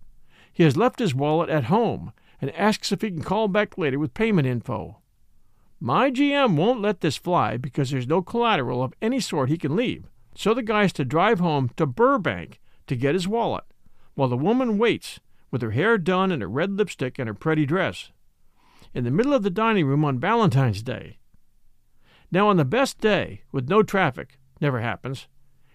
He 0.53 0.63
has 0.63 0.77
left 0.77 0.99
his 0.99 1.15
wallet 1.15 1.51
at 1.51 1.65
home 1.65 2.13
and 2.41 2.51
asks 2.55 2.93
if 2.93 3.03
he 3.03 3.11
can 3.11 3.23
call 3.23 3.49
back 3.49 3.79
later 3.79 3.99
with 3.99 4.15
payment 4.15 4.47
info. 4.47 4.99
My 5.81 6.11
GM 6.11 6.57
won't 6.57 6.81
let 6.81 7.01
this 7.01 7.17
fly 7.17 7.57
because 7.57 7.91
there's 7.91 8.07
no 8.07 8.23
collateral 8.23 8.83
of 8.83 8.95
any 9.03 9.21
sort 9.21 9.49
he 9.49 9.59
can 9.59 9.77
leave, 9.77 10.07
so 10.35 10.55
the 10.55 10.63
guy 10.63 10.83
has 10.83 10.93
to 10.95 11.05
drive 11.05 11.39
home 11.39 11.71
to 11.77 11.87
Burbank 11.87 12.61
to 12.87 12.97
get 12.97 13.15
his 13.15 13.29
wallet, 13.29 13.65
while 14.15 14.29
the 14.29 14.37
woman 14.37 14.79
waits 14.79 15.21
with 15.51 15.63
her 15.63 15.73
hair 15.73 15.99
done 15.99 16.33
and 16.33 16.43
her 16.43 16.49
red 16.49 16.73
lipstick 16.73 17.19
and 17.19 17.29
her 17.29 17.35
pretty 17.35 17.67
dress. 17.67 18.11
In 18.95 19.05
the 19.05 19.11
middle 19.11 19.35
of 19.35 19.43
the 19.43 19.51
dining 19.51 19.87
room 19.87 20.05
on 20.05 20.19
Valentine's 20.19 20.83
Day. 20.83 21.19
Now, 22.33 22.49
on 22.49 22.57
the 22.57 22.65
best 22.65 22.99
day, 22.99 23.43
with 23.53 23.69
no 23.69 23.83
traffic, 23.83 24.39
never 24.61 24.81
happens, 24.81 25.29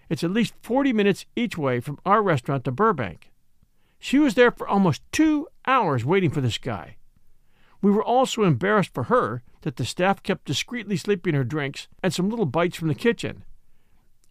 it's 0.08 0.22
at 0.22 0.30
least 0.30 0.54
40 0.62 0.92
minutes 0.92 1.24
each 1.34 1.56
way 1.56 1.80
from 1.80 1.98
our 2.04 2.22
restaurant 2.22 2.64
to 2.64 2.72
Burbank. 2.72 3.31
She 4.04 4.18
was 4.18 4.34
there 4.34 4.50
for 4.50 4.66
almost 4.66 5.00
two 5.12 5.46
hours 5.64 6.04
waiting 6.04 6.30
for 6.30 6.40
this 6.40 6.58
guy. 6.58 6.96
We 7.80 7.92
were 7.92 8.02
all 8.02 8.26
so 8.26 8.42
embarrassed 8.42 8.92
for 8.92 9.04
her 9.04 9.44
that 9.60 9.76
the 9.76 9.84
staff 9.84 10.24
kept 10.24 10.44
discreetly 10.44 10.96
slipping 10.96 11.36
her 11.36 11.44
drinks 11.44 11.86
and 12.02 12.12
some 12.12 12.28
little 12.28 12.44
bites 12.44 12.76
from 12.76 12.88
the 12.88 12.96
kitchen. 12.96 13.44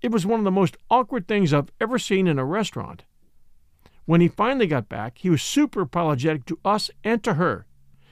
It 0.02 0.12
was 0.12 0.26
one 0.26 0.42
of 0.42 0.44
the 0.44 0.52
most 0.52 0.76
awkward 0.90 1.26
things 1.26 1.54
I've 1.54 1.72
ever 1.80 1.98
seen 1.98 2.28
in 2.28 2.38
a 2.38 2.44
restaurant. 2.44 3.06
When 4.04 4.20
he 4.20 4.28
finally 4.28 4.68
got 4.68 4.90
back, 4.90 5.20
he 5.20 5.30
was 5.30 5.42
super 5.42 5.80
apologetic 5.80 6.44
to 6.48 6.60
us 6.66 6.92
and 7.02 7.24
to 7.24 7.36
her. 7.36 7.66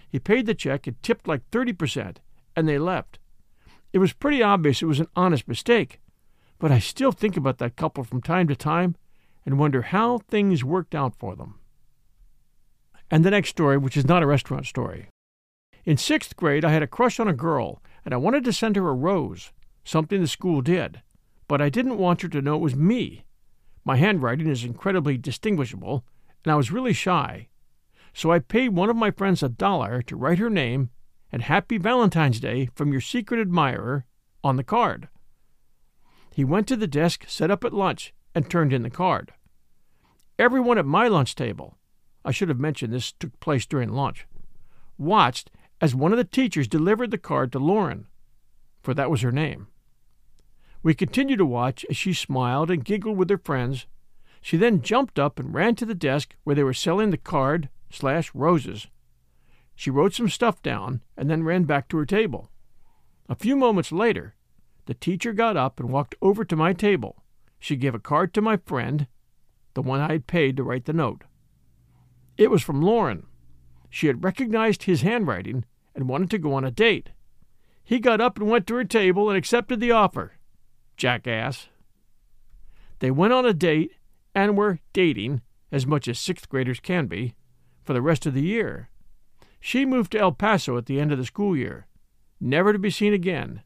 He 0.07 0.17
paid 0.17 0.45
the 0.45 0.55
check 0.55 0.87
and 0.87 0.95
tipped 1.03 1.27
like 1.27 1.41
30%, 1.51 2.19
and 2.55 2.69
they 2.69 2.79
left. 2.79 3.19
It 3.91 3.97
was 3.97 4.13
pretty 4.13 4.41
obvious 4.41 4.81
it 4.81 4.85
was 4.85 5.01
an 5.01 5.09
honest 5.13 5.45
mistake, 5.45 5.99
but 6.57 6.71
I 6.71 6.79
still 6.79 7.11
think 7.11 7.35
about 7.35 7.57
that 7.57 7.75
couple 7.75 8.05
from 8.05 8.21
time 8.21 8.47
to 8.47 8.55
time 8.55 8.95
and 9.45 9.59
wonder 9.59 9.81
how 9.81 10.19
things 10.19 10.63
worked 10.63 10.93
out 10.93 11.15
for 11.15 11.35
them. 11.35 11.59
And 13.11 13.23
the 13.23 13.31
next 13.31 13.49
story, 13.49 13.77
which 13.77 13.97
is 13.97 14.05
not 14.05 14.23
a 14.23 14.27
restaurant 14.27 14.65
story. 14.65 15.07
In 15.85 15.97
sixth 15.97 16.35
grade, 16.35 16.63
I 16.63 16.71
had 16.71 16.83
a 16.83 16.87
crush 16.87 17.19
on 17.19 17.27
a 17.27 17.33
girl, 17.33 17.81
and 18.05 18.13
I 18.13 18.17
wanted 18.17 18.43
to 18.45 18.53
send 18.53 18.75
her 18.75 18.87
a 18.87 18.93
rose, 18.93 19.51
something 19.83 20.21
the 20.21 20.27
school 20.27 20.61
did, 20.61 21.01
but 21.47 21.61
I 21.61 21.69
didn't 21.69 21.97
want 21.97 22.21
her 22.21 22.27
to 22.27 22.41
know 22.41 22.55
it 22.55 22.61
was 22.61 22.75
me. 22.75 23.25
My 23.83 23.95
handwriting 23.95 24.47
is 24.47 24.63
incredibly 24.63 25.17
distinguishable, 25.17 26.03
and 26.43 26.51
I 26.51 26.55
was 26.55 26.71
really 26.71 26.93
shy. 26.93 27.47
So 28.13 28.31
I 28.31 28.39
paid 28.39 28.69
one 28.69 28.89
of 28.89 28.95
my 28.95 29.11
friends 29.11 29.41
a 29.41 29.49
dollar 29.49 30.01
to 30.03 30.15
write 30.15 30.39
her 30.39 30.49
name 30.49 30.89
and 31.31 31.41
Happy 31.41 31.77
Valentine's 31.77 32.39
Day 32.39 32.69
from 32.75 32.91
your 32.91 33.01
secret 33.01 33.39
admirer 33.39 34.05
on 34.43 34.55
the 34.55 34.63
card. 34.63 35.09
He 36.33 36.43
went 36.43 36.67
to 36.67 36.75
the 36.75 36.87
desk 36.87 37.25
set 37.27 37.51
up 37.51 37.63
at 37.63 37.73
lunch 37.73 38.13
and 38.33 38.49
turned 38.49 38.73
in 38.73 38.83
the 38.83 38.89
card. 38.89 39.33
Everyone 40.37 40.77
at 40.77 40.85
my 40.85 41.07
lunch 41.07 41.35
table, 41.35 41.77
I 42.23 42.31
should 42.31 42.49
have 42.49 42.59
mentioned 42.59 42.93
this 42.93 43.11
took 43.11 43.39
place 43.39 43.65
during 43.65 43.89
lunch, 43.89 44.25
watched 44.97 45.51
as 45.81 45.95
one 45.95 46.11
of 46.11 46.17
the 46.17 46.23
teachers 46.23 46.67
delivered 46.67 47.11
the 47.11 47.17
card 47.17 47.51
to 47.51 47.59
Lauren, 47.59 48.07
for 48.81 48.93
that 48.93 49.09
was 49.09 49.21
her 49.21 49.31
name. 49.31 49.67
We 50.81 50.93
continued 50.93 51.37
to 51.37 51.45
watch 51.45 51.85
as 51.89 51.97
she 51.97 52.13
smiled 52.13 52.71
and 52.71 52.85
giggled 52.85 53.17
with 53.17 53.29
her 53.29 53.37
friends. 53.37 53.85
She 54.41 54.55
then 54.55 54.81
jumped 54.81 55.19
up 55.19 55.39
and 55.39 55.53
ran 55.53 55.75
to 55.75 55.85
the 55.85 55.93
desk 55.93 56.35
where 56.43 56.55
they 56.55 56.63
were 56.63 56.73
selling 56.73 57.09
the 57.09 57.17
card 57.17 57.69
slash 57.89 58.33
roses. 58.33 58.87
She 59.75 59.89
wrote 59.89 60.13
some 60.13 60.29
stuff 60.29 60.61
down 60.61 61.01
and 61.17 61.29
then 61.29 61.43
ran 61.43 61.63
back 61.63 61.89
to 61.89 61.97
her 61.97 62.05
table. 62.05 62.49
A 63.27 63.35
few 63.35 63.55
moments 63.55 63.91
later, 63.91 64.35
the 64.85 64.93
teacher 64.93 65.33
got 65.33 65.57
up 65.57 65.79
and 65.79 65.89
walked 65.89 66.15
over 66.21 66.43
to 66.45 66.55
my 66.55 66.73
table. 66.73 67.23
She 67.59 67.75
gave 67.75 67.93
a 67.93 67.99
card 67.99 68.33
to 68.33 68.41
my 68.41 68.57
friend, 68.57 69.07
the 69.73 69.81
one 69.81 69.99
I 69.99 70.13
had 70.13 70.27
paid 70.27 70.57
to 70.57 70.63
write 70.63 70.85
the 70.85 70.93
note. 70.93 71.23
It 72.37 72.49
was 72.49 72.63
from 72.63 72.81
Lauren. 72.81 73.25
She 73.89 74.07
had 74.07 74.23
recognized 74.23 74.83
his 74.83 75.01
handwriting 75.01 75.65
and 75.93 76.07
wanted 76.07 76.29
to 76.31 76.37
go 76.37 76.53
on 76.53 76.63
a 76.63 76.71
date. 76.71 77.09
He 77.83 77.99
got 77.99 78.21
up 78.21 78.37
and 78.39 78.49
went 78.49 78.67
to 78.67 78.75
her 78.75 78.83
table 78.83 79.29
and 79.29 79.37
accepted 79.37 79.79
the 79.79 79.91
offer. 79.91 80.33
Jackass. 80.95 81.69
They 82.99 83.11
went 83.11 83.33
on 83.33 83.45
a 83.45 83.53
date 83.53 83.93
and 84.35 84.57
were 84.57 84.79
dating, 84.93 85.41
as 85.71 85.85
much 85.85 86.07
as 86.07 86.19
sixth 86.19 86.47
graders 86.49 86.79
can 86.79 87.07
be, 87.07 87.35
for 87.83 87.93
the 87.93 88.01
rest 88.01 88.25
of 88.25 88.33
the 88.33 88.41
year. 88.41 88.89
She 89.59 89.85
moved 89.85 90.11
to 90.13 90.19
El 90.19 90.31
Paso 90.31 90.77
at 90.77 90.85
the 90.85 90.99
end 90.99 91.11
of 91.11 91.17
the 91.17 91.25
school 91.25 91.57
year, 91.57 91.87
never 92.39 92.71
to 92.71 92.79
be 92.79 92.89
seen 92.89 93.13
again. 93.13 93.63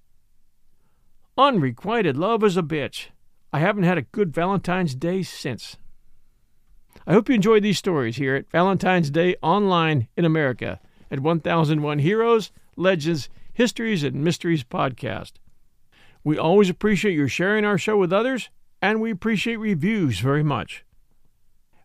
Unrequited 1.37 2.17
love 2.17 2.43
is 2.43 2.57
a 2.57 2.63
bitch. 2.63 3.07
I 3.53 3.59
haven't 3.59 3.83
had 3.83 3.99
a 3.99 4.01
good 4.01 4.33
Valentine's 4.33 4.95
Day 4.95 5.21
since. 5.21 5.77
I 7.05 7.13
hope 7.13 7.29
you 7.29 7.35
enjoyed 7.35 7.61
these 7.61 7.77
stories 7.77 8.15
here 8.15 8.35
at 8.35 8.49
Valentine's 8.49 9.11
Day 9.11 9.35
Online 9.43 10.07
in 10.17 10.25
America 10.25 10.79
at 11.11 11.19
1001 11.19 11.99
Heroes, 11.99 12.51
Legends, 12.75 13.29
Histories, 13.53 14.03
and 14.03 14.23
Mysteries 14.23 14.63
podcast. 14.63 15.33
We 16.23 16.35
always 16.35 16.67
appreciate 16.67 17.13
your 17.13 17.27
sharing 17.27 17.63
our 17.63 17.77
show 17.77 17.95
with 17.95 18.11
others, 18.11 18.49
and 18.81 18.99
we 18.99 19.11
appreciate 19.11 19.57
reviews 19.57 20.19
very 20.19 20.43
much. 20.43 20.83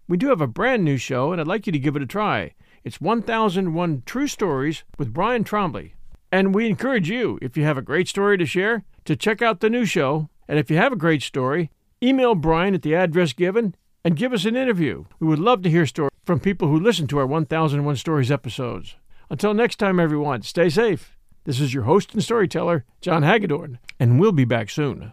We 0.08 0.16
do 0.16 0.28
have 0.28 0.40
a 0.40 0.46
brand 0.46 0.84
new 0.84 0.96
show, 0.96 1.32
and 1.32 1.40
I'd 1.40 1.46
like 1.46 1.66
you 1.66 1.72
to 1.72 1.78
give 1.78 1.96
it 1.96 2.02
a 2.02 2.06
try. 2.06 2.54
It's 2.82 2.98
1001 2.98 4.04
True 4.06 4.26
Stories 4.26 4.84
with 4.96 5.12
Brian 5.12 5.44
Tremblay. 5.44 5.92
And 6.32 6.54
we 6.54 6.66
encourage 6.66 7.10
you, 7.10 7.38
if 7.42 7.58
you 7.58 7.64
have 7.64 7.76
a 7.76 7.82
great 7.82 8.08
story 8.08 8.38
to 8.38 8.46
share, 8.46 8.84
to 9.04 9.16
check 9.16 9.42
out 9.42 9.60
the 9.60 9.68
new 9.68 9.84
show. 9.84 10.30
And 10.48 10.58
if 10.58 10.70
you 10.70 10.76
have 10.78 10.92
a 10.92 10.96
great 10.96 11.22
story, 11.22 11.70
email 12.02 12.34
Brian 12.34 12.74
at 12.74 12.82
the 12.82 12.94
address 12.94 13.32
given 13.32 13.74
and 14.04 14.16
give 14.16 14.32
us 14.32 14.44
an 14.44 14.56
interview. 14.56 15.04
We 15.20 15.26
would 15.26 15.38
love 15.38 15.62
to 15.62 15.70
hear 15.70 15.86
stories 15.86 16.12
from 16.24 16.40
people 16.40 16.68
who 16.68 16.80
listen 16.80 17.06
to 17.08 17.18
our 17.18 17.26
1001 17.26 17.96
Stories 17.96 18.30
episodes. 18.30 18.96
Until 19.30 19.52
next 19.52 19.76
time, 19.76 20.00
everyone, 20.00 20.42
stay 20.42 20.70
safe. 20.70 21.16
This 21.44 21.60
is 21.60 21.74
your 21.74 21.84
host 21.84 22.14
and 22.14 22.22
storyteller, 22.22 22.84
John 23.00 23.22
Hagedorn, 23.22 23.78
and 24.00 24.18
we'll 24.18 24.32
be 24.32 24.44
back 24.44 24.70
soon. 24.70 25.12